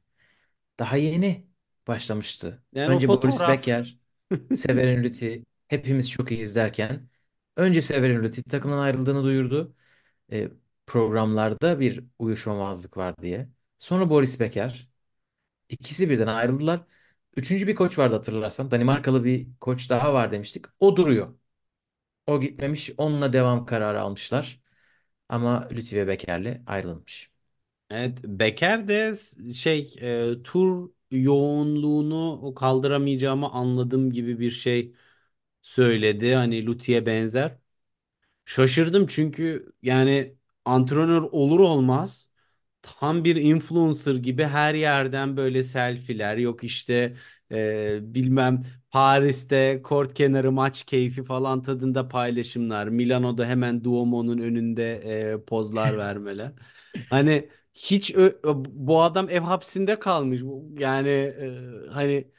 Daha 0.80 0.96
yeni 0.96 1.48
başlamıştı. 1.88 2.62
Yani 2.72 2.94
o 2.94 3.00
Önce 3.00 3.08
Boris 3.08 3.38
fotoğraf. 3.38 3.48
Becker, 3.48 3.98
Severin 4.54 5.02
Rüti 5.04 5.44
hepimiz 5.68 6.10
çok 6.10 6.32
iyiyiz 6.32 6.56
derken 6.56 7.08
önce 7.56 7.82
Severin 7.82 8.22
Rüti 8.22 8.42
takımdan 8.42 8.78
ayrıldığını 8.78 9.24
duyurdu. 9.24 9.74
E, 10.32 10.48
programlarda 10.86 11.80
bir 11.80 12.04
uyuşmamazlık 12.18 12.96
var 12.96 13.16
diye. 13.22 13.48
Sonra 13.78 14.10
Boris 14.10 14.40
Becker. 14.40 14.88
İkisi 15.68 16.10
birden 16.10 16.26
ayrıldılar. 16.26 16.80
Üçüncü 17.36 17.66
bir 17.66 17.74
koç 17.74 17.98
vardı 17.98 18.14
hatırlarsan. 18.14 18.70
Danimarkalı 18.70 19.24
bir 19.24 19.48
koç 19.60 19.90
daha 19.90 20.14
var 20.14 20.32
demiştik. 20.32 20.64
O 20.80 20.96
duruyor. 20.96 21.34
O 22.26 22.40
gitmemiş. 22.40 22.90
Onunla 22.98 23.32
devam 23.32 23.66
kararı 23.66 24.00
almışlar. 24.00 24.60
Ama 25.28 25.68
Lütfi 25.72 25.96
ve 25.96 26.08
Becker'le 26.08 26.62
ayrılmış. 26.66 27.30
Evet, 27.90 28.20
Becker 28.24 28.88
de 28.88 29.14
şey 29.54 29.94
e, 30.00 30.42
tur 30.42 30.90
yoğunluğunu 31.10 32.54
kaldıramayacağımı 32.54 33.48
anladığım 33.50 34.12
gibi 34.12 34.38
bir 34.40 34.50
şey 34.50 34.94
söyledi. 35.62 36.34
Hani 36.34 36.66
Luti'ye 36.66 37.06
benzer. 37.06 37.58
Şaşırdım 38.44 39.06
çünkü 39.06 39.72
yani 39.82 40.36
antrenör 40.64 41.22
olur 41.22 41.60
olmaz 41.60 42.28
tam 42.82 43.24
bir 43.24 43.36
influencer 43.36 44.14
gibi 44.16 44.44
her 44.44 44.74
yerden 44.74 45.36
böyle 45.36 45.62
selfiler 45.62 46.36
yok 46.36 46.64
işte 46.64 47.16
e, 47.52 47.98
bilmem 48.14 48.62
Paris'te 48.90 49.82
kort 49.82 50.14
kenarı 50.14 50.52
maç 50.52 50.84
keyfi 50.84 51.24
falan 51.24 51.62
tadında 51.62 52.08
paylaşımlar 52.08 52.88
Milano'da 52.88 53.46
hemen 53.46 53.84
Duomo'nun 53.84 54.38
önünde 54.38 54.94
e, 55.32 55.44
pozlar 55.44 55.98
vermeler 55.98 56.52
hani 57.10 57.50
hiç 57.76 58.14
ö- 58.16 58.40
bu 58.68 59.02
adam 59.02 59.30
ev 59.30 59.40
hapsinde 59.40 59.98
kalmış 59.98 60.42
yani 60.78 61.08
e, 61.10 61.90
hani 61.92 62.32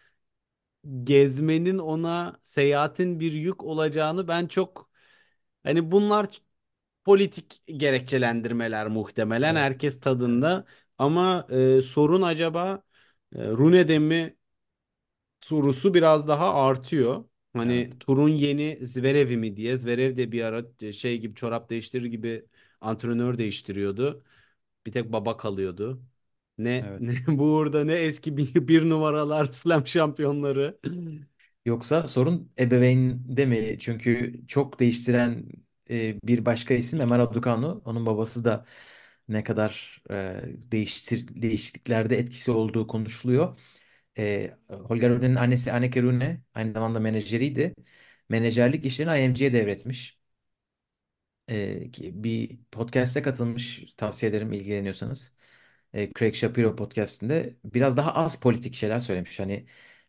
gezmenin 1.04 1.78
ona 1.78 2.40
seyahatin 2.42 3.20
bir 3.20 3.32
yük 3.32 3.64
olacağını 3.64 4.28
ben 4.28 4.48
çok 4.48 4.90
hani 5.64 5.92
bunlar 5.92 6.42
politik 7.06 7.64
gerekçelendirmeler 7.68 8.88
muhtemelen 8.88 9.56
Evet. 9.56 9.58
herkes 9.58 10.00
tadında 10.00 10.66
ama 10.98 11.48
e, 11.52 11.82
sorun 11.82 12.24
acaba 12.24 12.84
e, 13.36 13.48
Rune'de 13.50 14.00
mi 14.00 14.38
sorusu 15.40 15.94
biraz 15.94 16.28
daha 16.28 16.54
artıyor. 16.54 17.26
Hani 17.56 17.90
Evet. 17.90 17.98
turun 18.00 18.30
yeni 18.30 18.80
Zverev'i 18.86 19.38
mi 19.38 19.58
diye 19.58 19.78
Zverev 19.78 20.16
de 20.16 20.32
bir 20.32 20.42
ara 20.44 20.64
e, 20.82 20.94
şey 20.94 21.18
gibi 21.20 21.36
çorap 21.36 21.70
değiştirir 21.70 22.06
gibi 22.06 22.46
antrenör 22.82 23.38
değiştiriyordu. 23.38 24.24
Bir 24.88 24.94
tek 24.94 25.14
baba 25.14 25.38
kalıyordu. 25.38 26.04
Ne, 26.60 26.88
Evet. 26.88 27.02
ne 27.02 27.16
burada 27.40 27.86
ne 27.86 27.94
eski 27.96 28.38
bir, 28.38 28.70
bir 28.70 28.90
numaralar 28.90 29.48
slam 29.54 29.88
şampiyonları. 29.88 30.80
Yoksa 31.66 32.08
sorun 32.08 32.52
ebeveynde 32.60 33.46
mi? 33.46 33.78
Çünkü 33.80 34.42
çok 34.48 34.80
değiştiren 34.80 35.46
e, 35.90 36.20
bir 36.24 36.46
başka 36.46 36.74
isim 36.74 37.00
Ömer 37.00 37.20
Abdukanu. 37.20 37.82
Onun 37.86 38.06
babası 38.06 38.44
da 38.46 38.66
ne 39.30 39.44
kadar 39.44 40.02
e, 40.12 40.42
değiştir 40.72 41.28
değişikliklerde 41.42 42.18
etkisi 42.20 42.52
olduğu 42.52 42.88
konuşuluyor. 42.88 43.60
E, 44.18 44.52
Holger 44.70 45.10
Rune'nin 45.12 45.36
annesi 45.36 45.72
Anneke 45.74 46.02
Rune 46.04 46.42
aynı 46.54 46.74
zamanda 46.74 47.00
menajeriydi. 47.00 47.74
Menajerlik 48.30 48.86
işlerini 48.86 49.24
IMG'ye 49.26 49.54
devretmiş. 49.54 50.17
E, 51.50 51.92
bir 52.24 52.60
podcast'e 52.72 53.22
katılmış 53.22 53.94
tavsiye 53.98 54.30
ederim 54.30 54.54
ilgileniyorsanız. 54.54 55.34
E, 55.94 56.14
Craig 56.14 56.36
Shapiro 56.36 56.76
podcast'inde 56.76 57.58
biraz 57.66 57.98
daha 57.98 58.14
az 58.16 58.40
politik 58.40 58.76
şeyler 58.76 59.00
söylemiş. 59.00 59.40
Hani 59.40 59.66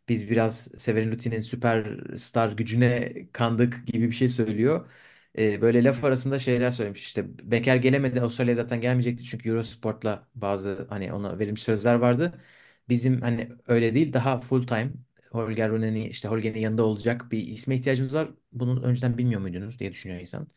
biz 0.09 0.31
biraz 0.31 0.69
Severin 0.79 1.13
Lutin'in 1.13 1.41
süperstar 1.41 2.53
gücüne 2.53 3.13
kandık 3.33 3.87
gibi 3.87 4.07
bir 4.07 4.13
şey 4.13 4.29
söylüyor. 4.29 4.91
E, 5.39 5.61
böyle 5.61 5.85
laf 5.85 6.05
arasında 6.05 6.39
şeyler 6.39 6.71
söylemiş. 6.71 7.03
İşte 7.03 7.25
Becker 7.51 7.77
gelemedi. 7.77 8.21
Avustralya 8.21 8.55
zaten 8.55 8.81
gelmeyecekti 8.81 9.25
çünkü 9.25 9.49
Eurosport'la 9.49 10.29
bazı 10.35 10.87
hani 10.89 11.13
ona 11.13 11.39
verilmiş 11.39 11.63
sözler 11.63 11.95
vardı. 11.95 12.41
Bizim 12.89 13.21
hani 13.21 13.49
öyle 13.67 13.95
değil 13.95 14.13
daha 14.13 14.39
full 14.41 14.67
time 14.67 14.93
Holger 15.33 15.71
Rune'nin 15.71 16.11
işte 16.11 16.29
Holger'in 16.29 16.59
yanında 16.61 16.83
olacak 16.85 17.31
bir 17.33 17.47
isme 17.47 17.77
ihtiyacımız 17.77 18.15
var. 18.15 18.31
Bunu 18.53 18.83
önceden 18.85 19.19
bilmiyor 19.19 19.41
muydunuz 19.41 19.79
diye 19.79 19.93
düşünüyor 19.93 20.21
insan 20.21 20.49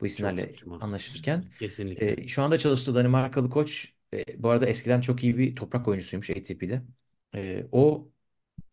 bu 0.00 0.06
Çok 0.14 0.38
isimlerle 0.38 0.40
saçma. 0.40 0.80
anlaşırken. 0.80 1.50
Kesinlikle. 1.58 2.16
E, 2.22 2.28
şu 2.28 2.42
anda 2.42 2.58
çalıştığı 2.58 2.94
Danimarkalı 2.94 3.50
koç 3.50 3.94
e, 4.14 4.42
bu 4.42 4.50
arada 4.50 4.66
eskiden 4.66 5.00
çok 5.00 5.24
iyi 5.24 5.38
bir 5.38 5.56
toprak 5.56 5.88
oyuncusuymuş 5.88 6.30
ATP'de. 6.30 6.82
E, 7.34 7.66
o 7.72 8.08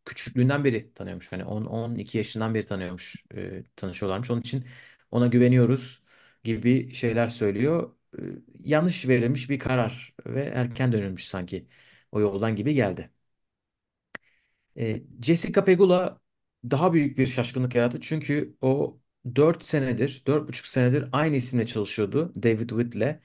küçüklüğünden 0.05 0.63
beri 0.63 0.93
tanıyormuş. 0.93 1.31
Hani 1.31 1.45
10-12 1.45 2.17
yaşından 2.17 2.53
beri 2.55 2.65
tanıyormuş. 2.65 3.25
E, 3.35 3.63
tanışıyorlarmış. 3.75 4.31
Onun 4.31 4.41
için 4.41 4.65
ona 5.11 5.27
güveniyoruz 5.27 6.03
gibi 6.43 6.93
şeyler 6.93 7.27
söylüyor. 7.27 7.95
E, 8.19 8.21
yanlış 8.63 9.07
verilmiş 9.07 9.49
bir 9.49 9.59
karar 9.59 10.15
ve 10.25 10.43
erken 10.45 10.91
dönülmüş 10.91 11.27
sanki 11.27 11.67
o 12.11 12.21
yoldan 12.21 12.55
gibi 12.55 12.73
geldi. 12.73 13.11
E, 14.77 15.03
Jessica 15.21 15.65
Pegula 15.65 16.19
daha 16.71 16.93
büyük 16.93 17.17
bir 17.17 17.25
şaşkınlık 17.27 17.75
yarattı. 17.75 17.99
Çünkü 18.01 18.57
o 18.61 18.99
4 19.35 19.63
senedir, 19.63 20.23
dört 20.27 20.47
buçuk 20.49 20.65
senedir 20.67 21.09
aynı 21.11 21.35
isimle 21.35 21.65
çalışıyordu. 21.65 22.33
David 22.43 22.69
Whit'le. 22.69 23.19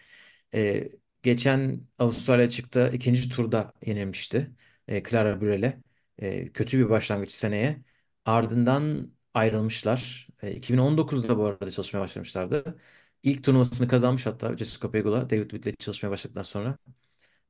E, 0.54 0.88
geçen 1.22 1.80
Avustralya 1.98 2.48
çıktı. 2.50 2.90
ikinci 2.94 3.28
turda 3.28 3.72
yenilmişti. 3.86 4.50
E, 4.88 5.02
Clara 5.02 5.40
Burel'e. 5.40 5.82
E, 6.18 6.52
kötü 6.52 6.78
bir 6.78 6.90
başlangıç 6.90 7.30
seneye. 7.32 7.82
Ardından 8.24 9.12
ayrılmışlar. 9.34 10.28
E, 10.42 10.52
2019'da 10.52 11.38
bu 11.38 11.44
arada 11.46 11.70
çalışmaya 11.70 12.00
başlamışlardı. 12.00 12.78
İlk 13.22 13.44
turnuvasını 13.44 13.88
kazanmış 13.88 14.26
hatta 14.26 14.56
Jessica 14.56 14.90
Pegula 14.90 15.30
David 15.30 15.50
Whit'le 15.50 15.78
çalışmaya 15.80 16.10
başladıktan 16.10 16.42
sonra. 16.42 16.78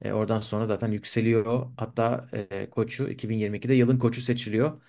E, 0.03 0.13
oradan 0.13 0.41
sonra 0.41 0.67
zaten 0.67 0.93
yükseliyor. 0.93 1.67
Hatta 1.77 2.29
e, 2.33 2.71
koçu 2.71 3.09
2022'de 3.11 3.75
yılın 3.75 3.99
koçu 3.99 4.21
seçiliyor. 4.23 4.83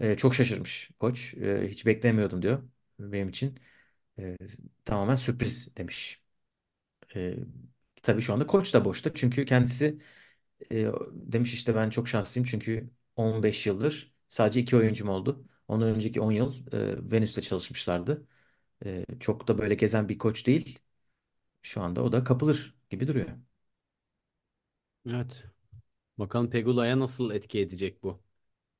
E, 0.00 0.16
çok 0.16 0.34
şaşırmış 0.34 0.90
koç. 1.00 1.34
E, 1.34 1.68
hiç 1.68 1.86
beklemiyordum 1.86 2.42
diyor 2.42 2.62
benim 3.00 3.28
için. 3.28 3.58
E, 4.18 4.36
tamamen 4.84 5.14
sürpriz 5.14 5.76
demiş. 5.76 6.22
E, 7.16 7.36
tabii 8.02 8.22
şu 8.22 8.32
anda 8.34 8.46
koç 8.46 8.74
da 8.74 8.84
boşta. 8.84 9.14
Çünkü 9.14 9.44
kendisi 9.44 9.98
e, 10.72 10.86
demiş 11.12 11.54
işte 11.54 11.74
ben 11.74 11.90
çok 11.90 12.08
şanslıyım 12.08 12.46
çünkü 12.50 12.90
15 13.16 13.66
yıldır 13.66 14.14
sadece 14.28 14.60
iki 14.60 14.76
oyuncum 14.76 15.08
oldu. 15.08 15.46
Ondan 15.68 15.88
önceki 15.88 16.20
10 16.20 16.32
yıl 16.32 16.54
e, 16.72 17.12
Venüs'te 17.12 17.40
çalışmışlardı. 17.42 18.28
E, 18.86 19.06
çok 19.20 19.48
da 19.48 19.58
böyle 19.58 19.74
gezen 19.76 20.08
bir 20.08 20.18
koç 20.18 20.46
değil. 20.46 20.78
Şu 21.62 21.82
anda 21.82 22.02
o 22.04 22.12
da 22.12 22.24
kapılır 22.24 22.76
gibi 22.90 23.08
duruyor. 23.08 23.28
Evet. 25.06 25.44
Bakalım 26.18 26.50
Pegula'ya 26.50 27.00
nasıl 27.00 27.30
etki 27.32 27.60
edecek 27.60 28.02
bu? 28.02 28.22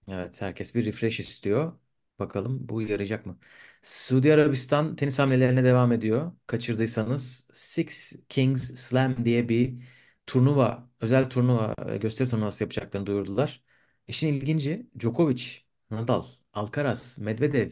Evet, 0.09 0.43
herkes 0.43 0.75
bir 0.75 0.85
refresh 0.87 1.21
istiyor. 1.21 1.81
Bakalım 2.21 2.69
bu 2.69 2.83
yarayacak 2.83 3.27
mı? 3.27 3.39
Suudi 3.83 4.35
Arabistan 4.35 4.97
tenis 4.97 5.19
hamlelerine 5.19 5.65
devam 5.65 5.93
ediyor. 5.93 6.33
Kaçırdıysanız 6.47 7.49
Six 7.55 8.13
Kings 8.29 8.75
Slam 8.81 9.25
diye 9.25 9.49
bir 9.49 9.83
turnuva, 10.27 10.91
özel 11.01 11.31
turnuva, 11.31 11.75
e, 11.89 11.97
gösteri 11.97 12.29
turnuvası 12.31 12.65
yapacaklarını 12.65 13.07
duyurdular. 13.07 13.65
İşin 14.09 14.29
ilginci 14.35 14.91
Djokovic, 15.01 15.45
Nadal, 15.91 16.25
Alcaraz, 16.53 17.19
Medvedev, 17.19 17.71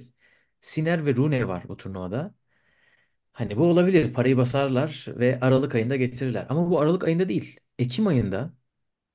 Sinner 0.61 1.07
ve 1.07 1.17
Rune 1.17 1.49
var 1.49 1.65
bu 1.69 1.77
turnuvada. 1.77 2.35
Hani 3.33 3.57
bu 3.57 3.65
olabilir. 3.65 4.13
Parayı 4.13 4.37
basarlar 4.37 5.05
ve 5.09 5.39
Aralık 5.41 5.75
ayında 5.75 5.97
getirirler. 5.97 6.47
Ama 6.49 6.71
bu 6.71 6.81
Aralık 6.81 7.05
ayında 7.05 7.29
değil. 7.29 7.61
Ekim 7.79 8.07
ayında 8.07 8.55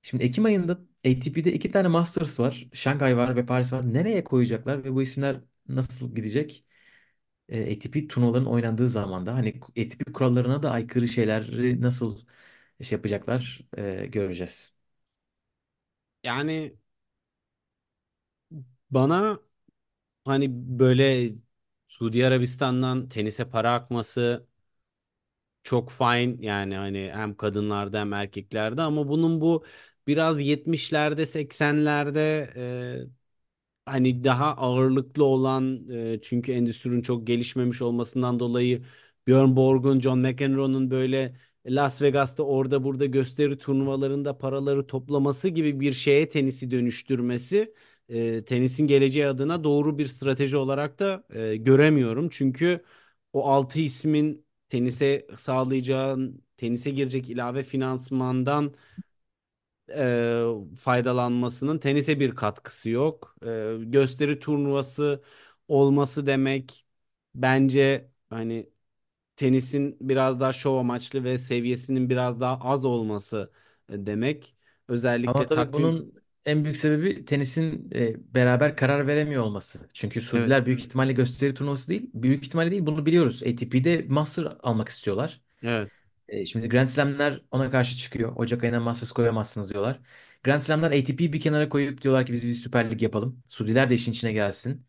Şimdi 0.04 0.24
Ekim 0.24 0.46
ayında 0.46 0.80
ATP'de 1.06 1.54
iki 1.54 1.72
tane 1.72 1.88
Masters 1.88 2.40
var. 2.40 2.68
Şanghay 2.74 3.18
var 3.18 3.36
ve 3.36 3.46
Paris 3.46 3.74
var. 3.74 3.94
Nereye 3.94 4.24
koyacaklar 4.24 4.84
ve 4.84 4.94
bu 4.96 5.02
isimler 5.02 5.42
nasıl 5.68 6.16
gidecek? 6.16 6.66
E, 7.50 7.74
ATP 7.76 8.08
turnuvaların 8.10 8.48
oynandığı 8.48 8.90
zamanda 8.90 9.36
hani 9.36 9.50
ATP 9.50 10.14
kurallarına 10.14 10.64
da 10.64 10.72
aykırı 10.72 11.08
şeyleri 11.08 11.82
nasıl 11.82 12.20
şey 12.84 12.98
yapacaklar 12.98 13.62
e, 13.78 14.08
göreceğiz. 14.08 14.76
Yani 16.24 16.78
bana 18.92 19.40
hani 20.26 20.48
böyle 20.80 21.34
Suudi 21.88 22.28
Arabistan'dan 22.28 23.10
tenise 23.10 23.50
para 23.52 23.74
akması 23.74 24.48
çok 25.64 25.92
fine 25.92 26.36
yani 26.46 26.76
hani 26.76 27.12
hem 27.14 27.36
kadınlarda 27.38 28.00
hem 28.00 28.14
erkeklerde 28.14 28.82
ama 28.82 29.08
bunun 29.08 29.42
bu 29.42 29.66
biraz 30.08 30.42
70'lerde 30.42 31.26
80'lerde 31.26 32.50
hani 33.86 34.24
daha 34.24 34.46
ağırlıklı 34.58 35.24
olan 35.24 35.90
e, 35.90 36.20
çünkü 36.22 36.52
endüstrinin 36.52 37.02
çok 37.02 37.28
gelişmemiş 37.28 37.82
olmasından 37.82 38.40
dolayı 38.40 38.86
Björn 39.28 39.56
Borg'un, 39.56 40.00
John 40.00 40.20
McEnroe'nun 40.20 40.92
böyle 40.92 41.36
Las 41.66 42.02
Vegas'ta 42.02 42.44
orada 42.44 42.84
burada 42.84 43.06
gösteri 43.06 43.58
turnuvalarında 43.58 44.38
paraları 44.38 44.88
toplaması 44.88 45.50
gibi 45.50 45.80
bir 45.80 45.94
şeye 45.94 46.30
tenisi 46.30 46.72
dönüştürmesi 46.72 47.74
e, 48.10 48.46
tenisin 48.46 48.88
geleceği 48.88 49.28
adına 49.28 49.64
doğru 49.64 49.98
bir 49.98 50.08
strateji 50.08 50.58
olarak 50.58 51.00
da 51.00 51.24
e, 51.34 51.56
göremiyorum. 51.56 52.30
Çünkü 52.30 52.84
o 53.34 53.46
altı 53.50 53.80
ismin 53.80 54.46
tenise 54.70 55.28
sağlayacağı, 55.38 56.32
tenise 56.58 56.92
girecek 56.92 57.30
ilave 57.30 57.64
finansmandan 57.64 58.74
e, 59.90 60.44
faydalanmasının 60.78 61.78
tenise 61.80 62.20
bir 62.20 62.36
katkısı 62.36 62.90
yok. 62.90 63.36
E, 63.46 63.78
gösteri 63.82 64.40
turnuvası 64.40 65.24
olması 65.68 66.28
demek 66.28 66.86
bence 67.36 68.10
hani 68.30 68.70
tenisin 69.36 69.98
biraz 70.02 70.40
daha 70.40 70.54
şov 70.54 70.78
amaçlı 70.78 71.24
ve 71.24 71.38
seviyesinin 71.38 72.10
biraz 72.10 72.42
daha 72.42 72.60
az 72.60 72.86
olması 72.86 73.52
demek. 73.90 74.56
Ama 75.26 75.46
Özellikle 75.46 75.46
tabii 75.46 75.74
takvim 75.74 75.74
bunun 75.74 76.14
en 76.46 76.64
büyük 76.64 76.78
sebebi 76.78 77.26
tenisin 77.26 77.90
e, 77.96 78.34
beraber 78.36 78.78
karar 78.78 79.08
veremiyor 79.08 79.44
olması. 79.44 79.90
Çünkü 79.94 80.22
evet 80.34 80.56
Suudiler 80.62 80.66
büyük 80.66 80.80
ihtimalle 80.80 81.14
gösteri 81.14 81.54
turnuvası 81.54 81.90
değil. 81.90 82.10
Büyük 82.14 82.44
ihtimalle 82.46 82.72
değil 82.72 82.86
bunu 82.86 83.06
biliyoruz. 83.06 83.44
ATP'de 83.44 84.06
Master 84.10 84.58
almak 84.64 84.90
istiyorlar. 84.90 85.42
evet 85.64 86.03
E, 86.28 86.46
şimdi 86.46 86.70
Grand 86.70 86.88
Slam'ler 86.88 87.42
ona 87.52 87.72
karşı 87.72 87.96
çıkıyor. 87.98 88.34
Ocak 88.36 88.64
ayına 88.64 88.80
Masters 88.80 89.12
koyamazsınız 89.12 89.70
diyorlar. 89.74 90.00
Grand 90.44 90.60
Slam'ler 90.62 90.92
ATP'yi 90.92 91.34
bir 91.34 91.42
kenara 91.42 91.70
koyup 91.70 92.02
diyorlar 92.02 92.26
ki 92.26 92.34
biz 92.34 92.44
bir 92.48 92.54
Süper 92.54 92.92
Lig 92.92 93.02
yapalım. 93.02 93.44
Suudiler 93.50 93.90
de 93.90 93.96
işin 93.96 94.12
içine 94.12 94.34
gelsin. 94.34 94.86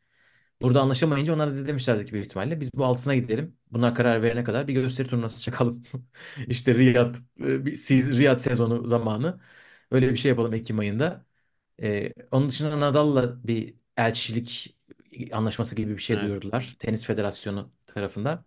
Burada 0.62 0.80
anlaşamayınca 0.80 1.34
onlar 1.34 1.56
da 1.58 1.66
demişlerdi 1.66 2.04
ki 2.06 2.12
büyük 2.12 2.26
ihtimalle 2.26 2.60
biz 2.60 2.70
bu 2.76 2.84
altısına 2.84 3.14
gidelim. 3.14 3.56
Bunlar 3.72 3.94
karar 3.94 4.22
verene 4.22 4.44
kadar 4.44 4.68
bir 4.68 4.74
gösteri 4.74 5.08
turnuvası 5.08 5.42
çakalım. 5.42 5.82
İşte 6.48 6.74
Riyad, 6.74 7.16
siz- 7.76 8.18
Riyad 8.18 8.38
sezonu 8.38 8.86
zamanı. 8.86 9.40
Öyle 9.90 10.10
bir 10.12 10.16
şey 10.16 10.28
yapalım 10.30 10.54
Ekim 10.54 10.78
ayında. 10.78 11.26
E, 11.82 12.12
onun 12.30 12.48
dışında 12.50 12.80
Nadal'la 12.80 13.48
bir 13.48 13.74
elçilik 13.96 14.78
anlaşması 15.32 15.76
gibi 15.76 15.92
bir 15.96 16.02
şey 16.02 16.20
evet 16.20 16.20
duyurdular. 16.20 16.76
Tenis 16.78 17.04
Federasyonu 17.06 17.72
tarafından. 17.86 18.44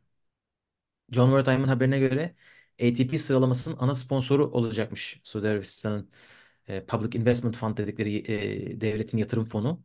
John 1.11 1.29
Wertheim'in 1.31 1.67
haberine 1.67 1.99
göre 1.99 2.35
ATP 2.81 3.19
sıralamasının 3.19 3.77
ana 3.79 3.95
sponsoru 3.95 4.51
olacakmış 4.51 5.19
Suudi 5.23 5.47
Arabistan'ın 5.47 6.09
e, 6.67 6.85
Public 6.85 7.19
Investment 7.19 7.57
Fund 7.57 7.77
dedikleri 7.77 8.17
e, 8.31 8.81
devletin 8.81 9.17
yatırım 9.17 9.45
fonu. 9.45 9.83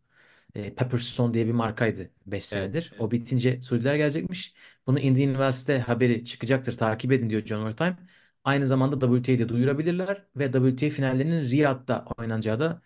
E, 0.54 0.74
Pepperstone 0.74 1.34
diye 1.34 1.46
bir 1.46 1.52
markaydı 1.52 2.10
5 2.26 2.52
evet 2.52 2.72
senedir. 2.72 2.92
O 2.98 3.10
bitince 3.10 3.62
Suudiler 3.62 3.94
gelecekmiş. 3.94 4.54
Bunu 4.86 4.98
Indian 5.00 5.28
Wells'te 5.32 5.78
haberi 5.78 6.24
çıkacaktır 6.24 6.76
takip 6.78 7.12
edin 7.12 7.30
diyor 7.30 7.46
John 7.46 7.70
Wertheim. 7.70 7.96
Aynı 8.44 8.66
zamanda 8.66 9.00
WTA'yı 9.00 9.38
de 9.38 9.48
duyurabilirler 9.48 10.26
ve 10.36 10.52
WTA 10.52 10.90
finallerinin 10.90 11.48
Riyad'da 11.50 12.04
oynanacağı 12.18 12.60
da 12.60 12.82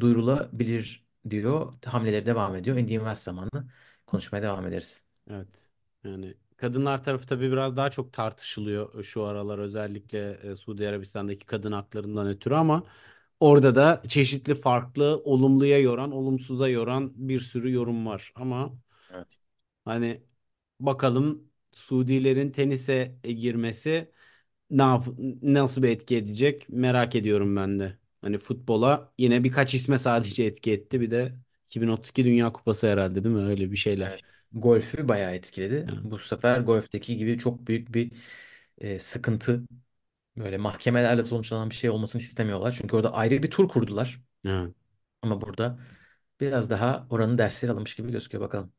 duyurulabilir 0.00 1.06
diyor. 1.30 1.74
Hamleleri 1.84 2.26
devam 2.26 2.56
ediyor. 2.56 2.76
Indian 2.76 2.98
Wells 3.00 3.22
zamanı 3.22 3.50
konuşmaya 4.06 4.42
devam 4.42 4.66
ederiz. 4.66 5.06
Evet. 5.30 5.70
Yani 6.04 6.34
kadınlar 6.56 7.04
tarafı 7.04 7.26
tabii 7.26 7.52
biraz 7.52 7.76
daha 7.76 7.90
çok 7.90 8.12
tartışılıyor 8.12 9.02
şu 9.04 9.24
aralar 9.24 9.58
özellikle 9.58 10.30
e, 10.42 10.56
Suudi 10.56 10.88
Arabistan'daki 10.88 11.46
kadın 11.46 11.72
haklarından 11.72 12.26
ötürü 12.28 12.54
ama 12.54 12.84
orada 13.40 13.74
da 13.74 14.02
çeşitli 14.08 14.54
farklı 14.54 15.22
olumluya 15.24 15.78
yoran, 15.80 16.12
olumsuza 16.12 16.68
yoran 16.68 17.12
bir 17.28 17.40
sürü 17.40 17.72
yorum 17.72 18.06
var. 18.06 18.32
Ama 18.36 18.72
Evet. 19.10 19.38
hani 19.84 20.22
bakalım 20.80 21.50
Suudilerin 21.72 22.50
tenise 22.52 23.16
girmesi 23.24 24.12
ne 24.70 24.82
yap 24.82 25.06
nasıl 25.42 25.82
bir 25.82 25.88
etki 25.88 26.16
edecek 26.16 26.66
merak 26.68 27.14
ediyorum 27.16 27.56
ben 27.56 27.80
de. 27.80 27.98
Hani 28.22 28.38
futbola 28.38 29.14
yine 29.18 29.44
birkaç 29.44 29.74
isme 29.74 29.98
sadece 29.98 30.44
etki 30.44 30.72
etti. 30.72 31.00
Bir 31.02 31.10
de 31.10 31.34
2032 31.66 32.24
Dünya 32.24 32.52
Kupası 32.52 32.88
herhalde 32.88 33.24
değil 33.24 33.34
mi? 33.36 33.42
Öyle 33.44 33.72
bir 33.72 33.76
şeyler. 33.78 34.12
Evet. 34.12 34.35
Golf'ü 34.52 35.08
bayağı 35.08 35.34
etkiledi. 35.34 35.86
Yani, 35.88 36.10
Bu 36.10 36.18
sefer 36.18 36.60
golfteki 36.60 37.16
gibi 37.16 37.38
çok 37.38 37.66
büyük 37.66 37.94
bir 37.94 38.12
e, 38.78 39.00
sıkıntı 39.00 39.62
böyle 40.36 40.58
mahkemelerle 40.58 41.22
sonuçlanan 41.22 41.70
bir 41.70 41.74
şey 41.74 41.90
olmasını 41.90 42.22
istemiyorlar. 42.22 42.76
Çünkü 42.80 42.96
orada 42.96 43.14
ayrı 43.14 43.42
bir 43.42 43.50
tur 43.50 43.68
kurdular. 43.68 44.20
evet. 44.44 44.74
Ama 45.22 45.40
burada 45.40 45.78
biraz 46.40 46.70
daha 46.70 47.06
oranın 47.10 47.38
dersleri 47.38 47.72
alınmış 47.72 47.94
gibi 47.96 48.12
gözüküyor 48.12 48.44
bakalım. 48.44 48.72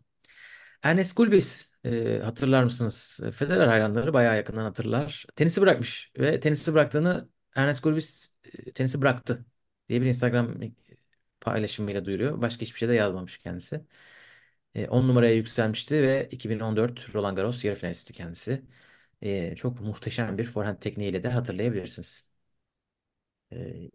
Ernest 0.83 1.17
Gulbis 1.17 1.73
e, 1.85 2.19
hatırlar 2.19 2.63
mısınız? 2.63 3.19
Federer 3.35 3.67
hayranları 3.67 4.13
bayağı 4.13 4.37
yakından 4.37 4.63
hatırlar. 4.63 5.25
Tenisi 5.35 5.61
bırakmış 5.61 6.11
ve 6.19 6.39
tenisi 6.39 6.73
bıraktığını 6.73 7.29
Ernest 7.55 7.83
Gulbis 7.83 8.33
e, 8.43 8.71
tenisi 8.73 9.01
bıraktı 9.01 9.45
diye 9.89 10.01
bir 10.01 10.05
Instagram 10.05 10.55
paylaşımıyla 11.41 12.05
duyuruyor. 12.05 12.41
Başka 12.41 12.61
hiçbir 12.61 12.79
şey 12.79 12.89
de 12.89 12.93
yazmamış 12.93 13.37
kendisi. 13.37 13.85
E, 14.77 14.87
10 14.89 15.09
numaraya 15.09 15.35
yükselmişti 15.35 16.03
ve 16.03 16.29
2014 16.31 17.15
Roland 17.15 17.37
Garros 17.37 17.65
yarı 17.65 17.77
finalisti 17.77 18.13
kendisi. 18.13 18.63
E, 19.23 19.55
çok 19.57 19.81
muhteşem 19.81 20.39
bir 20.39 20.45
forehand 20.45 20.77
tekniğiyle 20.81 21.23
de 21.23 21.29
hatırlayabilirsiniz. 21.29 22.31
E, 23.51 23.89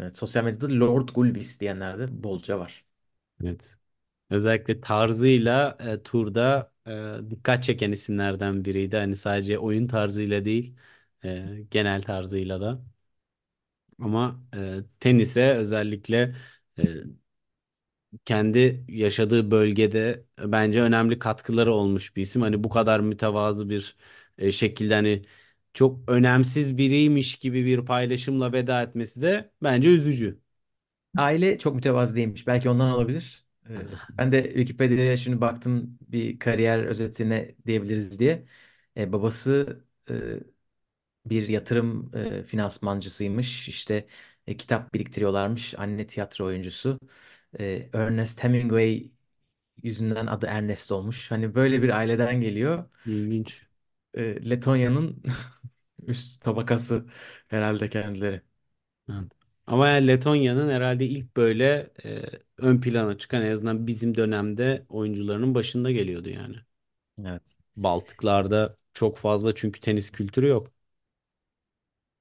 evet, 0.00 0.16
sosyal 0.16 0.44
medyada 0.44 0.66
Lord 0.80 1.08
Gulbis 1.08 1.60
diyenler 1.60 1.98
de 1.98 2.22
bolca 2.24 2.58
var. 2.58 2.84
Evet. 3.44 3.76
Özellikle 4.30 4.80
tarzıyla 4.80 5.78
e, 5.80 6.02
turda 6.02 6.72
e, 6.88 7.30
dikkat 7.30 7.64
çeken 7.64 7.92
isimlerden 7.92 8.64
biriydi. 8.64 8.96
Hani 8.96 9.16
sadece 9.16 9.58
oyun 9.58 9.86
tarzıyla 9.86 10.44
değil, 10.44 10.76
e, 11.24 11.46
genel 11.70 12.02
tarzıyla 12.02 12.60
da. 12.60 12.82
Ama 13.98 14.40
e, 14.56 14.80
tenise 15.00 15.52
özellikle 15.54 16.36
e, 16.78 16.84
kendi 18.24 18.84
yaşadığı 18.88 19.50
bölgede 19.50 20.24
bence 20.38 20.80
önemli 20.82 21.18
katkıları 21.18 21.72
olmuş 21.72 22.16
bir 22.16 22.22
isim. 22.22 22.42
Hani 22.42 22.64
bu 22.64 22.68
kadar 22.68 23.00
mütevazı 23.00 23.68
bir 23.70 23.96
e, 24.38 24.50
şekilde 24.52 24.94
hani 24.94 25.22
çok 25.74 26.10
önemsiz 26.10 26.78
biriymiş 26.78 27.36
gibi 27.36 27.64
bir 27.66 27.84
paylaşımla 27.86 28.52
veda 28.52 28.82
etmesi 28.82 29.22
de 29.22 29.50
bence 29.62 29.88
üzücü. 29.88 30.40
Aile 31.18 31.58
çok 31.58 31.74
mütevazı 31.74 32.16
değilmiş. 32.16 32.46
Belki 32.46 32.70
ondan 32.70 32.90
olabilir. 32.90 33.46
Ee, 33.70 33.72
ben 34.18 34.32
de 34.32 34.42
Wikipedia'ya 34.44 35.16
şimdi 35.16 35.40
baktım 35.40 35.98
bir 36.00 36.38
kariyer 36.38 36.84
özetine 36.84 37.54
diyebiliriz 37.66 38.20
diye. 38.20 38.46
Ee, 38.96 39.12
babası 39.12 39.84
e, 40.10 40.14
bir 41.26 41.48
yatırım 41.48 42.10
e, 42.16 42.42
finansmancısıymış. 42.42 43.68
İşte 43.68 44.06
e, 44.46 44.56
kitap 44.56 44.94
biriktiriyorlarmış. 44.94 45.74
Anne 45.78 46.06
tiyatro 46.06 46.44
oyuncusu. 46.46 46.98
Ee, 47.60 47.90
Ernest 47.92 48.44
Hemingway 48.44 49.12
yüzünden 49.84 50.26
adı 50.26 50.46
Ernest 50.46 50.92
olmuş. 50.92 51.30
Hani 51.30 51.54
böyle 51.54 51.82
bir 51.82 51.90
aileden 51.90 52.40
geliyor. 52.40 52.90
İlginç. 53.06 53.66
Ee, 54.14 54.50
Letonya'nın 54.50 55.22
üst 56.06 56.40
tabakası 56.44 57.06
herhalde 57.48 57.90
kendileri. 57.90 58.42
Evet. 59.10 59.32
Ama 59.66 59.88
yani 59.88 60.08
Letonya'nın 60.08 60.68
herhalde 60.70 61.06
ilk 61.06 61.36
böyle 61.36 61.92
e, 62.04 62.22
ön 62.58 62.80
plana 62.80 63.18
çıkan 63.18 63.42
en 63.42 63.50
azından 63.50 63.86
bizim 63.86 64.14
dönemde 64.16 64.86
oyuncularının 64.88 65.54
başında 65.54 65.90
geliyordu 65.90 66.28
yani. 66.28 66.56
Evet. 67.18 67.58
Baltıklarda 67.76 68.76
çok 68.94 69.18
fazla 69.18 69.54
çünkü 69.54 69.80
tenis 69.80 70.10
kültürü 70.12 70.46
yok. 70.48 70.72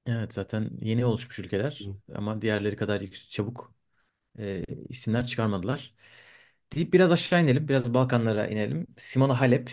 Evet 0.05 0.33
zaten 0.33 0.69
yeni 0.81 1.05
oluşmuş 1.05 1.39
ülkeler 1.39 1.81
Hı. 1.81 1.95
ama 2.15 2.41
diğerleri 2.41 2.75
kadar 2.75 3.01
yük- 3.01 3.29
çabuk 3.29 3.73
e, 4.39 4.63
isimler 4.89 5.27
çıkarmadılar. 5.27 5.93
Deyip 6.75 6.93
biraz 6.93 7.11
aşağı 7.11 7.43
inelim, 7.43 7.67
biraz 7.67 7.93
Balkanlara 7.93 8.47
inelim. 8.47 8.87
Simona 8.97 9.41
Halep, 9.41 9.71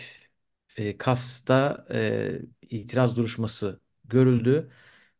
e, 0.77 0.97
Kas'ta 0.97 1.87
e, 1.93 2.41
itiraz 2.69 3.17
duruşması 3.17 3.81
görüldü. 4.05 4.71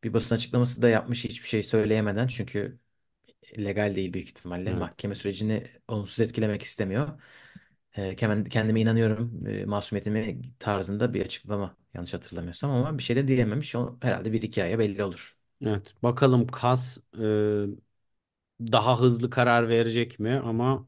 Bir 0.04 0.14
basın 0.14 0.36
açıklaması 0.36 0.82
da 0.82 0.90
yapmış 0.90 1.26
hiçbir 1.26 1.48
şey 1.48 1.64
söyleyemeden 1.64 2.28
çünkü 2.28 2.80
legal 3.58 3.96
değil 3.96 4.14
büyük 4.14 4.28
ihtimalle. 4.28 4.74
Evet. 4.74 4.76
Mahkeme 4.76 5.16
sürecini 5.16 5.68
olumsuz 5.88 6.20
etkilemek 6.22 6.64
istemiyor. 6.64 7.22
E, 7.98 8.16
kendi- 8.16 8.50
kendime 8.50 8.82
inanıyorum 8.82 9.48
e, 9.48 9.66
masumiyetime 9.66 10.38
tarzında 10.60 11.14
bir 11.14 11.22
açıklama 11.26 11.78
yanlış 11.94 12.14
hatırlamıyorsam 12.14 12.72
ama 12.72 12.98
bir 12.98 13.04
şey 13.04 13.16
de 13.16 13.28
diyememiş. 13.28 13.76
O 13.76 13.98
herhalde 14.02 14.34
bir 14.34 14.42
iki 14.42 14.64
aya 14.64 14.80
belli 14.80 15.04
olur. 15.04 15.38
Evet. 15.66 15.96
Bakalım 16.04 16.48
Kas 16.48 16.98
e, 17.20 17.66
daha 18.62 19.00
hızlı 19.00 19.30
karar 19.30 19.70
verecek 19.70 20.20
mi 20.20 20.42
ama 20.46 20.88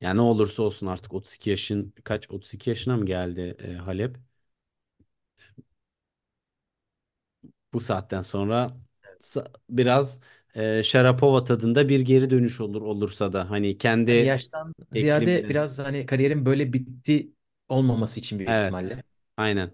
yani 0.00 0.16
ne 0.16 0.20
olursa 0.22 0.62
olsun 0.62 0.86
artık 0.86 1.14
32 1.14 1.50
yaşın 1.50 1.94
kaç 2.04 2.30
32 2.30 2.70
yaşına 2.70 2.96
mı 2.96 3.06
geldi 3.06 3.56
e, 3.64 3.72
Halep? 3.74 4.16
Bu 7.72 7.80
saatten 7.80 8.22
sonra 8.22 8.76
biraz 9.70 10.20
e, 10.54 10.82
Sharapova 10.82 11.44
tadında 11.44 11.88
bir 11.88 12.00
geri 12.00 12.30
dönüş 12.30 12.60
olur 12.60 12.82
olursa 12.82 13.32
da 13.32 13.50
hani 13.50 13.78
Hani 14.08 14.22
kendi 14.22 14.24
yaştan 14.24 14.74
ziyade 14.92 15.48
biraz 15.48 15.78
hani 15.78 16.06
kariyerin 16.06 16.46
böyle 16.46 16.72
bitti 16.72 17.32
olmaması 17.68 18.20
için 18.20 18.38
büyük 18.38 18.52
Evet. 18.52 18.84
ihtimalle 18.90 19.02
Aynen. 19.36 19.72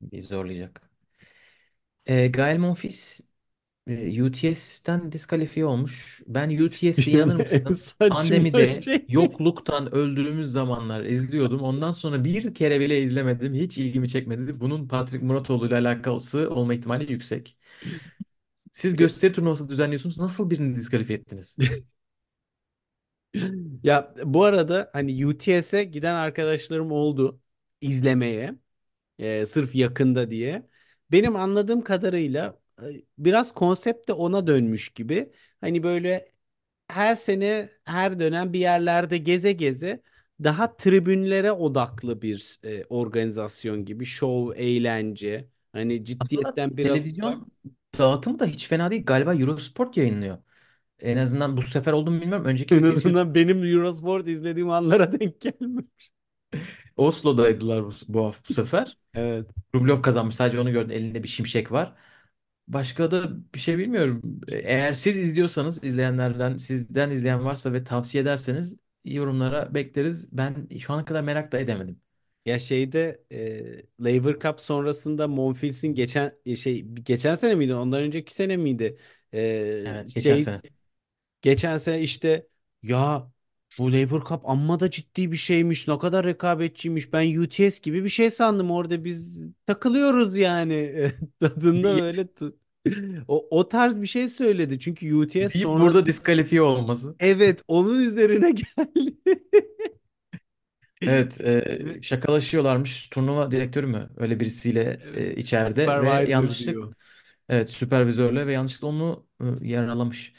bir 0.00 0.22
zorlayacak. 0.22 0.90
E, 2.06 2.28
Gael 2.28 2.58
Monfils 2.58 3.20
e, 3.88 4.22
UTS'ten 4.22 5.12
diskalifiye 5.12 5.66
olmuş. 5.66 6.22
Ben 6.26 6.58
UTS'e 6.58 7.10
inanır 7.12 7.36
En 7.36 7.36
mısın? 7.36 7.72
saçma 8.20 8.44
Pandemide 8.48 8.66
şey. 8.66 9.08
yokluktan 9.08 9.94
öldüğümüz 9.94 10.50
zamanlar 10.52 11.04
izliyordum. 11.04 11.60
Ondan 11.62 11.92
sonra 11.92 12.24
bir 12.24 12.54
kere 12.54 12.80
bile 12.80 13.02
izlemedim. 13.02 13.54
Hiç 13.54 13.78
ilgimi 13.78 14.08
çekmedi. 14.08 14.60
Bunun 14.60 14.88
Patrick 14.88 15.26
Muratoğlu 15.26 15.66
ile 15.66 15.74
alakası 15.76 16.50
olma 16.50 16.74
ihtimali 16.74 17.12
yüksek. 17.12 17.56
Siz 18.72 18.96
gösteri 18.96 19.32
turnuvası 19.32 19.68
düzenliyorsunuz. 19.68 20.18
Nasıl 20.18 20.50
birini 20.50 20.76
diskalifiye 20.76 21.18
ettiniz? 21.18 21.58
Ya 23.82 24.14
bu 24.24 24.44
arada 24.44 24.90
hani 24.92 25.26
UTS'e 25.26 25.84
giden 25.84 26.14
arkadaşlarım 26.14 26.92
oldu 26.92 27.40
izlemeye. 27.80 28.54
e, 29.18 29.46
sırf 29.46 29.76
yakında 29.76 30.30
diye. 30.30 30.68
Benim 31.12 31.36
anladığım 31.36 31.84
kadarıyla 31.84 32.60
biraz 33.18 33.52
konsept 33.54 34.08
de 34.08 34.12
ona 34.12 34.46
dönmüş 34.46 34.88
gibi. 34.88 35.32
Hani 35.60 35.82
böyle 35.82 36.32
her 36.88 37.14
sene 37.14 37.68
her 37.84 38.20
dönem 38.20 38.52
bir 38.52 38.58
yerlerde 38.60 39.18
geze 39.18 39.52
geze 39.52 40.02
daha 40.44 40.76
tribünlere 40.76 41.52
odaklı 41.52 42.22
bir 42.22 42.60
e, 42.64 42.84
organizasyon 42.84 43.84
gibi 43.84 44.06
şov, 44.06 44.52
eğlence. 44.56 45.48
Hani 45.72 46.04
Aslında 46.20 46.50
ciddiyetten 46.50 46.76
biraz 46.76 47.04
uzak. 47.04 47.04
televizyon 47.04 47.52
dağıtımı 47.98 48.38
da 48.38 48.46
hiç 48.46 48.68
fena 48.68 48.90
değil. 48.90 49.04
Galiba 49.06 49.34
Eurosport 49.34 49.96
yayınlıyor. 49.96 50.38
En 51.00 51.16
azından 51.16 51.56
bu 51.56 51.62
sefer 51.62 51.92
oldu 51.92 52.10
mu 52.10 52.20
bilmiyorum. 52.20 52.44
Önceki 52.44 52.74
En 52.76 52.82
azından 52.82 53.34
benim 53.34 53.64
Eurosport 53.64 54.28
izlediğim 54.28 54.70
anlara 54.70 55.20
denk 55.20 55.40
gelmiş. 55.40 55.86
Oslo'daydılar 56.96 57.84
bu, 57.84 57.90
bu, 58.08 58.24
hafta, 58.24 58.48
bu 58.48 58.54
sefer. 58.54 58.98
Evet. 59.14 59.46
Rublev 59.74 60.02
kazanmış. 60.02 60.34
Sadece 60.34 60.60
onu 60.60 60.72
gördüm. 60.72 60.90
Elinde 60.90 61.22
bir 61.22 61.28
şimşek 61.28 61.72
var. 61.72 61.94
Başka 62.68 63.10
da 63.10 63.30
bir 63.54 63.58
şey 63.58 63.78
bilmiyorum. 63.78 64.22
Eğer 64.48 64.92
siz 64.92 65.18
izliyorsanız 65.18 65.84
izleyenlerden 65.84 66.56
sizden 66.56 67.10
izleyen 67.10 67.44
varsa 67.44 67.72
ve 67.72 67.84
tavsiye 67.84 68.22
ederseniz 68.22 68.76
yorumlara 69.04 69.74
bekleriz. 69.74 70.28
Ben 70.32 70.68
şu 70.78 70.92
ana 70.92 71.04
kadar 71.04 71.20
merak 71.22 71.52
da 71.52 71.58
edemedim. 71.58 72.00
Ya 72.46 72.58
şeyde 72.58 73.24
e, 73.32 74.04
Lever 74.04 74.38
Cup 74.40 74.60
sonrasında 74.60 75.28
Monfils'in 75.28 75.94
geçen 75.94 76.34
e, 76.46 76.56
şey 76.56 76.82
geçen 76.82 77.34
sene 77.34 77.54
miydi? 77.54 77.74
Ondan 77.74 78.02
önceki 78.02 78.34
sene 78.34 78.56
miydi? 78.56 78.98
E, 79.34 79.84
Evet, 79.84 80.14
geçen 80.14 80.36
şey 80.36 80.36
sene. 80.36 80.62
geçen 81.42 81.78
sene 81.78 82.00
işte 82.02 82.48
ya 82.82 83.32
Bu 83.78 83.92
Lever 83.92 84.20
Cup 84.28 84.48
amma 84.48 84.80
da 84.80 84.90
ciddi 84.90 85.32
bir 85.32 85.36
şeymiş. 85.36 85.88
Ne 85.88 85.98
kadar 85.98 86.26
rekabetçiymiş. 86.26 87.12
Ben 87.12 87.38
UTS 87.38 87.80
gibi 87.80 88.04
bir 88.04 88.08
şey 88.08 88.30
sandım. 88.30 88.70
Orada 88.70 89.04
biz 89.04 89.44
takılıyoruz 89.66 90.38
yani. 90.38 91.06
Tadında 91.40 91.94
Deyip, 91.94 92.04
öyle 92.04 92.26
o, 93.28 93.48
o 93.50 93.68
tarz 93.68 94.00
bir 94.02 94.06
şey 94.06 94.28
söyledi. 94.28 94.78
Çünkü 94.78 95.14
UTS 95.14 95.34
deyip 95.34 95.54
burada 95.54 95.62
sonrası 95.62 96.06
diskalifiye 96.06 96.62
olması. 96.62 97.16
evet 97.20 97.62
onun 97.68 98.00
üzerine 98.00 98.50
geldi. 98.76 99.16
Evet, 101.02 101.40
e, 101.40 101.98
şakalaşıyorlarmış. 102.02 103.08
Turnuva 103.08 103.50
direktörü 103.50 103.86
mü? 103.86 104.10
Öyle 104.16 104.40
birisiyle 104.40 105.00
e, 105.14 105.34
içeride 105.36 105.80
ve 105.80 105.86
supervisor 105.86 106.28
yanlışlık 106.28 106.68
diyor. 106.68 106.94
evet 107.48 107.70
süpervizörle 107.70 108.46
ve 108.46 108.52
yanlışlıkla 108.52 108.88
onu 108.88 109.26
e, 109.40 109.44
yaralamış. 109.68 110.32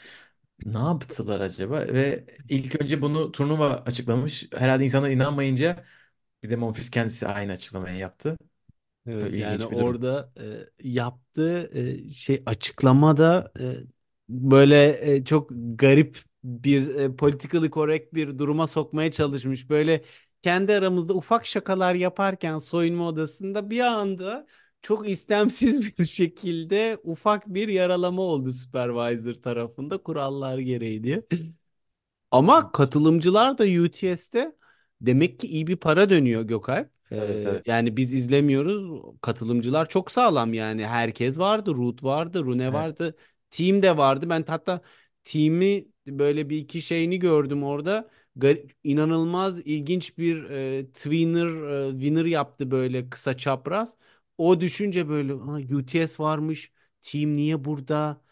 Ne 0.64 0.78
yaptılar 0.78 1.40
acaba? 1.40 1.80
Ve 1.86 2.24
ilk 2.48 2.80
önce 2.82 3.02
bunu 3.02 3.32
turnuva 3.32 3.70
açıklamış. 3.74 4.48
Herhalde 4.54 4.84
insanlar 4.84 5.10
inanmayınca 5.10 5.84
bir 6.42 6.50
de 6.50 6.56
Monfils 6.56 6.90
kendisi 6.90 7.26
aynı 7.28 7.52
açıklamayı 7.52 7.96
yaptı. 7.98 8.36
Evet 9.06 9.20
Böyle 9.20 9.38
yani 9.38 9.64
ilginç 9.64 9.70
bir 9.70 9.76
durum. 9.78 9.96
orada 9.96 10.32
e, 10.82 10.88
yaptığı 10.90 11.70
e, 11.78 12.08
şey 12.08 12.42
açıklamada 12.46 13.52
e, 13.60 13.76
böyle 14.28 14.98
e, 15.14 15.24
çok 15.24 15.50
garip 15.74 16.18
bir 16.44 16.94
e, 16.94 17.16
politically 17.16 17.70
correct 17.70 18.14
bir 18.14 18.38
duruma 18.38 18.66
sokmaya 18.66 19.10
çalışmış. 19.12 19.70
Böyle 19.70 20.04
kendi 20.42 20.74
aramızda 20.74 21.14
ufak 21.14 21.46
şakalar 21.46 21.94
yaparken 21.94 22.58
soyunma 22.58 23.08
odasında 23.08 23.70
bir 23.70 23.80
anda 23.80 24.46
çok 24.82 25.08
istemsiz 25.08 25.80
bir 25.98 26.04
şekilde 26.04 26.98
ufak 27.04 27.46
bir 27.46 27.68
yaralama 27.68 28.22
oldu 28.22 28.52
supervisor 28.52 29.34
tarafında 29.34 29.98
kurallar 29.98 30.58
gereği 30.58 31.04
diye. 31.04 31.22
Ama 32.30 32.72
katılımcılar 32.72 33.58
da 33.58 33.64
UTS'te 33.64 34.52
demek 35.00 35.40
ki 35.40 35.46
iyi 35.46 35.66
bir 35.66 35.76
para 35.76 36.10
dönüyor 36.10 36.42
Gökalp. 36.42 36.90
Ee, 37.12 37.16
tabii. 37.44 37.62
yani 37.66 37.96
biz 37.96 38.12
izlemiyoruz. 38.14 39.02
Katılımcılar 39.22 39.88
çok 39.88 40.10
sağlam 40.10 40.54
yani. 40.54 40.86
Herkes 40.86 41.38
vardı. 41.38 41.74
Root 41.74 42.02
vardı. 42.04 42.44
Rune 42.44 42.64
Evet. 42.64 42.74
vardı. 42.74 43.16
Team 43.50 43.82
de 43.82 43.96
vardı. 43.96 44.28
Ben 44.30 44.44
hatta 44.48 44.80
team'i 45.24 45.88
böyle 46.06 46.48
bir 46.48 46.56
iki 46.58 46.82
şeyini 46.82 47.18
gördüm 47.18 47.62
orada. 47.64 48.10
Gar- 48.36 48.70
inanılmaz 48.84 49.60
ilginç 49.60 50.18
bir 50.18 50.44
e, 50.50 50.86
twinner 50.92 51.88
e, 51.88 51.92
winner 51.92 52.24
yaptı 52.24 52.70
böyle 52.70 53.10
kısa 53.10 53.36
çapraz. 53.36 53.96
O 54.40 54.60
düşünce 54.60 55.08
böyle 55.08 55.32
"Ha, 55.34 55.58
UTS 55.76 56.22
varmış. 56.22 56.72
Team 57.00 57.36
niye 57.36 57.64
burada? 57.64 58.22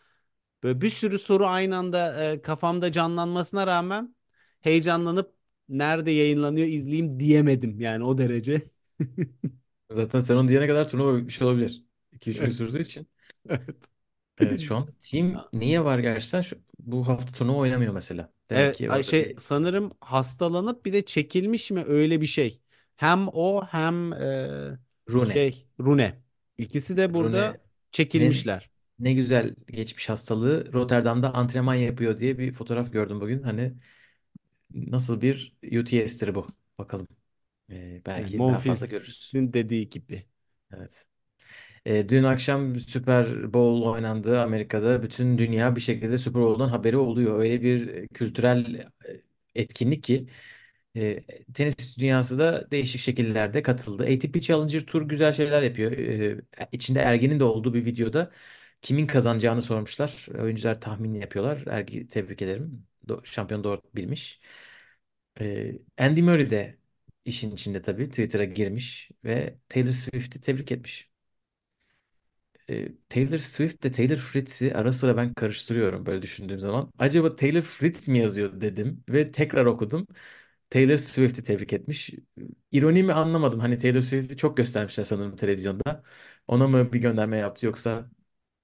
Böyle 0.63 0.81
bir 0.81 0.91
sürü 0.91 1.19
soru 1.19 1.47
aynı 1.47 1.77
anda 1.79 2.25
e, 2.33 2.43
kafamda 2.43 2.93
canlanmasına 2.93 3.67
rağmen 3.67 4.17
heyecanlanıp 4.61 5.35
nerede 5.69 6.11
yayınlanıyor 6.11 6.69
izleyeyim 6.69 7.21
diyemedim 7.21 7.81
yani 7.81 8.05
o 8.05 8.19
derece. 8.19 8.63
Zaten 9.91 10.21
sen 10.21 10.37
onu 10.37 10.49
diyene 10.49 10.67
kadar 10.67 10.89
turnuva 10.89 11.17
bitmiş 11.17 11.43
olabilir. 11.43 11.85
2-3 12.13 12.41
gün 12.41 12.51
sürdüğü 12.51 12.81
için. 12.83 13.09
Evet. 13.49 13.77
Evet 14.41 14.61
şu 14.61 14.77
anda 14.77 14.91
team 15.01 15.49
niye 15.53 15.85
var 15.85 15.99
gerçekten? 15.99 16.41
Şu, 16.41 16.59
bu 16.79 17.09
hafta 17.09 17.33
turnuva 17.33 17.57
oynamıyor 17.59 17.95
mesela. 17.95 18.33
Demek 18.51 18.75
Evet, 18.75 18.75
ki 18.75 18.91
ay 18.91 19.03
orada 19.03 19.03
şey 19.03 19.35
bir 19.35 19.37
sanırım 19.39 19.93
hastalanıp 20.01 20.85
bir 20.85 20.93
de 20.93 21.05
çekilmiş 21.05 21.71
mi 21.71 21.85
öyle 21.87 22.21
bir 22.21 22.27
şey. 22.27 22.61
Hem 22.97 23.29
o 23.29 23.65
hem 23.67 24.13
e, 24.13 24.79
Rune. 25.11 25.33
şey 25.33 25.67
Rune. 25.81 26.23
İkisi 26.59 26.97
de 26.97 27.15
burada 27.15 27.49
Rune'nin 27.49 27.61
çekilmişler. 27.93 28.71
ne 28.99 29.15
güzel 29.15 29.55
geçmiş 29.67 30.09
hastalığı 30.09 30.73
Rotterdam'da 30.73 31.35
antrenman 31.35 31.75
yapıyor 31.75 32.19
diye 32.19 32.39
bir 32.39 32.53
fotoğraf 32.53 32.93
gördüm 32.93 33.21
bugün. 33.21 33.43
Hani 33.43 33.75
nasıl 34.75 35.21
bir 35.21 35.57
UTS'tir 35.81 36.35
bu? 36.35 36.47
Bakalım. 36.79 37.09
Ee, 37.71 38.03
belki 38.07 38.47
daha 38.47 38.59
fazla 38.61 38.87
görürüz. 38.87 39.31
Monfils'in 39.35 39.53
dediği 39.53 39.91
gibi. 39.91 40.27
Evet. 40.77 41.07
Ee, 41.87 42.09
dün 42.09 42.25
akşam 42.25 42.77
Super 42.81 43.55
Bowl 43.55 43.87
oynandı 43.89 44.41
Amerika'da. 44.41 45.03
Bütün 45.03 45.39
dünya 45.39 45.77
bir 45.77 45.81
şekilde 45.81 46.19
Super 46.19 46.43
Bowl'dan 46.43 46.69
haberi 46.69 46.97
oluyor. 46.97 47.39
Öyle 47.41 47.63
bir 47.63 47.89
e, 47.89 48.09
kültürel 48.09 48.75
e, 48.75 49.23
etkinlik 49.55 50.03
ki 50.03 50.29
e, 50.97 51.25
tenis 51.55 51.99
dünyası 51.99 52.39
da 52.39 52.71
değişik 52.71 53.01
şekillerde 53.01 53.63
katıldı. 53.63 54.03
ATP 54.05 54.41
Challenger 54.41 54.81
Tour 54.87 55.03
güzel 55.03 55.33
şeyler 55.33 55.63
yapıyor. 55.63 55.93
E, 55.93 56.41
içinde 56.73 57.01
Ergen'in 57.01 57.41
de 57.41 57.45
olduğu 57.45 57.75
bir 57.75 57.85
videoda 57.85 58.31
kimin 58.83 59.07
kazanacağını 59.07 59.63
sormuşlar. 59.63 60.27
Oyuncular 60.43 60.81
tahmin 60.81 61.15
yapıyorlar. 61.15 61.65
Ergi 61.67 62.09
tebrik 62.09 62.43
ederim. 62.43 62.87
Do- 63.09 63.27
şampiyon 63.27 63.65
doğru 63.65 63.83
bilmiş. 63.97 64.41
E, 65.41 65.73
Andy 65.99 66.23
Murray 66.23 66.51
de 66.51 66.79
işin 67.25 67.51
içinde 67.53 67.83
tabii 67.83 68.09
Twitter'a 68.11 68.45
girmiş 68.45 69.11
ve 69.25 69.59
Taylor 69.69 69.93
Swift'i 69.93 70.41
tebrik 70.41 70.73
etmiş. 70.73 71.11
E, 72.71 72.89
Taylor 73.09 73.39
Swift 73.39 73.83
de 73.85 73.91
Taylor 73.91 74.17
Fritz'i 74.17 74.75
ara 74.75 74.93
sıra 74.93 75.17
ben 75.17 75.35
karıştırıyorum 75.35 76.07
böyle 76.07 76.23
düşündüğüm 76.23 76.61
zaman. 76.61 76.93
Acaba 76.99 77.37
Taylor 77.37 77.63
Fritz 77.63 78.09
mi 78.09 78.19
yazıyor 78.19 78.61
dedim 78.61 79.05
ve 79.09 79.33
tekrar 79.33 79.67
okudum. 79.67 80.07
Taylor 80.71 80.97
Swift'i 80.97 81.43
tebrik 81.43 81.73
etmiş. 81.73 82.11
İroni 82.73 83.03
mi 83.03 83.13
anlamadım. 83.13 83.61
Hani 83.61 83.79
Taylor 83.79 84.01
Swift'i 84.01 84.37
çok 84.37 84.57
göstermişler 84.57 85.05
sanırım 85.05 85.37
televizyonda. 85.37 86.03
Ona 86.49 86.69
mı 86.69 86.93
bir 86.93 86.99
gönderme 87.01 87.37
yaptı 87.39 87.67
yoksa 87.67 88.11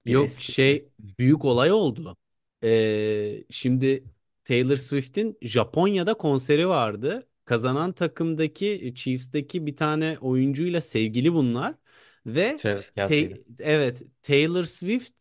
bir 0.06 0.28
Yok 0.28 0.48
mi? 0.48 0.54
şey 0.58 0.88
büyük 1.18 1.44
olay 1.44 1.72
oldu. 1.72 2.16
Ee, 2.64 3.44
şimdi 3.50 4.04
Taylor 4.44 4.76
Swift'in 4.76 5.38
Japonya'da 5.42 6.14
konseri 6.14 6.68
vardı. 6.68 7.28
Kazanan 7.44 7.92
takımdaki 7.92 8.92
Chiefs'teki 8.96 9.66
bir 9.66 9.76
tane 9.76 10.18
oyuncuyla 10.20 10.80
sevgili 10.80 11.32
bunlar. 11.32 11.74
Ve 12.26 12.62
Travis 12.62 12.90
Kelce'ydi. 12.90 13.38
evet 13.58 14.02
Taylor 14.22 14.64
Swift 14.64 15.12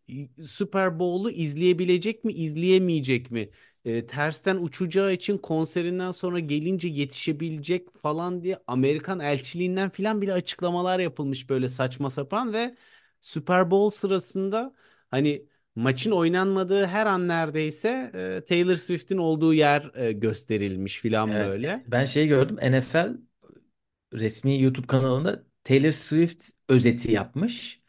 Super 0.47 0.99
Bowl'u 0.99 1.31
izleyebilecek 1.31 2.23
mi 2.23 2.33
izleyemeyecek 2.33 3.31
mi? 3.31 3.49
Ee, 3.85 4.05
tersten 4.07 4.55
uçacağı 4.57 5.13
için 5.13 5.37
konserinden 5.37 6.11
sonra 6.11 6.39
gelince 6.39 6.87
yetişebilecek 6.87 7.97
falan 7.97 8.41
diye 8.43 8.59
Amerikan 8.67 9.19
elçiliğinden 9.19 9.89
falan 9.89 10.21
bile 10.21 10.33
açıklamalar 10.33 10.99
yapılmış 10.99 11.49
böyle 11.49 11.69
saçma 11.69 12.09
sapan 12.09 12.53
ve 12.53 12.75
Super 13.21 13.71
Bowl 13.71 13.97
sırasında 13.99 14.73
Hani 15.11 15.45
maçın 15.75 16.11
oynanmadığı 16.11 16.85
her 16.85 17.05
an 17.05 17.27
neredeyse 17.27 18.11
e, 18.13 18.45
Taylor 18.45 18.75
Swift'in 18.75 19.17
olduğu 19.17 19.53
yer 19.53 19.91
e, 19.95 20.11
gösterilmiş 20.11 20.99
filan 20.99 21.29
Evet. 21.31 21.45
böyle. 21.53 21.85
Ben 21.85 22.05
şeyi 22.05 22.27
gördüm. 22.27 22.55
NFL 22.71 23.17
resmi 24.13 24.61
YouTube 24.61 24.87
kanalında 24.87 25.43
Taylor 25.63 25.91
Swift 25.91 26.49
özeti 26.69 27.11
yapmış. 27.11 27.81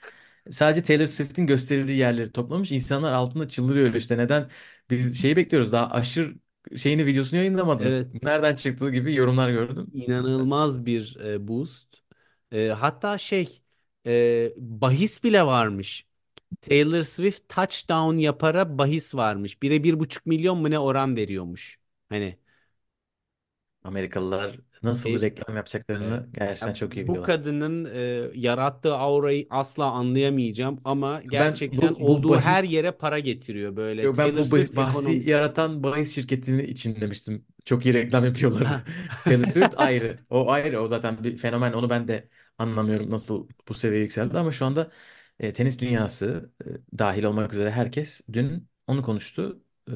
Sadece 0.50 0.82
Taylor 0.82 1.06
Swift'in 1.06 1.46
gösterildiği 1.46 1.98
yerleri 1.98 2.32
toplamış. 2.32 2.72
İnsanlar 2.72 3.12
altında 3.12 3.48
çıldırıyor 3.48 3.94
işte. 3.94 4.18
Neden 4.18 4.50
biz 4.90 5.20
şeyi 5.22 5.36
bekliyoruz 5.36 5.72
daha 5.72 5.90
aşırı 5.90 6.34
şeyini 6.76 7.06
videosunu 7.06 7.38
Evet, 7.78 8.08
yayınlamadınız. 8.10 8.22
Nereden 8.22 8.54
çıktığı 8.56 8.90
gibi 8.90 9.14
yorumlar 9.14 9.50
gördüm. 9.50 9.92
inanılmaz 9.92 10.86
bir 10.86 11.16
e, 11.20 11.48
boost. 11.48 11.88
E, 12.52 12.68
hatta 12.68 13.18
şey 13.18 13.62
e, 14.06 14.52
bahis 14.56 15.24
bile 15.24 15.46
varmış. 15.46 16.06
Taylor 16.60 17.02
Swift 17.02 17.48
touchdown 17.48 18.16
yapara 18.16 18.78
bahis 18.78 19.14
varmış. 19.14 19.62
Bire 19.62 19.84
bir 19.84 20.00
buçuk 20.00 20.26
milyon 20.26 20.58
mu 20.58 20.70
ne 20.70 20.78
oran 20.78 21.16
veriyormuş. 21.16 21.78
Hani 22.08 22.38
Amerikalılar 23.84 24.60
nasıl 24.84 25.20
e, 25.20 25.22
reklam 25.22 25.56
yapacaklarını 25.56 26.28
gerçekten 26.34 26.72
Ya 26.72 26.74
çok 26.74 26.96
iyi 26.96 27.06
bu 27.06 27.08
biliyorlar. 27.08 27.34
kadının 27.34 27.84
e, 27.84 28.30
yarattığı 28.34 28.94
aurayı 28.94 29.46
asla 29.50 29.84
anlayamayacağım 29.90 30.80
ama 30.84 31.22
Ben 31.24 31.60
gerçekten 31.62 31.94
bu 31.96 31.96
bu 32.06 32.28
olduğu 32.28 32.36
her 32.36 32.64
bahis 32.64 32.64
yere 32.64 32.90
para 32.92 33.18
getiriyor 33.18 33.76
böyle. 33.76 34.02
Yo, 34.02 34.16
ben 34.16 34.36
Taylor 34.36 34.42
bu 34.50 34.50
bah- 34.50 34.64
Swift 34.64 34.76
bahsi 34.76 35.12
ekonomisi. 35.16 35.30
yaratan 35.30 35.82
bahis 35.82 36.14
şirketinin 36.14 36.64
için 36.64 37.00
demiştim. 37.00 37.46
Çok 37.64 37.84
iyi 37.86 37.94
reklam 37.94 38.24
yapıyorlar. 38.24 38.68
Taylor 39.26 39.44
Swift 39.44 39.74
ayrı. 39.78 40.18
O 40.30 40.50
ayrı. 40.50 40.80
O 40.80 40.86
zaten 40.88 41.24
bir 41.24 41.38
fenomen. 41.38 41.72
Onu 41.72 41.90
ben 41.90 42.08
de 42.08 42.28
anlamıyorum 42.58 43.10
nasıl 43.10 43.48
bu 43.68 43.74
seviyeye 43.74 44.02
yükseldi. 44.02 44.38
Ama 44.38 44.52
şu 44.52 44.66
anda 44.66 44.90
e, 45.38 45.52
tenis 45.52 45.78
dünyası 45.80 46.52
e, 46.94 46.98
dahil 46.98 47.24
olmak 47.24 47.52
üzere 47.52 47.70
herkes 47.70 48.20
dün 48.32 48.68
onu 48.86 49.02
konuştu. 49.02 49.62
E, 49.90 49.92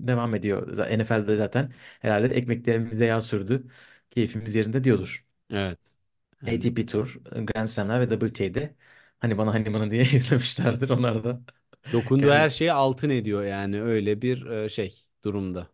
devam 0.00 0.34
ediyor. 0.34 0.68
Z- 0.76 0.98
NFL'de 0.98 1.36
zaten 1.36 1.72
herhalde 2.00 2.34
ekmeklerimizde 2.34 3.04
yağ 3.04 3.20
sürdü. 3.20 3.66
Keyfimiz 4.10 4.54
yerinde 4.54 4.84
diyordur. 4.84 5.26
Evet. 5.50 5.96
Yani 6.42 6.58
ATP 6.58 6.86
Tour, 6.86 7.16
Grand 7.24 7.68
Slam'ler 7.68 8.00
ve 8.00 8.10
WTA'de 8.20 8.76
hani 9.20 9.38
bana 9.38 9.54
hani 9.54 9.74
bana 9.74 9.90
diye 9.90 10.02
izlemişlerdir. 10.14 10.90
Onlar 10.90 11.24
da 11.24 11.42
dokunduğu 11.92 12.32
her 12.32 12.50
kendisi. 12.50 12.50
şeyi 12.50 12.72
altın 12.72 13.10
ediyor 13.10 13.44
yani 13.44 13.82
öyle 13.82 14.22
bir 14.22 14.46
e, 14.46 14.68
şey 14.68 15.04
durumda. 15.24 15.68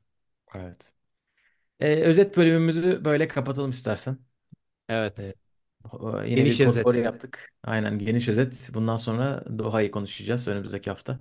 Evet. 0.54 0.92
E, 1.80 2.02
özet 2.04 2.36
bölümümüzü 2.36 3.04
böyle 3.04 3.28
kapatalım 3.28 3.70
istersen. 3.70 4.18
E, 5.18 5.22
Evet. 5.22 5.34
o- 5.92 6.22
yine 6.24 6.46
bir 6.46 6.50
Geniş 6.50 6.60
özet. 6.60 7.04
yaptık. 7.04 7.54
Aynen 7.64 7.98
geniş 7.98 8.28
özet. 8.28 8.70
Bundan 8.74 8.96
sonra 8.96 9.44
Doha'yı 9.58 9.90
konuşacağız 9.90 10.48
önümüzdeki 10.48 10.90
hafta. 10.90 11.12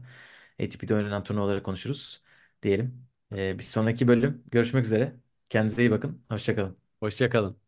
ATP'de 0.61 0.95
oynanan 0.95 1.23
turnuvaları 1.23 1.63
konuşuruz 1.63 2.23
diyelim. 2.63 3.07
Ee, 3.31 3.57
bir 3.57 3.63
sonraki 3.63 4.07
bölüm 4.07 4.43
görüşmek 4.51 4.85
üzere. 4.85 5.15
Kendinize 5.49 5.83
iyi 5.83 5.91
bakın. 5.91 6.25
Hoşça 6.29 6.55
kalın. 6.55 6.77
Hoşça 6.99 7.29
kalın. 7.29 7.66